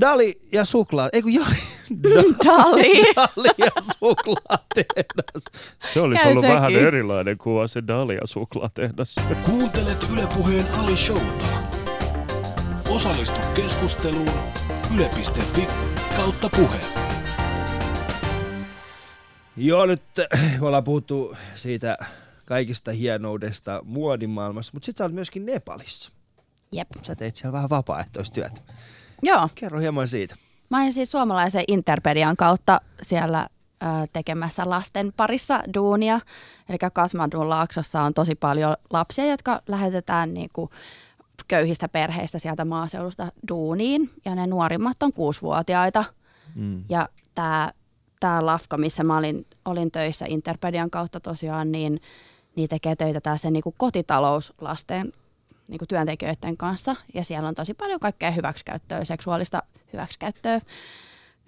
Dali 0.00 0.34
ja 0.52 0.64
suklaa, 0.64 1.08
ei 1.12 1.22
kun 1.22 1.34
Jali. 1.34 1.54
Dali. 2.04 2.34
Dali 3.16 3.50
ja 3.66 3.70
suklaatehdas. 3.98 5.44
Se 5.92 6.00
olisi 6.00 6.22
Käy 6.22 6.30
ollut 6.30 6.44
vähän 6.44 6.72
sekin. 6.72 6.86
erilainen 6.86 7.38
kuva 7.38 7.66
se 7.66 7.82
Dali 7.86 8.14
ja 8.14 8.26
suklaatehdas. 8.26 9.14
Kuuntelet 9.44 10.06
Ylepuheen 10.12 10.66
Ali 10.74 10.96
Showta. 10.96 11.46
Osallistu 12.88 13.40
keskusteluun 13.54 14.30
yle.fi 14.96 15.66
kautta 16.16 16.48
puhe. 16.56 16.76
Joo, 19.56 19.86
nyt 19.86 20.02
äh, 20.34 20.60
me 20.60 20.66
ollaan 20.66 20.84
puhuttu 20.84 21.36
siitä 21.56 21.96
kaikista 22.44 22.92
hienoudesta 22.92 23.80
muodimaailmassa, 23.84 24.70
mutta 24.74 24.86
sitten 24.86 24.98
sä 24.98 25.04
olet 25.04 25.14
myöskin 25.14 25.46
Nepalissa. 25.46 26.12
Jep. 26.72 26.88
Sä 27.02 27.14
teet 27.14 27.36
siellä 27.36 27.52
vähän 27.52 27.70
vapaaehtoistyötä. 27.70 28.60
Joo. 29.22 29.48
Kerro 29.54 29.78
hieman 29.78 30.08
siitä. 30.08 30.36
Mä 30.70 30.80
olin 30.80 30.92
siis 30.92 31.10
suomalaisen 31.10 31.64
Interpedian 31.68 32.36
kautta 32.36 32.80
siellä 33.02 33.48
ö, 33.82 33.86
tekemässä 34.12 34.70
lasten 34.70 35.12
parissa 35.16 35.62
duunia. 35.74 36.20
Eli 36.68 36.78
Kasmadun 36.92 37.48
laaksossa 37.48 38.02
on 38.02 38.14
tosi 38.14 38.34
paljon 38.34 38.76
lapsia, 38.90 39.26
jotka 39.26 39.62
lähetetään 39.68 40.34
niin 40.34 40.50
kuin 40.52 40.70
köyhistä 41.48 41.88
perheistä 41.88 42.38
sieltä 42.38 42.64
maaseudusta 42.64 43.32
duuniin. 43.48 44.10
Ja 44.24 44.34
ne 44.34 44.46
nuorimmat 44.46 45.02
on 45.02 45.12
kuusivuotiaita. 45.12 46.04
Mm. 46.54 46.84
Ja 46.88 47.08
tämä 47.34 47.72
tää 48.20 48.46
lafka, 48.46 48.76
missä 48.76 49.04
mä 49.04 49.16
olin, 49.16 49.46
olin 49.64 49.90
töissä 49.90 50.26
Interpedian 50.28 50.90
kautta 50.90 51.20
tosiaan, 51.20 51.72
niin, 51.72 52.00
niin 52.56 52.68
tekee 52.68 52.96
töitä 52.96 53.20
tässä 53.20 53.50
niinku 53.50 53.74
kotitalouslasten 53.78 55.12
niinku 55.68 55.86
työntekijöiden 55.86 56.56
kanssa. 56.56 56.96
Ja 57.14 57.24
siellä 57.24 57.48
on 57.48 57.54
tosi 57.54 57.74
paljon 57.74 58.00
kaikkea 58.00 58.30
hyväksikäyttöä, 58.30 59.04
seksuaalista 59.04 59.62
hyväksikäyttöä 59.92 60.60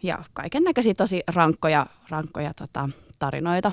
ja 0.02 0.24
kaiken 0.32 0.64
näköisiä 0.64 0.94
tosi 0.94 1.20
rankkoja, 1.34 1.86
rankkoja 2.09 2.54
tota, 2.54 2.88
tarinoita. 3.18 3.72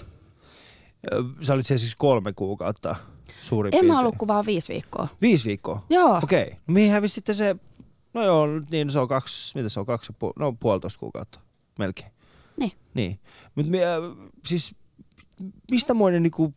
Sä 1.41 1.53
olit 1.53 1.65
siellä 1.65 1.79
siis 1.79 1.95
kolme 1.95 2.33
kuukautta 2.33 2.95
suurin 3.41 3.67
En 3.67 3.71
piirtein. 3.71 3.93
mä 3.93 3.99
ollut 3.99 4.15
kuin 4.17 4.27
vaan 4.27 4.45
viisi 4.45 4.73
viikkoa. 4.73 5.07
Viisi 5.21 5.49
viikkoa? 5.49 5.85
Joo. 5.89 6.19
Okei. 6.23 6.43
Okay. 6.43 6.55
No 6.67 6.73
mihin 6.73 6.91
hävisi 6.91 7.15
sitten 7.15 7.35
se, 7.35 7.55
no 8.13 8.23
joo, 8.23 8.47
niin 8.71 8.91
se 8.91 8.99
on 8.99 9.07
kaksi, 9.07 9.55
mitä 9.55 9.69
se 9.69 9.79
on, 9.79 9.85
kaksi, 9.85 10.13
puol- 10.13 10.33
no 10.39 10.53
puolitoista 10.59 10.99
kuukautta 10.99 11.39
melkein. 11.79 12.11
Niin. 12.57 12.71
Niin. 12.93 13.19
Mutta 13.55 13.71
siis 14.45 14.75
mistä 15.71 15.93
moinen 15.93 16.23
niinku 16.23 16.53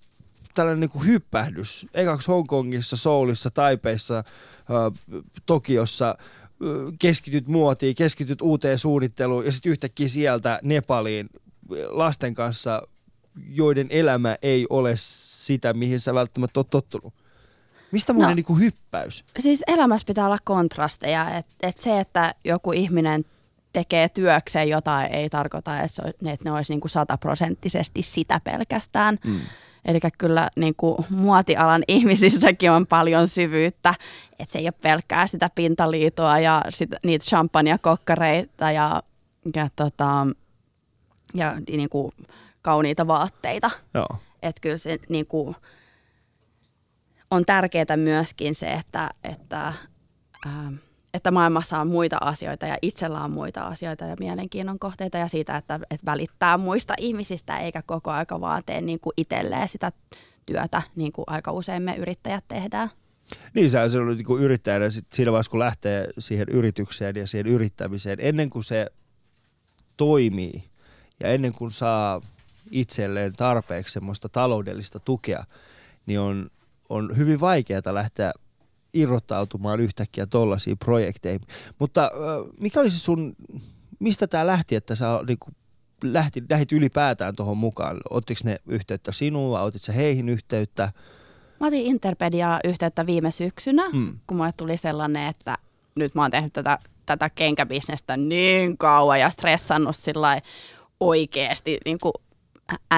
tällainen 0.56 0.80
niin 0.80 0.90
kuin 0.90 1.06
hyppähdys. 1.06 1.86
Ekaksi 1.94 2.28
Hongkongissa, 2.28 2.96
Soulissa, 2.96 3.50
Taipeissa, 3.50 4.24
Tokiossa 5.46 6.18
keskityt 6.98 7.48
muotiin, 7.48 7.94
keskityt 7.94 8.42
uuteen 8.42 8.78
suunnitteluun 8.78 9.44
ja 9.44 9.52
sitten 9.52 9.72
yhtäkkiä 9.72 10.08
sieltä 10.08 10.60
Nepaliin 10.62 11.28
lasten 11.88 12.34
kanssa, 12.34 12.82
joiden 13.48 13.86
elämä 13.90 14.36
ei 14.42 14.66
ole 14.70 14.92
sitä, 14.96 15.72
mihin 15.72 16.00
sä 16.00 16.14
välttämättä 16.14 16.60
oot 16.60 16.70
tottunut. 16.70 17.14
Mistä 17.92 18.12
muuten 18.12 18.28
no, 18.28 18.34
niin 18.34 18.44
kuin 18.44 18.60
hyppäys? 18.60 19.24
Siis 19.38 19.62
elämässä 19.66 20.06
pitää 20.06 20.26
olla 20.26 20.38
kontrasteja. 20.44 21.36
Että 21.36 21.54
et 21.62 21.78
se, 21.78 22.00
että 22.00 22.34
joku 22.44 22.72
ihminen 22.72 23.24
tekee 23.72 24.08
työkseen 24.08 24.68
jotain, 24.68 25.12
ei 25.12 25.30
tarkoita, 25.30 25.80
että, 25.80 25.94
se, 25.94 26.02
että 26.08 26.44
ne 26.44 26.52
olisi 26.52 26.72
niin 26.72 26.80
kuin 26.80 26.90
sataprosenttisesti 26.90 28.02
sitä 28.02 28.40
pelkästään. 28.44 29.18
Mm. 29.24 29.40
Eli 29.86 29.98
kyllä 30.18 30.50
niin 30.56 30.74
kuin 30.76 30.96
muotialan 31.10 31.82
ihmisissäkin 31.88 32.70
on 32.70 32.86
paljon 32.86 33.28
syvyyttä, 33.28 33.94
että 34.38 34.52
se 34.52 34.58
ei 34.58 34.66
ole 34.66 34.72
pelkkää 34.82 35.26
sitä 35.26 35.50
pintaliitoa 35.54 36.38
ja 36.38 36.62
sit, 36.68 36.90
niitä 37.04 37.24
champagne-kokkareita 37.24 38.72
ja, 38.72 39.02
ja, 39.54 39.68
tota, 39.76 40.26
ja 41.34 41.54
niin 41.70 41.88
kuin 41.88 42.12
kauniita 42.62 43.06
vaatteita. 43.06 43.70
Että 44.42 44.60
kyllä 44.60 44.76
se 44.76 44.98
niin 45.08 45.26
kuin, 45.26 45.56
on 47.30 47.44
tärkeää 47.44 47.96
myöskin 47.96 48.54
se, 48.54 48.72
että, 48.72 49.10
että, 49.24 49.72
ää, 50.46 50.72
että 51.16 51.30
maailmassa 51.30 51.80
on 51.80 51.88
muita 51.88 52.16
asioita 52.20 52.66
ja 52.66 52.76
itsellä 52.82 53.24
on 53.24 53.30
muita 53.30 53.62
asioita 53.62 54.04
ja 54.04 54.16
mielenkiinnon 54.20 54.78
kohteita 54.78 55.18
ja 55.18 55.28
siitä, 55.28 55.56
että, 55.56 55.80
että 55.90 56.06
välittää 56.06 56.58
muista 56.58 56.94
ihmisistä 56.98 57.58
eikä 57.58 57.82
koko 57.82 58.10
aika 58.10 58.40
vaan 58.40 58.62
tee 58.66 58.80
niin 58.80 59.00
kuin 59.00 59.14
itselleen 59.16 59.68
sitä 59.68 59.92
työtä, 60.46 60.82
niin 60.96 61.12
kuin 61.12 61.24
aika 61.26 61.52
usein 61.52 61.82
me 61.82 61.96
yrittäjät 61.96 62.44
tehdään. 62.48 62.90
Niin, 63.54 63.70
sä 63.70 63.82
on 63.82 64.16
niin 64.16 64.40
yrittäjänä 64.40 64.90
sit 64.90 65.06
siinä 65.12 65.32
vaiheessa, 65.32 65.50
kun 65.50 65.60
lähtee 65.60 66.08
siihen 66.18 66.48
yritykseen 66.48 67.16
ja 67.16 67.26
siihen 67.26 67.46
yrittämiseen, 67.46 68.18
ennen 68.20 68.50
kuin 68.50 68.64
se 68.64 68.86
toimii 69.96 70.64
ja 71.20 71.28
ennen 71.28 71.52
kuin 71.52 71.70
saa 71.70 72.22
itselleen 72.70 73.32
tarpeeksi 73.32 73.92
semmoista 73.92 74.28
taloudellista 74.28 75.00
tukea, 75.00 75.44
niin 76.06 76.20
on 76.20 76.50
on 76.88 77.16
hyvin 77.16 77.40
vaikeaa 77.40 77.94
lähteä 77.94 78.32
irrottautumaan 78.96 79.80
yhtäkkiä 79.80 80.26
tollaisiin 80.26 80.78
projekteihin. 80.78 81.40
Mutta 81.78 82.10
mikä 82.60 82.80
olisi 82.80 82.98
sun, 82.98 83.36
mistä 83.98 84.26
tämä 84.26 84.46
lähti, 84.46 84.76
että 84.76 84.94
sä 84.94 85.20
niin 85.28 85.38
kuin, 85.38 85.54
lähti, 86.04 86.42
lähit 86.50 86.72
ylipäätään 86.72 87.36
tuohon 87.36 87.56
mukaan? 87.56 87.96
Ottiko 88.10 88.40
ne 88.44 88.58
yhteyttä 88.66 89.12
sinua, 89.12 89.62
otit 89.62 89.82
sä 89.82 89.92
heihin 89.92 90.28
yhteyttä? 90.28 90.92
Mä 91.60 91.66
otin 91.66 91.86
Interpediaa 91.86 92.60
yhteyttä 92.64 93.06
viime 93.06 93.30
syksynä, 93.30 93.88
mm. 93.92 94.18
kun 94.26 94.36
mulle 94.36 94.52
tuli 94.56 94.76
sellainen, 94.76 95.28
että 95.28 95.58
nyt 95.96 96.14
mä 96.14 96.22
oon 96.22 96.30
tehnyt 96.30 96.52
tätä, 96.52 96.78
tätä 97.06 97.30
kenkäbisnestä 97.30 98.16
niin 98.16 98.78
kauan 98.78 99.20
ja 99.20 99.30
stressannut 99.30 99.96
sillä 99.96 100.40
oikeasti 101.00 101.78
niin 101.84 101.98
kuin 101.98 102.12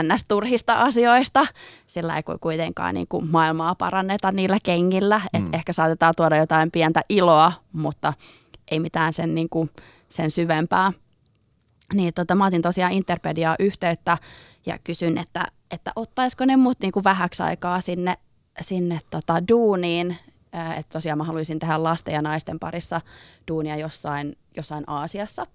ns-turhista 0.03 0.75
asioista, 0.75 1.47
sillä 1.87 2.17
ei 2.17 2.23
kuitenkaan 2.41 2.95
niin 2.95 3.09
kuin 3.09 3.29
maailmaa 3.31 3.75
paranneta 3.75 4.33
niillä 4.33 4.59
kengillä. 4.63 5.19
Mm. 5.19 5.47
Et 5.47 5.55
ehkä 5.55 5.73
saatetaan 5.73 6.15
tuoda 6.17 6.37
jotain 6.37 6.71
pientä 6.71 7.01
iloa, 7.09 7.53
mutta 7.73 8.13
ei 8.71 8.81
mitään 8.81 9.13
sen, 9.13 9.35
niin 9.35 9.49
kuin, 9.49 9.71
sen 10.09 10.31
syvempää. 10.31 10.93
Niin 11.95 12.15
tota, 12.15 12.35
mä 12.35 12.47
otin 12.47 12.63
tosiaan 12.63 12.93
Interpediaa 12.93 13.57
yhteyttä 13.59 14.19
ja 14.67 14.79
kysyn, 14.85 15.19
että, 15.19 15.47
että 15.71 15.93
ottaisiko 15.97 16.45
ne 16.45 16.57
mut 16.57 16.81
niin 16.81 16.93
kuin 16.93 17.05
vähäksi 17.05 17.43
aikaa 17.43 17.81
sinne, 17.81 18.15
sinne 18.61 19.01
tota, 19.11 19.49
duuniin. 19.49 20.17
Että 20.77 20.93
tosiaan 20.93 21.19
mä 21.19 21.25
haluaisin 21.25 21.59
tehdä 21.59 21.83
lasten 21.83 22.15
ja 22.15 22.23
naisten 22.23 22.59
parissa 22.59 23.01
duunia 23.49 23.77
jossain, 23.77 24.37
jossain 24.57 24.85
Aasiassa. 24.87 25.47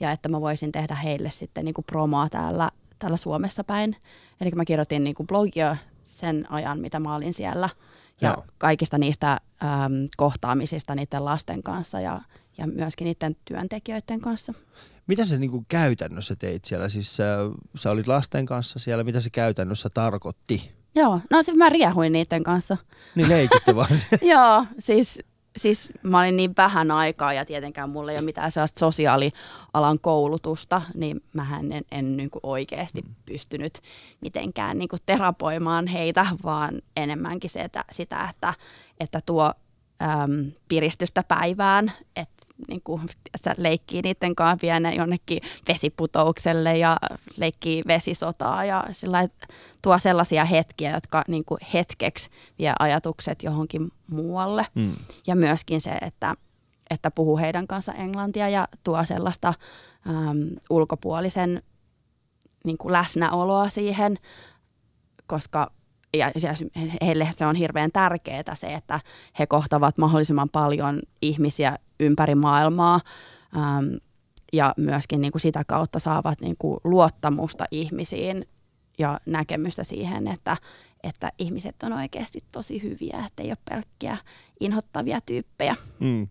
Ja 0.00 0.10
että 0.10 0.28
mä 0.28 0.40
voisin 0.40 0.72
tehdä 0.72 0.94
heille 0.94 1.30
sitten 1.30 1.64
niin 1.64 1.74
kuin 1.74 1.84
promoa 1.84 2.28
täällä 2.28 2.70
täällä 2.98 3.16
Suomessa 3.16 3.64
päin. 3.64 3.96
Eli 4.40 4.50
mä 4.50 4.64
kirjoitin 4.64 5.04
niin 5.04 5.14
kuin 5.14 5.26
blogia 5.26 5.76
sen 6.04 6.52
ajan, 6.52 6.80
mitä 6.80 7.00
mä 7.00 7.14
olin 7.14 7.34
siellä. 7.34 7.68
Ja 8.20 8.28
Joo. 8.28 8.44
kaikista 8.58 8.98
niistä 8.98 9.32
äm, 9.32 9.38
kohtaamisista 10.16 10.94
niiden 10.94 11.24
lasten 11.24 11.62
kanssa 11.62 12.00
ja, 12.00 12.20
ja 12.58 12.66
myöskin 12.66 13.04
niiden 13.04 13.36
työntekijöiden 13.44 14.20
kanssa. 14.20 14.54
Mitä 15.06 15.24
se 15.24 15.38
niin 15.38 15.50
kuin 15.50 15.66
käytännössä 15.68 16.36
teit 16.36 16.64
siellä? 16.64 16.88
Siis 16.88 17.20
äh, 17.20 17.26
sä 17.76 17.90
olit 17.90 18.06
lasten 18.06 18.46
kanssa 18.46 18.78
siellä. 18.78 19.04
Mitä 19.04 19.20
se 19.20 19.30
käytännössä 19.30 19.88
tarkoitti? 19.94 20.72
Joo, 20.94 21.20
no 21.30 21.42
siis 21.42 21.56
mä 21.56 21.68
riehuin 21.68 22.12
niiden 22.12 22.42
kanssa. 22.42 22.76
Niin 23.14 23.28
leikitte 23.28 23.76
vaan 23.76 23.88
Joo, 24.32 24.64
siis 24.78 25.22
siis 25.56 25.92
mä 26.02 26.20
olin 26.20 26.36
niin 26.36 26.54
vähän 26.56 26.90
aikaa 26.90 27.32
ja 27.32 27.44
tietenkään 27.44 27.90
mulla 27.90 28.12
ei 28.12 28.18
ole 28.18 28.24
mitään 28.24 28.52
sellaista 28.52 28.78
sosiaalialan 28.78 30.00
koulutusta, 30.00 30.82
niin 30.94 31.20
mä 31.32 31.46
en, 31.60 31.84
en 31.90 32.16
niin 32.16 32.30
kuin 32.30 32.40
oikeasti 32.42 33.02
mm. 33.02 33.14
pystynyt 33.26 33.80
mitenkään 34.20 34.78
niin 34.78 34.88
kuin 34.88 35.00
terapoimaan 35.06 35.86
heitä, 35.86 36.26
vaan 36.44 36.82
enemmänkin 36.96 37.50
se, 37.50 37.60
että, 37.60 37.84
sitä, 37.92 38.28
että, 38.30 38.54
että 39.00 39.20
tuo 39.26 39.52
äm, 40.02 40.52
piristystä 40.68 41.22
päivään, 41.22 41.92
että 42.16 42.47
niin 42.68 42.80
kuin, 42.84 43.02
että 43.34 43.54
leikkii 43.58 44.02
niiden 44.02 44.34
kanssa 44.34 44.58
vielä 44.62 44.92
jonnekin 44.92 45.40
vesiputoukselle 45.68 46.78
ja 46.78 46.96
leikkii 47.36 47.82
vesisotaa 47.86 48.64
ja 48.64 48.84
sillä 48.92 49.28
tuo 49.82 49.98
sellaisia 49.98 50.44
hetkiä, 50.44 50.90
jotka 50.94 51.24
niin 51.28 51.44
kuin 51.44 51.60
hetkeksi 51.74 52.30
vie 52.58 52.72
ajatukset 52.78 53.42
johonkin 53.42 53.90
muualle. 54.06 54.66
Mm. 54.74 54.92
Ja 55.26 55.34
myöskin 55.34 55.80
se, 55.80 55.90
että, 55.90 56.34
että 56.90 57.10
puhuu 57.10 57.38
heidän 57.38 57.66
kanssa 57.66 57.92
englantia 57.92 58.48
ja 58.48 58.68
tuo 58.84 59.04
sellaista 59.04 59.48
äm, 59.48 60.50
ulkopuolisen 60.70 61.62
niin 62.64 62.78
kuin 62.78 62.92
läsnäoloa 62.92 63.68
siihen, 63.68 64.18
koska 65.26 65.70
ja, 66.16 66.32
heille 67.02 67.28
se 67.30 67.46
on 67.46 67.56
hirveän 67.56 67.92
tärkeää 67.92 68.54
se, 68.54 68.74
että 68.74 69.00
he 69.38 69.46
kohtavat 69.46 69.98
mahdollisimman 69.98 70.48
paljon 70.48 71.00
ihmisiä 71.22 71.78
ympäri 72.00 72.34
maailmaa 72.34 73.00
äm, 73.56 73.98
ja 74.52 74.74
myöskin 74.76 75.20
niin 75.20 75.32
kuin 75.32 75.42
sitä 75.42 75.64
kautta 75.66 75.98
saavat 75.98 76.40
niin 76.40 76.56
kuin 76.58 76.80
luottamusta 76.84 77.64
ihmisiin 77.70 78.46
ja 78.98 79.20
näkemystä 79.26 79.84
siihen, 79.84 80.28
että, 80.28 80.56
että 81.02 81.32
ihmiset 81.38 81.76
on 81.82 81.92
oikeasti 81.92 82.44
tosi 82.52 82.82
hyviä, 82.82 83.24
että 83.26 83.42
ei 83.42 83.48
ole 83.48 83.58
pelkkiä 83.70 84.16
inhottavia 84.60 85.20
tyyppejä. 85.26 85.76
Mm. 86.00 86.28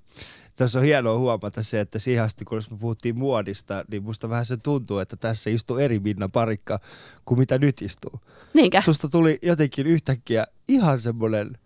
Tässä 0.56 0.80
on 0.80 0.86
hienoa 0.86 1.18
huomata 1.18 1.64
se, 1.64 1.80
että 1.80 2.00
siihen 2.00 2.24
asti 2.24 2.46
kun 2.46 2.62
me 2.72 2.78
puhuttiin 2.78 3.18
muodista, 3.18 3.86
niin 3.92 4.04
musta 4.04 4.30
vähän 4.30 4.46
se 4.46 4.58
tuntuu, 4.58 5.00
että 5.00 5.16
tässä 5.16 5.50
istuu 5.50 5.78
eri 5.78 6.00
Minna 6.00 6.30
Parikka 6.30 6.80
kuin 7.26 7.40
mitä 7.40 7.58
nyt 7.58 7.82
istuu. 7.82 8.20
Niinkä? 8.54 8.82
Susta 8.82 9.08
tuli 9.10 9.38
jotenkin 9.42 9.88
yhtäkkiä 9.88 10.48
ihan 10.68 11.02
semmoinen, 11.02 11.58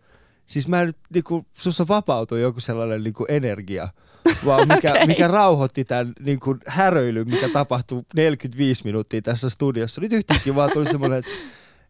siis 0.51 0.67
mä 0.67 0.85
nyt, 0.85 0.97
niinku, 1.13 1.45
sussa 1.53 1.87
vapautui 1.87 2.41
joku 2.41 2.59
sellainen 2.59 3.03
niinku 3.03 3.25
energia, 3.29 3.89
vaan 4.45 4.67
mikä, 4.67 4.91
okay. 4.91 5.07
mikä 5.07 5.27
rauhoitti 5.27 5.85
tämän 5.85 6.13
niin 6.19 6.39
kuin 6.39 6.59
häröilyn, 6.67 7.29
mikä 7.29 7.49
tapahtui 7.49 8.03
45 8.15 8.83
minuuttia 8.83 9.21
tässä 9.21 9.49
studiossa. 9.49 10.01
Nyt 10.01 10.13
yhtäkkiä 10.13 10.55
vaan 10.55 10.71
tuli 10.73 10.89
semmoinen, 10.89 11.19
että 11.19 11.31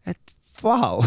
et, 0.06 0.18
vau. 0.62 1.04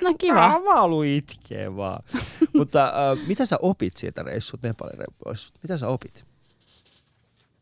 No 0.00 0.14
kiva. 0.20 0.60
Mä 0.64 0.74
haluan 0.74 1.06
itkeä 1.06 1.76
vaan. 1.76 2.02
Mutta 2.58 2.84
äh, 2.84 3.26
mitä 3.26 3.46
sä 3.46 3.58
opit 3.62 3.96
siitä 3.96 4.22
reissut, 4.22 4.62
Nepalin 4.62 4.98
reissut? 5.26 5.54
Mitä 5.62 5.78
sä 5.78 5.88
opit? 5.88 6.26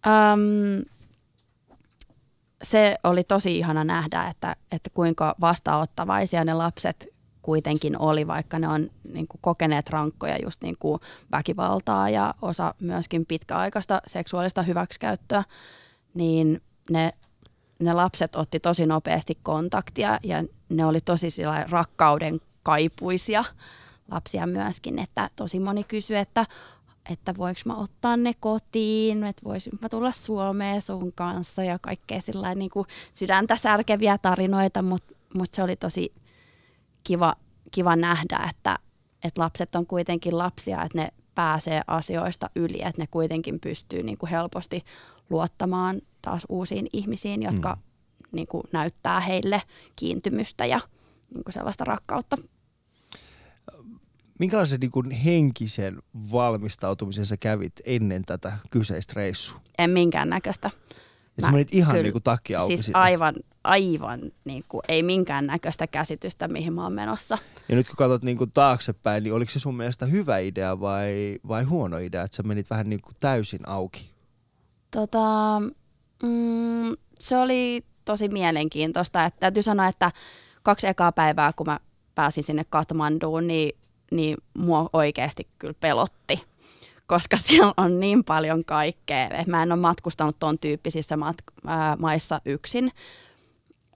Um, 0.07 0.85
se 2.62 2.97
oli 3.05 3.25
tosi 3.25 3.59
ihana 3.59 3.85
nähdä, 3.85 4.29
että, 4.29 4.57
että 4.73 4.91
kuinka 4.95 5.35
vastaanottavaisia 5.41 6.45
ne 6.45 6.55
lapset 6.55 7.18
kuitenkin 7.49 7.99
oli, 7.99 8.26
vaikka 8.26 8.59
ne 8.59 8.68
on 8.68 8.90
niin 9.12 9.28
kuin, 9.28 9.38
kokeneet 9.40 9.90
rankkoja 9.90 10.38
just 10.42 10.62
niin 10.62 10.76
kuin 10.78 11.01
väkivaltaa 11.32 12.11
ja 12.11 12.34
osa 12.42 12.74
myöskin 12.80 13.26
pitkäaikaista 13.26 14.03
seksuaalista 14.07 14.62
hyväksikäyttöä, 14.62 15.44
niin 16.14 16.62
ne, 16.90 17.11
ne 17.78 17.92
lapset 17.92 18.36
otti 18.36 18.61
tosi 18.61 18.86
nopeasti 18.86 19.38
kontaktia 19.42 20.18
ja 20.22 20.44
ne 20.68 20.86
oli 20.86 21.01
tosi 21.01 21.28
rakkauden 21.70 22.40
kaipuisia 22.62 23.44
lapsia 24.11 24.46
myöskin, 24.46 24.99
että 24.99 25.30
tosi 25.36 25.61
moni 25.61 25.84
kysyi, 25.84 26.16
että 26.16 26.46
että 27.11 27.34
voiko 27.36 27.61
mä 27.64 27.76
ottaa 27.76 28.16
ne 28.16 28.32
kotiin, 28.40 29.24
että 29.24 29.42
voisin 29.44 29.72
mä 29.80 29.88
tulla 29.88 30.11
Suomeen 30.11 30.82
sun 30.82 31.12
kanssa 31.12 31.64
ja 31.64 31.78
kaikkea 31.78 32.20
sillä 32.20 32.55
niin 32.55 32.70
kuin 32.70 32.86
sydäntä 33.12 33.57
särkeviä 33.57 34.18
tarinoita, 34.18 34.82
mutta 34.82 35.14
mut 35.34 35.53
se 35.53 35.62
oli 35.62 35.76
tosi 35.76 36.12
kiva, 37.09 37.34
kiva 37.70 37.96
nähdä, 37.96 38.46
että, 38.50 38.78
että 39.24 39.40
lapset 39.40 39.74
on 39.74 39.86
kuitenkin 39.86 40.38
lapsia, 40.38 40.82
että 40.82 40.98
ne 40.98 41.09
pääsee 41.34 41.82
asioista 41.86 42.50
yli, 42.56 42.82
että 42.82 43.02
ne 43.02 43.06
kuitenkin 43.11 43.61
pystyy 43.61 44.02
niin 44.02 44.18
kuin 44.18 44.30
helposti 44.30 44.84
luottamaan 45.30 46.00
taas 46.22 46.46
uusiin 46.48 46.86
ihmisiin, 46.92 47.42
jotka 47.42 47.74
mm. 47.74 47.82
niin 48.32 48.46
kuin 48.46 48.62
näyttää 48.72 49.20
heille 49.20 49.62
kiintymystä 49.96 50.66
ja, 50.66 50.80
niin 51.34 51.44
kuin 51.44 51.52
sellaista 51.52 51.84
rakkautta. 51.84 52.36
Minkälaisen 54.38 54.80
niin 54.80 54.90
kuin 54.90 55.11
henkisen 55.11 55.98
valmistautumisen 56.32 57.26
sä 57.26 57.36
kävit 57.36 57.72
ennen 57.84 58.24
tätä 58.24 58.59
kyseistä 58.70 59.12
reissua? 59.16 59.61
En 59.78 59.90
minkään 59.90 60.30
Ja 61.39 61.45
sä 61.45 61.51
menit 61.51 61.74
ihan 61.74 61.95
niin 61.95 62.12
kuin 62.12 62.22
takki 62.22 62.55
auki 62.55 62.76
Siis 62.76 62.86
sinne. 62.86 62.99
aivan, 62.99 63.34
aivan 63.64 64.20
niin 64.45 64.64
kuin, 64.68 64.82
ei 64.89 65.03
minkään 65.03 65.47
näköistä 65.47 65.86
käsitystä, 65.86 66.49
mihin 66.49 66.72
mä 66.72 66.82
oon 66.82 66.93
menossa. 66.93 67.39
Ja 67.68 67.76
nyt 67.76 67.86
kun 67.86 67.97
katsot 67.97 68.22
niin 68.22 68.39
kuin 68.39 68.51
taaksepäin, 68.51 69.24
niin 69.24 69.34
oliko 69.34 69.51
se 69.51 69.59
sun 69.59 69.76
mielestä 69.76 70.07
hyvä 70.07 70.39
idea 70.39 70.80
vai, 70.80 71.39
vai 71.49 71.64
huono 71.64 71.99
idea, 71.99 72.22
että 72.22 72.36
sä 72.36 72.43
menit 72.43 72.70
vähän 72.70 72.89
niin 72.89 73.01
kuin 73.01 73.14
täysin 73.20 73.68
auki? 73.68 74.11
Tota, 74.91 75.20
mm, 76.22 76.97
se 77.18 77.36
oli 77.36 77.84
tosi 78.05 78.28
mielenkiintoista. 78.28 79.24
Että 79.24 79.41
täytyy 79.41 79.62
sanoa, 79.62 79.86
että 79.86 80.12
kaksi 80.62 80.86
ekaa 80.86 81.12
päivää, 81.12 81.53
kun 81.53 81.66
mä 81.66 81.80
pääsin 82.14 82.45
sinne 82.45 82.64
Katmanduun, 82.64 83.47
niin, 83.47 83.78
niin 84.11 84.36
mua 84.59 84.91
oikeasti 84.93 85.49
kyllä 85.59 85.74
pelotti. 85.80 86.43
Koska 87.09 87.36
siellä 87.44 87.74
on 87.76 88.00
niin 88.00 88.24
paljon 88.24 88.64
kaikkea. 88.64 89.24
että 89.24 89.50
mä 89.50 89.62
en 89.62 89.72
ole 89.72 89.80
matkustanut 89.80 90.38
tuon 90.38 90.59
tyyppisissä 90.59 91.16
mat- 91.16 91.66
ää, 91.66 91.96
maissa 91.96 92.40
yksin. 92.44 92.92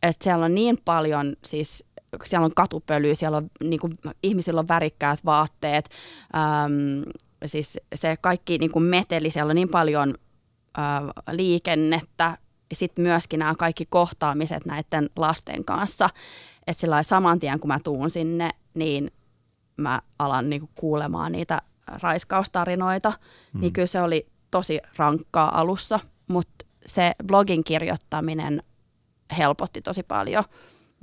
Et 0.02 0.22
siellä 0.22 0.44
on 0.44 0.54
niin 0.54 0.78
paljon, 0.84 1.36
siis 1.44 1.84
siellä 2.24 2.44
on 2.44 2.54
katupölyä, 2.54 3.14
siellä 3.14 3.36
on 3.36 3.50
niin 3.64 3.80
kuin, 3.80 3.98
ihmisillä 4.22 4.60
on 4.60 4.68
värikkäät 4.68 5.24
vaatteet, 5.24 5.88
äm, 6.34 7.02
siis 7.46 7.78
se 7.94 8.16
kaikki 8.20 8.58
niin 8.58 8.70
kuin 8.70 8.82
meteli, 8.82 9.30
siellä 9.30 9.50
on 9.50 9.56
niin 9.56 9.68
paljon 9.68 10.14
ää, 10.76 11.02
liikennettä, 11.30 12.38
sitten 12.72 13.02
myöskin 13.02 13.38
nämä 13.38 13.54
kaikki 13.54 13.86
kohtaamiset 13.86 14.66
näiden 14.66 15.10
lasten 15.16 15.64
kanssa, 15.64 16.10
että 16.66 16.80
sillä 16.80 17.02
saman 17.02 17.40
tien 17.40 17.60
kun 17.60 17.68
mä 17.68 17.78
tuun 17.84 18.10
sinne, 18.10 18.50
niin 18.74 19.10
mä 19.76 20.00
alan 20.18 20.50
niinku 20.50 20.68
kuulemaan 20.74 21.32
niitä 21.32 21.62
raiskaustarinoita, 21.86 23.12
mm. 23.52 23.60
niin 23.60 23.72
kyllä 23.72 23.86
se 23.86 24.00
oli 24.00 24.26
tosi 24.50 24.80
rankkaa 24.96 25.60
alussa, 25.60 26.00
mutta 26.28 26.66
se 26.86 27.12
blogin 27.26 27.64
kirjoittaminen 27.64 28.62
helpotti 29.38 29.82
tosi 29.82 30.02
paljon 30.02 30.44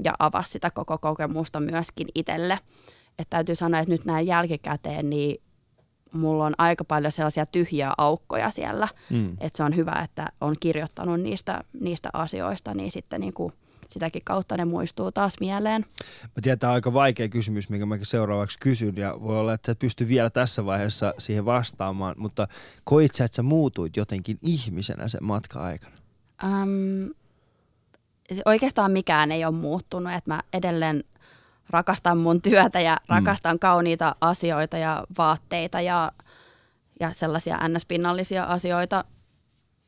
ja 0.04 0.14
avasi 0.20 0.52
sitä 0.52 0.72
koko 0.72 0.98
kokemusta 0.98 1.60
myöskin 1.60 2.08
itselle. 2.16 2.60
Että 3.20 3.30
täytyy 3.30 3.56
sanoa, 3.56 3.80
että 3.80 3.92
nyt 3.92 4.06
näin 4.06 4.28
jälkikäteen, 4.28 5.10
niin 5.10 5.42
mulla 6.14 6.46
on 6.46 6.54
aika 6.58 6.84
paljon 6.84 7.12
sellaisia 7.12 7.46
tyhjiä 7.46 7.94
aukkoja 7.98 8.50
siellä, 8.50 8.88
mm. 9.10 9.38
että 9.40 9.58
se 9.58 9.64
on 9.64 9.76
hyvä, 9.76 10.02
että 10.04 10.28
on 10.42 10.56
kirjoittanut 10.60 11.22
niistä, 11.22 11.64
niistä 11.80 12.10
asioista, 12.14 12.74
niin 12.74 12.92
sitten 12.92 13.22
niin 13.22 13.34
kuin 13.34 13.54
sitäkin 13.90 14.22
kautta 14.26 14.58
ne 14.58 14.66
muistuu 14.66 15.12
taas 15.12 15.34
mieleen. 15.40 15.86
Mä 16.24 16.42
tiedän, 16.42 16.60
tämä 16.60 16.72
on 16.72 16.76
aika 16.76 16.94
vaikea 16.94 17.30
kysymys, 17.30 17.70
minkä 17.70 17.86
mä 17.86 17.98
seuraavaksi 18.02 18.60
kysyn, 18.60 18.96
ja 18.96 19.18
voi 19.22 19.40
olla, 19.40 19.54
että 19.54 19.72
et 19.72 19.80
pysty 19.80 20.08
vielä 20.08 20.30
tässä 20.30 20.66
vaiheessa 20.66 21.14
siihen 21.18 21.46
vastaamaan, 21.46 22.16
mutta 22.18 22.48
koit 22.84 23.16
sä, 23.16 23.26
että 23.26 23.36
sä 23.36 23.44
muutuit 23.44 23.98
jotenkin 23.98 24.38
ihmisenä 24.42 25.08
sen 25.08 25.24
matkan 25.24 25.62
aikana? 25.62 25.96
Um, 26.44 27.14
oikeastaan 28.46 28.92
mikään 28.92 29.32
ei 29.32 29.46
ole 29.46 29.56
muuttunut, 29.56 30.14
että 30.14 30.30
mä 30.30 30.42
edelleen 30.54 31.04
rakastan 31.70 32.18
mun 32.18 32.42
työtä 32.42 32.80
ja 32.80 32.98
mm. 33.02 33.16
rakastan 33.16 33.60
kauniita 33.60 34.16
asioita 34.22 34.78
ja 34.78 35.04
vaatteita 35.18 35.82
ja, 35.82 36.12
ja 37.00 37.14
sellaisia 37.14 37.58
ns-pinnallisia 37.68 38.44
asioita, 38.44 39.04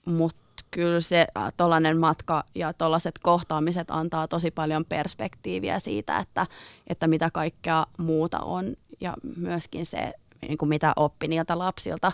mutta 0.05 0.40
kyllä 0.71 0.99
se 0.99 1.27
tuollainen 1.57 1.97
matka 1.97 2.43
ja 2.55 2.73
tuollaiset 2.73 3.19
kohtaamiset 3.19 3.91
antaa 3.91 4.27
tosi 4.27 4.51
paljon 4.51 4.85
perspektiiviä 4.85 5.79
siitä, 5.79 6.19
että, 6.19 6.47
että 6.87 7.07
mitä 7.07 7.29
kaikkea 7.33 7.85
muuta 7.97 8.39
on 8.39 8.75
ja 9.01 9.13
myöskin 9.37 9.85
se, 9.85 10.13
niin 10.41 10.57
kuin 10.57 10.69
mitä 10.69 10.93
oppi 10.95 11.27
niiltä 11.27 11.57
lapsilta, 11.57 12.11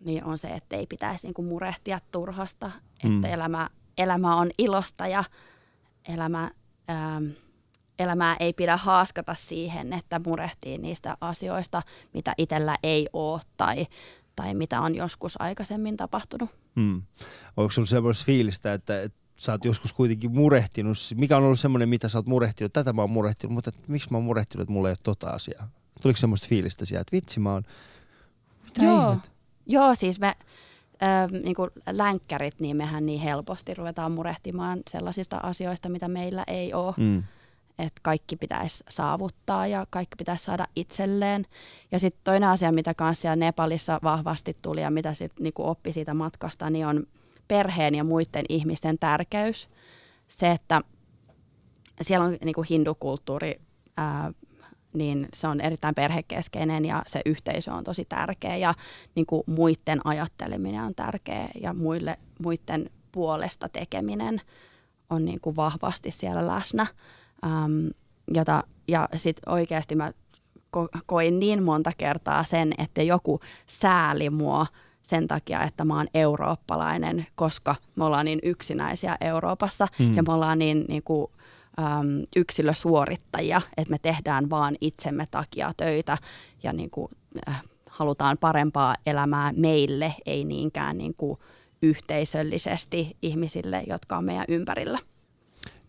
niin 0.00 0.24
on 0.24 0.38
se, 0.38 0.48
että 0.48 0.76
ei 0.76 0.86
pitäisi 0.86 1.26
niin 1.26 1.34
kuin 1.34 1.48
murehtia 1.48 1.98
turhasta, 2.12 2.70
mm. 3.04 3.16
että 3.16 3.28
elämä, 3.28 3.70
elämä 3.98 4.36
on 4.36 4.50
ilosta 4.58 5.06
ja 5.06 5.24
elämä, 6.08 6.50
ähm, 6.90 7.24
elämää 7.98 8.36
ei 8.40 8.52
pidä 8.52 8.76
haaskata 8.76 9.34
siihen, 9.34 9.92
että 9.92 10.20
murehtii 10.26 10.78
niistä 10.78 11.16
asioista, 11.20 11.82
mitä 12.14 12.34
itsellä 12.38 12.76
ei 12.82 13.08
ole 13.12 13.40
tai, 13.56 13.86
tai 14.40 14.54
mitä 14.54 14.80
on 14.80 14.94
joskus 14.94 15.40
aikaisemmin 15.40 15.96
tapahtunut. 15.96 16.50
Hmm. 16.76 17.02
Onko 17.56 17.70
sinulla 17.70 17.88
semmoista 17.88 18.24
fiilistä, 18.24 18.72
että, 18.72 19.02
että 19.02 19.18
sä 19.36 19.52
oot 19.52 19.64
joskus 19.64 19.92
kuitenkin 19.92 20.32
murehtinut, 20.32 20.96
mikä 21.14 21.36
on 21.36 21.42
ollut 21.42 21.60
semmoinen, 21.60 21.88
mitä 21.88 22.08
sä 22.08 22.18
oot 22.18 22.26
murehtinut, 22.26 22.72
tätä 22.72 22.92
mä 22.92 23.02
oon 23.02 23.10
murehtinut, 23.10 23.54
mutta 23.54 23.68
että, 23.68 23.80
miksi 23.88 24.08
mä 24.10 24.16
oon 24.16 24.24
murehtinut, 24.24 24.62
että 24.62 24.72
mulla 24.72 24.88
ei 24.88 24.92
ole 24.92 24.98
tota 25.02 25.30
asiaa? 25.30 25.68
Tuliko 26.02 26.16
semmoista 26.16 26.48
fiilistä 26.48 26.84
sieltä, 26.84 27.00
että 27.00 27.16
vitsi 27.16 27.40
mä 27.40 27.52
oon, 27.52 27.62
mitä 28.64 28.84
Joo. 28.84 29.16
Joo, 29.66 29.94
siis 29.94 30.20
me 30.20 30.36
ö, 31.02 31.38
niin 31.42 31.54
kuin 31.54 31.70
länkkärit, 31.90 32.60
niin 32.60 32.76
mehän 32.76 33.06
niin 33.06 33.20
helposti 33.20 33.74
ruvetaan 33.74 34.12
murehtimaan 34.12 34.80
sellaisista 34.90 35.36
asioista, 35.36 35.88
mitä 35.88 36.08
meillä 36.08 36.44
ei 36.46 36.74
ole. 36.74 36.94
Mm 36.96 37.22
että 37.82 38.00
kaikki 38.02 38.36
pitäisi 38.36 38.84
saavuttaa 38.88 39.66
ja 39.66 39.86
kaikki 39.90 40.16
pitäisi 40.16 40.44
saada 40.44 40.66
itselleen. 40.76 41.46
Ja 41.92 41.98
sitten 41.98 42.20
toinen 42.24 42.48
asia, 42.48 42.72
mitä 42.72 42.94
kanssa 42.94 43.22
siellä 43.22 43.36
Nepalissa 43.36 44.00
vahvasti 44.02 44.56
tuli 44.62 44.80
ja 44.80 44.90
mitä 44.90 45.14
sitten 45.14 45.42
niinku 45.42 45.68
oppi 45.68 45.92
siitä 45.92 46.14
matkasta, 46.14 46.70
niin 46.70 46.86
on 46.86 47.06
perheen 47.48 47.94
ja 47.94 48.04
muiden 48.04 48.44
ihmisten 48.48 48.98
tärkeys. 48.98 49.68
Se, 50.28 50.50
että 50.50 50.80
siellä 52.02 52.26
on 52.26 52.36
niinku 52.44 52.64
hindukulttuuri, 52.70 53.60
ää, 53.96 54.32
niin 54.92 55.28
se 55.34 55.48
on 55.48 55.60
erittäin 55.60 55.94
perhekeskeinen 55.94 56.84
ja 56.84 57.02
se 57.06 57.22
yhteisö 57.26 57.72
on 57.72 57.84
tosi 57.84 58.04
tärkeä 58.08 58.56
ja 58.56 58.74
niinku 59.14 59.44
muiden 59.46 60.00
ajatteleminen 60.04 60.82
on 60.82 60.94
tärkeä 60.94 61.48
ja 61.60 61.74
muille, 61.74 62.18
muiden 62.42 62.90
puolesta 63.12 63.68
tekeminen 63.68 64.40
on 65.10 65.24
niinku 65.24 65.56
vahvasti 65.56 66.10
siellä 66.10 66.46
läsnä 66.46 66.86
äm, 67.44 67.90
jota, 68.34 68.64
ja 68.88 69.08
sitten 69.14 69.52
oikeasti 69.52 69.94
mä 69.94 70.12
ko- 70.76 71.00
koin 71.06 71.40
niin 71.40 71.62
monta 71.62 71.92
kertaa 71.98 72.44
sen, 72.44 72.72
että 72.78 73.02
joku 73.02 73.40
sääli 73.66 74.30
mua 74.30 74.66
sen 75.02 75.28
takia, 75.28 75.62
että 75.62 75.84
mä 75.84 75.96
oon 75.96 76.06
eurooppalainen, 76.14 77.26
koska 77.34 77.76
me 77.96 78.04
ollaan 78.04 78.24
niin 78.24 78.38
yksinäisiä 78.42 79.16
Euroopassa 79.20 79.88
mm. 79.98 80.16
ja 80.16 80.22
me 80.22 80.32
ollaan 80.32 80.58
niin, 80.58 80.84
niin 80.88 81.02
kuin, 81.02 81.26
äm, 81.78 82.26
yksilösuorittajia, 82.36 83.60
että 83.76 83.90
me 83.90 83.98
tehdään 83.98 84.50
vaan 84.50 84.76
itsemme 84.80 85.26
takia 85.30 85.72
töitä 85.76 86.18
ja 86.62 86.72
niin 86.72 86.90
kuin, 86.90 87.08
äh, 87.48 87.62
halutaan 87.90 88.38
parempaa 88.38 88.94
elämää 89.06 89.52
meille, 89.56 90.14
ei 90.26 90.44
niinkään 90.44 90.98
niin 90.98 91.14
kuin 91.16 91.38
yhteisöllisesti 91.82 93.16
ihmisille, 93.22 93.82
jotka 93.86 94.16
on 94.16 94.24
meidän 94.24 94.44
ympärillä. 94.48 94.98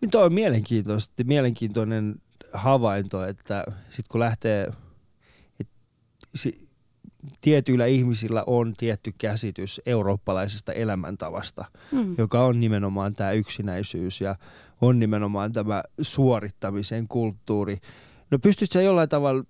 Niin 0.02 0.12
toi 0.12 0.26
on 0.26 0.34
mielenkiintoista, 0.34 1.24
mielenkiintoinen 1.24 2.16
havainto, 2.54 3.26
että 3.26 3.64
sit 3.89 4.08
kun 4.08 4.20
lähtee, 4.20 4.72
että 5.60 5.74
si, 6.36 6.68
tietyillä 7.41 7.86
ihmisillä 7.86 8.43
on 8.47 8.74
tietty 8.78 9.14
käsitys 9.18 9.82
eurooppalaisesta 9.86 10.74
elämäntavasta, 10.74 11.66
mm. 11.91 12.16
joka 12.18 12.45
on 12.45 12.60
nimenomaan 12.60 13.14
tämä 13.14 13.32
yksinäisyys 13.32 14.22
ja 14.22 14.36
on 14.82 14.99
nimenomaan 14.99 15.52
tämä 15.52 15.84
suorittamisen 16.02 17.08
kulttuuri. 17.08 17.78
No 18.32 18.39
pystytkö 18.39 18.74
sä 18.74 18.82
jollain 18.82 19.10
tavalla, 19.10 19.43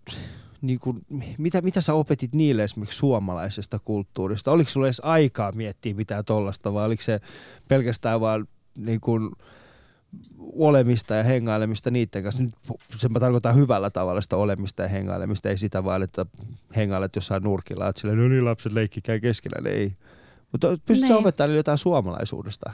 niin 0.61 0.79
kuin, 0.79 0.97
mitä, 1.37 1.61
mitä 1.61 1.81
sä 1.81 1.93
opetit 1.93 2.33
niille 2.35 2.63
esimerkiksi 2.63 2.97
suomalaisesta 2.97 3.79
kulttuurista? 3.79 4.51
Oliko 4.51 4.69
sulla 4.69 4.87
edes 4.87 5.01
aikaa 5.03 5.51
miettiä 5.51 5.93
mitään 5.93 6.25
tollasta 6.25 6.73
vai 6.73 6.85
oliko 6.85 7.01
se 7.01 7.19
pelkästään 7.67 8.21
vaan 8.21 8.47
niin 8.77 9.01
kuin, 9.01 9.31
olemista 10.53 11.15
ja 11.15 11.23
hengailemista 11.23 11.91
niiden 11.91 12.23
kanssa. 12.23 12.43
Nyt 12.43 12.55
sen 12.97 13.11
mä 13.11 13.19
tarkoitan 13.19 13.55
hyvällä 13.55 13.89
tavalla 13.89 14.21
sitä 14.21 14.37
olemista 14.37 14.81
ja 14.81 14.87
hengailemista, 14.87 15.49
ei 15.49 15.57
sitä 15.57 15.83
vaan, 15.83 16.03
että 16.03 16.25
hengailet 16.75 17.15
jossain 17.15 17.43
nurkilla, 17.43 17.87
että 17.87 18.01
silleen, 18.01 18.19
no 18.19 18.27
niin 18.27 18.45
lapset 18.45 18.73
leikkikää 18.73 19.19
keskellä, 19.19 19.69
ei. 19.69 19.93
Mutta 20.51 20.67
pystytkö 20.85 21.13
niin. 21.13 21.19
opettamaan 21.19 21.55
jotain 21.55 21.77
suomalaisuudesta? 21.77 22.71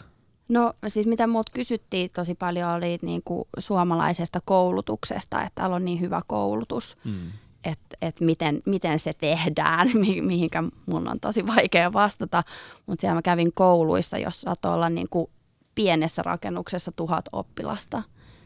No 0.49 0.73
siis 0.87 1.07
mitä 1.07 1.27
muut 1.27 1.49
kysyttiin 1.49 2.09
tosi 2.09 2.35
paljon 2.35 2.69
oli 2.69 2.99
niin 3.01 3.21
kuin 3.25 3.47
suomalaisesta 3.59 4.39
koulutuksesta, 4.45 5.41
että 5.41 5.51
täällä 5.55 5.75
on 5.75 5.85
niin 5.85 5.99
hyvä 5.99 6.21
koulutus, 6.27 6.97
mm. 7.03 7.31
että 7.63 7.97
et 8.01 8.21
miten, 8.21 8.61
miten 8.65 8.99
se 8.99 9.11
tehdään, 9.17 9.89
mihinkä 10.21 10.63
mun 10.85 11.07
on 11.07 11.19
tosi 11.19 11.47
vaikea 11.47 11.93
vastata. 11.93 12.43
Mutta 12.85 13.01
siellä 13.01 13.15
mä 13.15 13.21
kävin 13.21 13.53
kouluissa, 13.53 14.17
jossa 14.17 14.41
saattoi 14.41 14.73
olla 14.73 14.89
niin 14.89 15.09
kuin 15.09 15.29
pienessä 15.77 16.21
rakennuksessa 16.23 16.91
tuhat 16.91 17.25
oppilasta. 17.31 18.03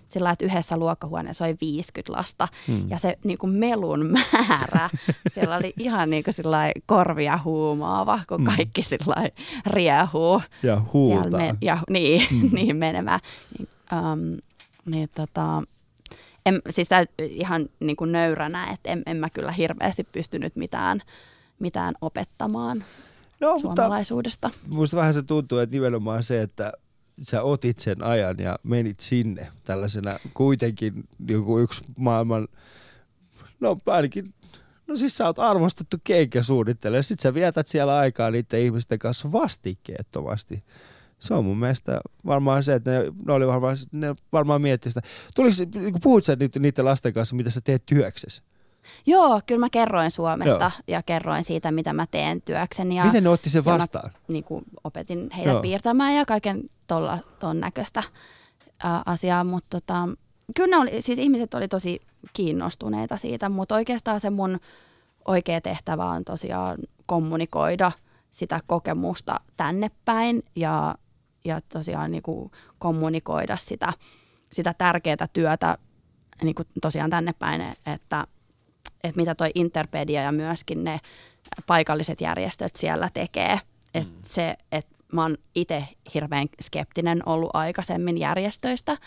Sillä 0.08 0.32
että 0.32 0.46
yhdessä 0.46 0.78
luokkahuoneessa 0.78 1.46
oli 1.46 1.56
50 1.62 2.12
lasta 2.12 2.48
hmm. 2.68 2.90
ja 2.90 3.00
se 3.00 3.18
niin 3.24 3.38
kuin 3.38 3.52
melun 3.52 4.06
määrä, 4.06 4.90
siellä 5.34 5.56
oli 5.56 5.74
ihan 5.80 6.10
niin 6.10 6.24
kuin 6.24 6.34
korvia 6.86 7.40
huumaava, 7.44 8.20
kun 8.28 8.38
hmm. 8.38 8.56
kaikki 8.56 8.84
sillä 8.84 9.30
riehuu. 9.66 10.42
Ja 10.64 10.82
huutaa. 10.94 11.40
Me, 11.40 11.56
ja, 11.62 11.78
niin, 11.90 12.28
hmm. 12.30 12.50
niin 12.56 12.76
menemään. 12.76 13.20
Niin, 13.58 13.70
um, 13.94 14.38
niin, 14.86 15.10
tota, 15.16 15.64
en, 16.46 16.62
siis 16.70 16.90
ihan 17.20 17.70
niin 17.80 17.96
kuin 17.96 18.12
nöyränä, 18.12 18.72
että 18.72 18.90
en, 18.92 19.04
en 19.06 19.18
mä 19.18 19.30
kyllä 19.30 19.52
hirveästi 19.52 20.04
pystynyt 20.04 20.56
mitään, 20.56 21.02
mitään 21.60 21.94
opettamaan 22.02 22.84
No, 23.42 23.60
suomalaisuudesta. 23.60 24.48
mutta 24.48 24.76
musta 24.76 24.98
vähän 24.98 25.14
se 25.14 25.24
tuntuu, 25.24 25.58
että 25.58 25.76
nimenomaan 25.76 26.24
se, 26.24 26.42
että 26.42 26.74
sä 27.22 27.42
otit 27.42 27.80
sen 27.80 28.04
ajan 28.04 28.40
ja 28.40 28.60
menit 28.64 29.00
sinne 29.00 29.48
tällaisena 29.64 30.20
kuitenkin 30.34 31.04
joku 31.28 31.60
yksi 31.60 31.84
maailman, 31.98 32.48
no 33.60 33.78
ainakin, 33.86 34.34
no 34.88 34.96
siis 34.96 35.18
sä 35.18 35.26
oot 35.26 35.40
arvostettu 35.40 35.98
keikkäsuunnittelija, 36.04 37.04
sit 37.04 37.20
sä 37.20 37.34
vietät 37.34 37.68
siellä 37.68 37.98
aikaa 37.98 38.32
niiden 38.32 38.62
ihmisten 38.62 39.00
kanssa 39.00 39.32
vastikkeettomasti. 39.32 40.64
Se 41.20 41.34
on 41.34 41.46
mun 41.46 41.58
mielestä 41.58 42.02
varmaan 42.26 42.64
se, 42.64 42.74
että 42.74 42.92
ne, 42.92 43.00
ne, 43.26 43.34
oli 43.34 43.48
varmaan, 43.48 43.78
ne 43.92 44.16
varmaan 44.34 44.62
miettii 44.62 44.92
sitä. 44.92 45.08
Tulis, 45.36 45.60
niin 45.60 45.94
puhut 46.04 46.26
sä 46.26 46.38
niiden 46.60 46.86
lasten 46.86 47.14
kanssa, 47.14 47.36
mitä 47.36 47.50
sä 47.50 47.62
teet 47.62 47.86
työksessä? 47.86 48.44
Joo, 49.06 49.42
kyllä 49.46 49.60
mä 49.60 49.70
kerroin 49.70 50.12
Suomesta 50.12 50.64
Joo. 50.64 50.72
ja 50.88 51.04
kerroin 51.04 51.44
siitä, 51.44 51.72
mitä 51.72 51.94
mä 51.94 52.06
teen 52.12 52.42
työkseni. 52.42 52.96
Ja, 52.96 53.06
Miten 53.06 53.24
ne 53.24 53.30
otti 53.30 53.50
sen 53.50 53.66
vastaan? 53.66 54.10
Mä, 54.14 54.20
niin 54.28 54.44
kuin 54.44 54.66
opetin 54.84 55.30
heitä 55.38 55.52
Joo. 55.52 55.62
piirtämään 55.62 56.16
ja 56.16 56.26
kaiken 56.26 56.64
tolla, 56.88 57.18
ton 57.40 57.60
näköistä 57.60 58.04
ää, 58.84 59.02
asiaa, 59.06 59.44
mutta 59.44 59.80
tota, 59.80 60.10
kyllä 60.56 60.78
oli, 60.78 61.02
siis 61.02 61.20
ihmiset 61.20 61.54
oli 61.54 61.68
tosi 61.68 62.02
kiinnostuneita 62.34 63.18
siitä, 63.18 63.50
mutta 63.50 63.76
oikeastaan 63.76 64.20
se 64.20 64.30
mun 64.30 64.60
oikea 65.26 65.62
tehtävä 65.62 66.06
on 66.06 66.24
tosiaan 66.24 66.78
kommunikoida 67.06 67.92
sitä 68.32 68.60
kokemusta 68.68 69.40
tänne 69.58 69.92
päin 70.06 70.44
ja, 70.56 70.96
ja 71.46 71.62
tosiaan 71.62 72.12
niin 72.12 72.24
kuin 72.24 72.52
kommunikoida 72.80 73.58
sitä, 73.58 73.94
sitä 74.52 74.74
tärkeää 74.74 75.28
työtä 75.34 75.78
niin 76.44 76.56
kuin 76.56 76.68
tosiaan 76.82 77.10
tänne 77.10 77.34
päin, 77.34 77.62
että, 77.86 78.28
että 79.04 79.22
mitä 79.22 79.36
toi 79.36 79.52
Interpedia 79.56 80.22
ja 80.22 80.32
myöskin 80.32 80.84
ne 80.84 81.00
paikalliset 81.68 82.22
järjestöt 82.22 82.76
siellä 82.76 83.10
tekee. 83.14 83.60
Että 83.94 84.30
se, 84.30 84.56
että 84.72 84.96
mä 85.14 85.22
oon 85.22 85.38
itse 85.56 85.88
hirveän 86.14 86.48
skeptinen 86.62 87.24
ollut 87.26 87.50
aikaisemmin 87.54 88.18
järjestöistä, 88.18 88.98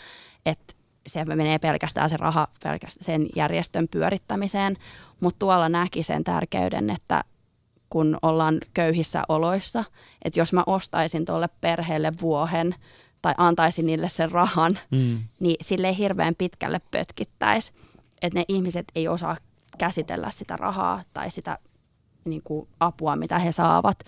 että 0.45 0.73
se 1.07 1.25
menee 1.25 1.59
pelkästään 1.59 2.09
se 2.09 2.17
raha 2.17 2.47
pelkästään 2.63 3.05
sen 3.05 3.27
järjestön 3.35 3.87
pyörittämiseen, 3.91 4.77
mutta 5.19 5.39
tuolla 5.39 5.69
näki 5.69 6.03
sen 6.03 6.23
tärkeyden, 6.23 6.89
että 6.89 7.23
kun 7.89 8.17
ollaan 8.21 8.57
köyhissä 8.73 9.23
oloissa, 9.29 9.83
että 10.25 10.39
jos 10.39 10.53
mä 10.53 10.63
ostaisin 10.65 11.25
tuolle 11.25 11.49
perheelle 11.61 12.13
vuohen 12.21 12.75
tai 13.21 13.33
antaisin 13.37 13.85
niille 13.85 14.09
sen 14.09 14.31
rahan, 14.31 14.79
Mm. 14.91 15.23
niin 15.39 15.55
sille 15.61 15.87
ei 15.87 15.97
hirveän 15.97 16.35
pitkälle 16.37 16.81
pötkittäisi, 16.91 17.71
että 18.21 18.39
ne 18.39 18.45
ihmiset 18.47 18.85
ei 18.95 19.07
osaa 19.07 19.35
käsitellä 19.75 20.29
sitä 20.29 20.57
rahaa 20.57 21.01
tai 21.13 21.31
sitä 21.31 21.59
niin 22.25 22.41
kuin 22.43 22.67
apua, 22.79 23.15
mitä 23.15 23.39
he 23.39 23.51
saavat. 23.51 23.99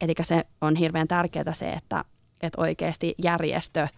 Eli 0.00 0.14
se 0.22 0.44
on 0.60 0.76
hirveän 0.76 1.08
tärkeää 1.08 1.52
se, 1.52 1.70
että, 1.72 2.04
että 2.42 2.60
oikeasti 2.60 3.14
järjestö 3.22 3.88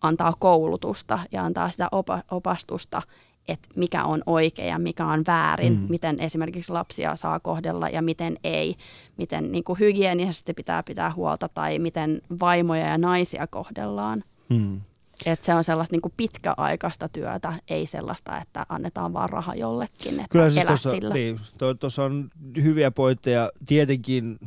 antaa 0.00 0.32
koulutusta 0.38 1.18
ja 1.32 1.44
antaa 1.44 1.70
sitä 1.70 1.88
opa, 1.92 2.22
opastusta, 2.30 3.02
että 3.48 3.68
mikä 3.76 4.04
on 4.04 4.22
oikein 4.26 4.68
ja 4.68 4.78
mikä 4.78 5.06
on 5.06 5.24
väärin, 5.26 5.72
Mm. 5.72 5.86
miten 5.88 6.20
esimerkiksi 6.20 6.72
lapsia 6.72 7.16
saa 7.16 7.40
kohdella 7.40 7.88
ja 7.88 8.02
miten 8.02 8.36
ei, 8.44 8.74
miten 9.16 9.52
niin 9.52 9.64
kuin 9.64 9.78
hygienisesti 9.78 10.54
pitää 10.54 10.82
pitää 10.82 11.12
huolta 11.12 11.48
tai 11.48 11.78
miten 11.78 12.22
vaimoja 12.40 12.86
ja 12.86 12.98
naisia 12.98 13.46
kohdellaan. 13.46 14.24
Mm. 14.48 14.80
Että 15.26 15.46
se 15.46 15.54
on 15.54 15.64
sellaista 15.64 15.94
niin 15.94 16.02
kuin 16.02 16.14
pitkäaikaista 16.16 17.08
työtä, 17.08 17.52
ei 17.68 17.86
sellaista, 17.86 18.40
että 18.40 18.66
annetaan 18.68 19.12
vaan 19.12 19.30
raha 19.30 19.54
jollekin, 19.54 20.14
että 20.14 20.26
Kyllä 20.30 20.50
siis 20.50 20.66
tuossa 20.66 20.90
sillä. 20.90 21.14
niin, 21.14 21.40
tuossa 21.80 22.04
on 22.04 22.30
hyviä 22.62 22.90
pointteja. 22.90 23.50
Tietenkin 23.66 24.38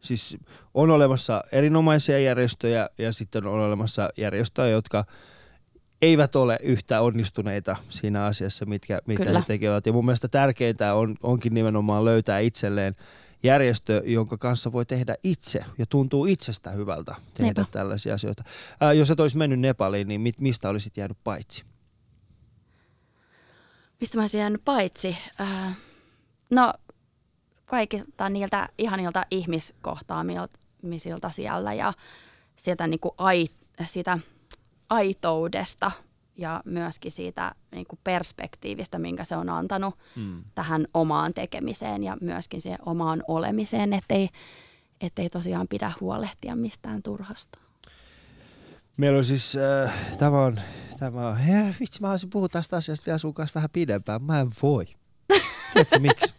siis 0.00 0.36
on 0.74 0.90
olemassa 0.90 1.44
erinomaisia 1.52 2.18
järjestöjä 2.18 2.88
ja 2.98 3.12
sitten 3.12 3.46
on 3.46 3.60
olemassa 3.60 4.10
järjestöjä, 4.16 4.68
jotka 4.68 5.04
eivät 6.02 6.36
ole 6.36 6.58
yhtä 6.62 7.00
onnistuneita 7.00 7.76
siinä 7.90 8.24
asiassa, 8.24 8.66
mitkä, 8.66 9.00
mitä 9.06 9.24
Kyllä. 9.24 9.38
he 9.38 9.44
tekevät. 9.46 9.86
Ja 9.86 9.92
mun 9.92 10.04
mielestä 10.04 10.28
tärkeintä 10.28 10.94
on, 10.94 11.16
onkin 11.22 11.54
nimenomaan 11.54 12.04
löytää 12.04 12.38
itselleen 12.38 12.96
järjestö, 13.42 14.02
jonka 14.06 14.38
kanssa 14.38 14.72
voi 14.72 14.86
tehdä 14.86 15.14
itse 15.22 15.64
ja 15.78 15.86
tuntuu 15.86 16.26
itsestä 16.26 16.70
hyvältä 16.70 17.14
tehdä 17.34 17.44
Niinpä. 17.44 17.64
tällaisia 17.70 18.14
asioita. 18.14 18.44
Ää, 18.80 18.92
jos 18.92 19.10
et 19.10 19.20
olisi 19.20 19.36
mennyt 19.36 19.60
Nepaliin, 19.60 20.08
niin 20.08 20.20
mit, 20.20 20.40
mistä 20.40 20.68
olisit 20.68 20.96
jäänyt 20.96 21.18
paitsi? 21.24 21.64
Mistä 24.00 24.18
mä 24.18 24.22
olisin 24.22 24.40
jäänyt 24.40 24.64
paitsi? 24.64 25.16
Äh, 25.40 25.76
no 26.50 26.72
kaikilta 27.64 28.28
niiltä 28.28 28.68
ihanilta 28.78 29.26
ihmiskohtaamisilta 29.30 31.30
siellä 31.30 31.74
ja 31.74 31.92
sieltä 32.56 32.86
niin 32.86 33.00
kuin 33.00 33.14
ai, 33.18 33.48
sitä 33.86 34.18
aitoudesta 34.90 35.90
ja 36.36 36.62
myöskin 36.64 37.12
siitä 37.12 37.52
niin 37.72 37.86
kuin 37.86 38.00
perspektiivistä, 38.04 38.98
minkä 38.98 39.24
se 39.24 39.36
on 39.36 39.48
antanut 39.48 39.94
Mm. 40.16 40.44
tähän 40.54 40.86
omaan 40.94 41.34
tekemiseen 41.34 42.02
ja 42.02 42.16
myöskin 42.20 42.60
siihen 42.60 42.78
omaan 42.86 43.22
olemiseen, 43.28 43.92
ettei, 43.92 44.28
ettei 45.00 45.30
tosiaan 45.30 45.68
pidä 45.68 45.92
huolehtia 46.00 46.56
mistään 46.56 47.02
turhasta. 47.02 47.58
Meillä 48.96 49.18
on 49.18 49.24
siis, 49.24 49.56
äh, 49.56 49.94
tämä 50.18 50.42
on, 50.42 50.60
tämä 50.98 51.28
on, 51.28 51.36
heh, 51.36 51.76
vitsi 51.80 52.00
mä 52.00 52.06
haluaisin 52.06 52.30
puhua 52.30 52.48
tästä 52.48 52.76
asiasta 52.76 53.06
vielä 53.06 53.18
sun 53.18 53.34
kanssa 53.34 53.54
vähän 53.54 53.70
pidempään. 53.72 54.22
Mä 54.22 54.40
en 54.40 54.48
voi. 54.62 54.84
Tiedätkö 55.72 55.98
miksi? 55.98 56.34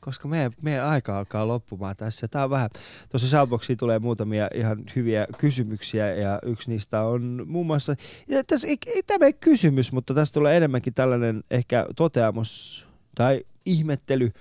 Koska 0.00 0.28
meidän, 0.28 0.52
meidän 0.62 0.86
aika 0.86 1.18
alkaa 1.18 1.48
loppumaan 1.48 1.96
tässä. 1.96 2.28
Tää 2.28 2.44
on 2.44 2.50
vähän, 2.50 2.70
tuossa 3.10 3.28
Shoutboxiin 3.28 3.78
tulee 3.78 3.98
muutamia 3.98 4.48
ihan 4.54 4.84
hyviä 4.96 5.26
kysymyksiä 5.38 6.14
ja 6.14 6.38
yksi 6.42 6.70
niistä 6.70 7.02
on 7.02 7.44
muun 7.46 7.66
muassa, 7.66 7.94
ja 8.28 8.44
tässä 8.44 8.66
ei, 8.66 8.76
ei 8.86 9.02
tämä 9.02 9.24
ole 9.26 9.32
kysymys, 9.32 9.92
mutta 9.92 10.14
tässä 10.14 10.34
tulee 10.34 10.56
enemmänkin 10.56 10.94
tällainen 10.94 11.44
ehkä 11.50 11.86
toteamus 11.96 12.88
tai 13.14 13.44
ihmettely, 13.66 14.32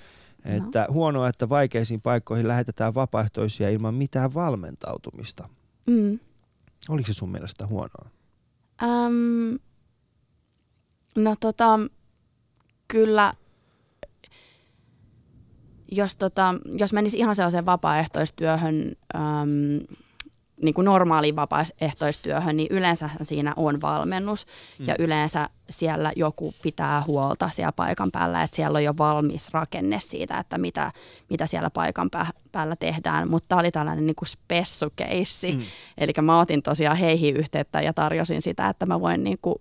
että 0.46 0.86
no. 0.88 0.94
huonoa, 0.94 1.30
että 1.30 1.50
vaikeisiin 1.50 2.02
paikkoihin 2.02 2.48
lähetetään 2.48 2.94
vapaaehtoisia 2.94 3.70
ilman 3.70 3.94
mitään 3.94 4.34
valmentautumista. 4.34 5.50
Mm. 5.88 6.20
Oliko 6.90 7.08
se 7.08 7.14
sun 7.14 7.32
mielestä 7.32 7.68
huonoa? 7.68 8.10
Äm, 8.84 9.60
no 11.16 11.36
tota, 11.40 11.80
kyllä, 12.88 13.34
jos, 15.92 16.16
tota, 16.16 16.56
jos 16.72 16.94
menisi 16.94 17.18
ihan 17.18 17.36
sellaiseen 17.36 17.66
vapaaehtoistyöhön, 17.66 18.96
äm, 19.16 19.86
niin 20.62 20.74
kuin 20.74 20.86
normaaliin 20.86 21.36
vapaaehtoistyöhön, 21.36 22.58
niin 22.58 22.68
yleensä 22.70 23.10
siinä 23.22 23.54
on 23.56 23.82
valmennus 23.82 24.46
mm. 24.80 24.86
ja 24.88 24.96
yleensä 25.00 25.50
siellä 25.70 26.12
joku 26.16 26.54
pitää 26.64 27.04
huolta 27.08 27.50
siellä 27.50 27.72
paikan 27.72 28.12
päällä, 28.12 28.44
että 28.44 28.56
siellä 28.56 28.78
on 28.78 28.84
jo 28.84 28.94
valmis 28.98 29.54
rakenne 29.54 30.00
siitä, 30.00 30.38
että 30.38 30.58
mitä, 30.58 30.92
mitä 31.30 31.48
siellä 31.48 31.70
paikan 31.70 32.10
pää, 32.10 32.30
päällä 32.52 32.76
tehdään, 32.76 33.30
mutta 33.30 33.48
tämä 33.48 33.60
oli 33.60 33.72
tällainen 33.72 34.06
niin 34.06 34.16
kuin 34.16 34.30
spessukeissi, 34.30 35.52
mm. 35.52 35.62
eli 35.98 36.14
mä 36.22 36.40
otin 36.40 36.64
tosiaan 36.64 36.98
heihin 36.98 37.38
yhteyttä 37.38 37.82
ja 37.82 37.94
tarjosin 37.94 38.42
sitä, 38.42 38.70
että 38.70 38.86
mä 38.86 39.02
voin 39.02 39.24
niin 39.24 39.38
kuin 39.42 39.56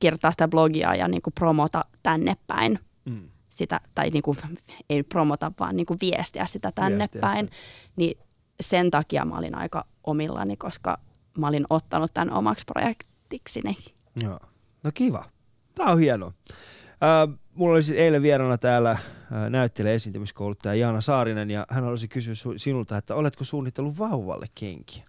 kirjoittaa 0.00 0.30
sitä 0.30 0.48
blogia 0.48 0.94
ja 0.94 1.08
niin 1.08 1.22
kuin 1.22 1.34
promota 1.34 1.84
tänne 2.02 2.36
päin 2.46 2.78
Mm. 3.08 3.28
Sitä, 3.58 3.80
tai 3.94 4.10
niin 4.10 4.22
kuin, 4.22 4.38
ei 4.90 5.02
promota, 5.02 5.52
vaan 5.60 5.76
niin 5.76 5.86
kuin 5.86 5.98
viestiä 6.00 6.46
sitä 6.46 6.72
tänne 6.74 6.98
Viestiä 6.98 7.20
päin. 7.20 7.44
sitä. 7.44 7.56
Niin 7.96 8.18
sen 8.60 8.90
takia 8.90 9.24
mä 9.24 9.38
olin 9.38 9.54
aika 9.54 9.84
omillani, 10.04 10.56
koska 10.56 10.98
mä 11.38 11.48
olin 11.48 11.64
ottanut 11.70 12.14
tämän 12.14 12.34
omaksi 12.34 12.64
projektikseni. 12.64 13.76
Joo. 14.22 14.38
No 14.84 14.90
kiva. 14.94 15.24
Tämä 15.74 15.90
on 15.90 15.98
hienoa. 15.98 16.32
Äh, 16.90 17.38
mulla 17.54 17.74
oli 17.74 17.82
siis 17.82 17.98
eilen 17.98 18.22
vieraana 18.22 18.58
täällä 18.58 18.90
äh, 18.90 19.00
näyttelijä 19.50 19.94
esiintymiskouluttaja 19.94 20.74
Jaana 20.74 21.00
Saarinen 21.00 21.50
ja 21.50 21.66
hän 21.70 21.84
halusi 21.84 22.08
kysyä 22.08 22.34
sinulta, 22.56 22.96
että 22.96 23.14
oletko 23.14 23.44
suunnitellut 23.44 23.98
vauvalle 23.98 24.46
kenkiä? 24.54 25.07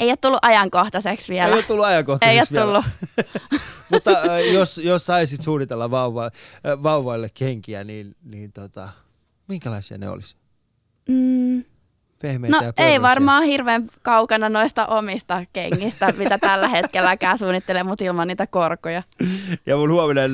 Ei 0.00 0.08
ole 0.08 0.16
tullut 0.16 0.38
ajankohtaiseksi 0.42 1.32
vielä. 1.32 1.46
Ei 1.46 1.52
ole 1.52 1.62
tullut 1.62 1.84
ajankohtaiseksi 1.84 2.54
Ei 2.56 2.62
ole 2.62 2.66
vielä. 2.72 2.82
tullut. 2.82 3.40
Mutta 3.90 4.10
äh, 4.10 4.52
jos, 4.52 4.78
jos 4.78 5.06
saisit 5.06 5.42
suunnitella 5.42 5.90
vauva, 5.90 6.24
äh, 6.24 6.82
vauvaille 6.82 7.28
kenkiä, 7.34 7.84
niin, 7.84 8.14
niin 8.22 8.52
tota, 8.52 8.88
minkälaisia 9.48 9.98
ne 9.98 10.08
olisi? 10.08 10.36
Mm, 11.08 11.64
Pehmeitä 12.22 12.56
no 12.56 12.62
ja 12.62 12.72
ei 12.76 13.02
varmaan 13.02 13.42
hirveän 13.42 13.90
kaukana 14.02 14.48
noista 14.48 14.86
omista 14.86 15.44
kengistä, 15.52 16.12
mitä 16.12 16.38
tällä 16.38 16.68
hetkelläkään 16.68 17.38
suunnittelee, 17.38 17.82
mutta 17.82 18.04
ilman 18.04 18.28
niitä 18.28 18.46
korkoja. 18.46 19.02
Ja 19.66 19.76
mun 19.76 19.92
huominen 19.92 20.32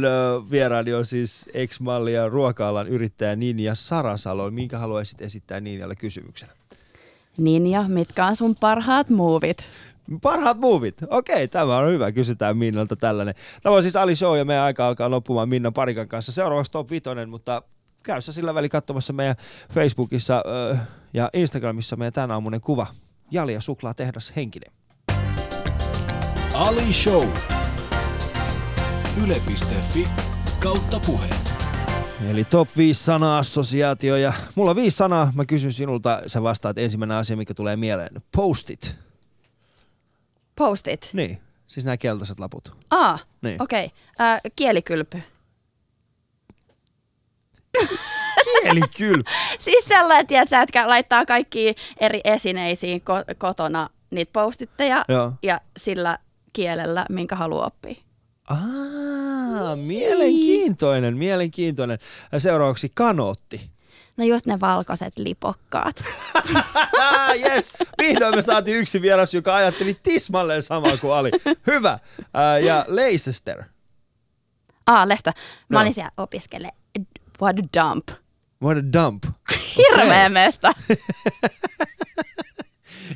vieraani 0.51 0.95
on 0.95 1.05
siis 1.05 1.49
ex-malli 1.55 2.13
ja 2.13 2.29
ruoka-alan 2.29 2.89
yrittäjä 2.89 3.37
Ninja 3.37 3.75
Sarasalo. 3.75 4.51
Minkä 4.51 4.79
haluaisit 4.79 5.21
esittää 5.21 5.61
Ninjalle 5.61 5.95
kysymyksenä? 5.95 6.53
Ninja, 7.39 7.89
mitkä 7.89 8.27
on 8.27 8.37
sun 8.37 8.55
parhaat 8.61 9.09
muuvit? 9.09 9.65
Parhaat 10.23 10.61
muuvit. 10.61 10.95
Okei, 11.11 11.49
tämä 11.49 11.79
on 11.79 11.89
hyvä. 11.89 12.13
Kysytään 12.13 12.57
Minnalta 12.57 12.97
tällainen. 12.97 13.35
Tämä 13.63 13.77
on 13.77 13.83
siis 13.83 13.97
Ali 13.97 14.17
Show 14.17 14.39
ja 14.39 14.45
meidän 14.45 14.65
aika 14.65 14.87
alkaa 14.87 15.11
loppumaan 15.11 15.49
Minnan 15.49 15.73
Parikan 15.73 16.09
kanssa. 16.09 16.33
Seuraavaksi 16.33 16.73
Top 16.73 16.91
5, 16.91 17.03
mutta 17.31 17.63
käy 18.03 18.21
sä 18.21 18.33
sillä 18.33 18.55
väli 18.55 18.69
katsomassa 18.69 19.13
meidän 19.13 19.37
Facebookissa 19.73 20.43
ja 21.15 21.31
Instagramissa 21.33 21.97
meidän 21.97 22.13
tänä 22.13 22.35
aamunen 22.35 22.61
kuva. 22.61 22.87
Jali 23.31 23.53
ja 23.53 23.61
suklaa 23.61 23.95
tehdas 23.95 24.33
henkinen. 24.37 24.73
Ali 26.55 26.93
Show. 26.93 27.29
Yle.fi 29.25 30.09
kautta 30.61 31.01
puhe. 31.01 31.46
Eli 32.25 32.45
top 32.45 32.69
5 32.77 33.05
sana-assosiaatio 33.05 34.17
ja 34.17 34.33
mulla 34.55 34.71
on 34.71 34.77
viisi 34.77 34.97
sanaa. 34.97 35.33
Mä 35.35 35.45
kysyn 35.45 35.73
sinulta, 35.73 36.23
sä 36.27 36.43
vastaat 36.43 36.79
ensimmäinen 36.79 37.17
asia, 37.17 37.37
mikä 37.37 37.55
tulee 37.55 37.77
mieleen. 37.77 38.23
Postit. 38.37 38.99
Postit. 40.57 41.11
Niin, 41.13 41.39
siis 41.67 41.85
nämä 41.87 41.97
keltaiset 41.97 42.41
laput. 42.41 42.77
Ah, 42.91 43.27
Niin. 43.43 43.63
okei. 43.63 43.85
Okay. 43.87 44.27
Äh, 44.27 44.41
kielikylpy. 44.57 45.23
Eli 48.71 48.81
kyllä. 48.97 49.23
Siis 49.59 49.85
sellainen, 49.85 50.27
tiedätkö, 50.27 50.61
että 50.61 50.89
laittaa 50.89 51.27
kaikki 51.27 51.75
eri 52.01 52.21
esineisiin 52.25 53.01
ko- 53.01 53.35
kotona 53.39 53.91
niitä 54.11 54.33
postitteja 54.33 55.05
Joo. 55.09 55.33
ja 55.43 55.61
sillä 55.77 56.19
kielellä, 56.53 57.07
minkä 57.11 57.37
haluaa 57.37 57.67
oppia. 57.67 57.95
Ah, 58.47 59.77
mielenkiintoinen, 59.77 61.17
mielenkiintoinen. 61.17 61.99
Seuraavaksi 62.39 62.91
kanootti. 62.95 63.71
No 64.17 64.25
just 64.25 64.47
ne 64.47 64.61
valkoiset 64.61 65.19
lipokkaat. 65.19 65.97
Yes, 67.45 67.73
vihdoin 67.99 68.35
me 68.35 68.43
saatiin 68.43 68.77
yksi 68.77 69.03
vieras, 69.03 69.35
joka 69.35 69.55
ajatteli 69.55 69.95
tismalleen 70.03 70.63
samaa 70.63 70.97
kuin 70.97 71.13
Ali. 71.15 71.31
Hyvä. 71.67 71.99
Ää, 72.35 72.59
ja 72.59 72.85
Leicester. 72.89 73.65
Ah, 74.87 75.07
Lesta. 75.07 75.33
Mä 75.69 75.79
No. 75.79 75.81
olin 75.81 75.95
siellä 75.95 76.11
opiskele. 76.17 76.71
What 77.43 77.57
a 77.59 77.63
dump. 77.81 78.09
What 78.63 78.79
a 78.79 78.93
dump. 78.93 79.25
Hirveä 79.77 80.29
mesta. 80.29 80.73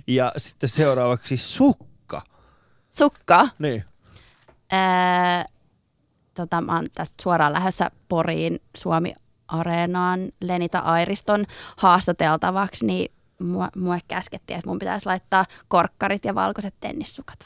Ja 0.07 0.33
sitten 0.37 0.69
seuraavaksi 0.69 1.37
sukka. 1.37 2.23
Sukka. 2.99 3.49
Niin. 3.59 3.85
Ää, 4.71 5.45
tota, 6.35 6.61
mä 6.61 6.75
oon 6.77 6.87
tästä 6.95 7.23
suoraan 7.23 7.53
lähdössä 7.53 7.91
Poriin 8.09 8.61
Suomi-areenaan 8.77 10.33
Lenita 10.41 10.79
Airiston 10.79 11.45
haastateltavaksi, 11.77 12.87
niin 12.87 13.13
mua, 13.41 13.69
mua 13.77 13.99
käskettiin, 14.09 14.59
että 14.59 14.71
mun 14.71 14.79
pitäisi 14.79 15.07
laittaa 15.07 15.45
korkkarit 15.69 16.25
ja 16.25 16.35
valkoiset 16.35 16.75
tennissukat. 16.81 17.39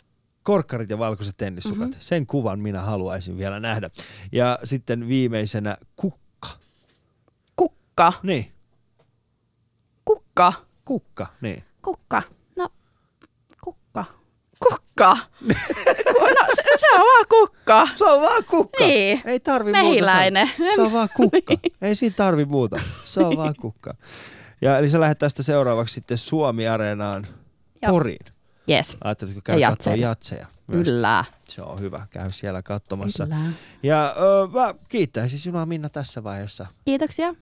Korkkarit 0.42 0.90
ja 0.90 0.98
valkoiset 0.98 1.36
tennissukat. 1.36 1.78
Mm-hmm. 1.78 2.00
Sen 2.00 2.26
kuvan 2.26 2.60
minä 2.60 2.80
haluaisin 2.80 3.38
vielä 3.38 3.60
nähdä. 3.60 3.90
Ja 4.32 4.58
sitten 4.64 5.08
viimeisenä 5.08 5.76
kukka. 5.96 6.48
Kukka. 7.56 8.12
Niin, 8.22 8.54
Kukka. 10.04 10.52
kukka. 10.84 11.26
Niin. 11.40 11.64
Kukka. 11.82 12.22
Kukka. 12.22 12.43
Kukka. 14.68 15.16
no, 15.40 15.54
se, 16.56 16.62
se 16.80 16.86
on 16.94 17.00
vaan 17.00 17.26
kukka. 17.30 17.88
Se 17.96 18.04
on 18.04 18.22
vaan 18.22 18.44
kukka. 18.44 18.84
Niin. 18.84 19.22
Ei 19.24 19.40
tarvi 19.40 19.72
Mehiläinen. 19.72 20.46
muuta 20.46 20.56
sanoa. 20.58 20.74
Se 20.74 20.82
on 20.82 20.92
vaan 20.92 21.08
kukka. 21.16 21.54
Ei 21.82 21.94
siinä 21.94 22.14
tarvi 22.16 22.44
muuta. 22.44 22.80
Se 23.04 23.20
on 23.20 23.36
vaan 23.36 23.54
kukka. 23.60 23.94
Ja 24.60 24.78
eli 24.78 24.88
sä 24.90 25.00
lähdet 25.00 25.18
tästä 25.18 25.42
seuraavaksi 25.42 25.94
sitten 25.94 26.18
Suomi-areenaan 26.18 27.26
Joo. 27.82 27.92
Poriin. 27.92 28.26
Yes. 28.70 28.96
Ajatteletko 29.04 29.40
käydä 29.44 29.60
Ja 29.60 29.70
katsoa 29.70 29.94
jatseja. 29.94 30.46
Kyllä. 30.70 31.24
Se 31.48 31.62
on 31.62 31.80
hyvä. 31.80 32.06
Käy 32.10 32.32
siellä 32.32 32.62
katsomassa. 32.62 33.24
Kyllä. 33.24 33.36
Ja 33.82 34.14
ö, 34.18 34.48
mä 34.52 34.74
kiittäisin 34.88 35.38
sinua 35.38 35.66
Minna 35.66 35.88
tässä 35.88 36.24
vaiheessa. 36.24 36.66
Kiitoksia. 36.84 37.32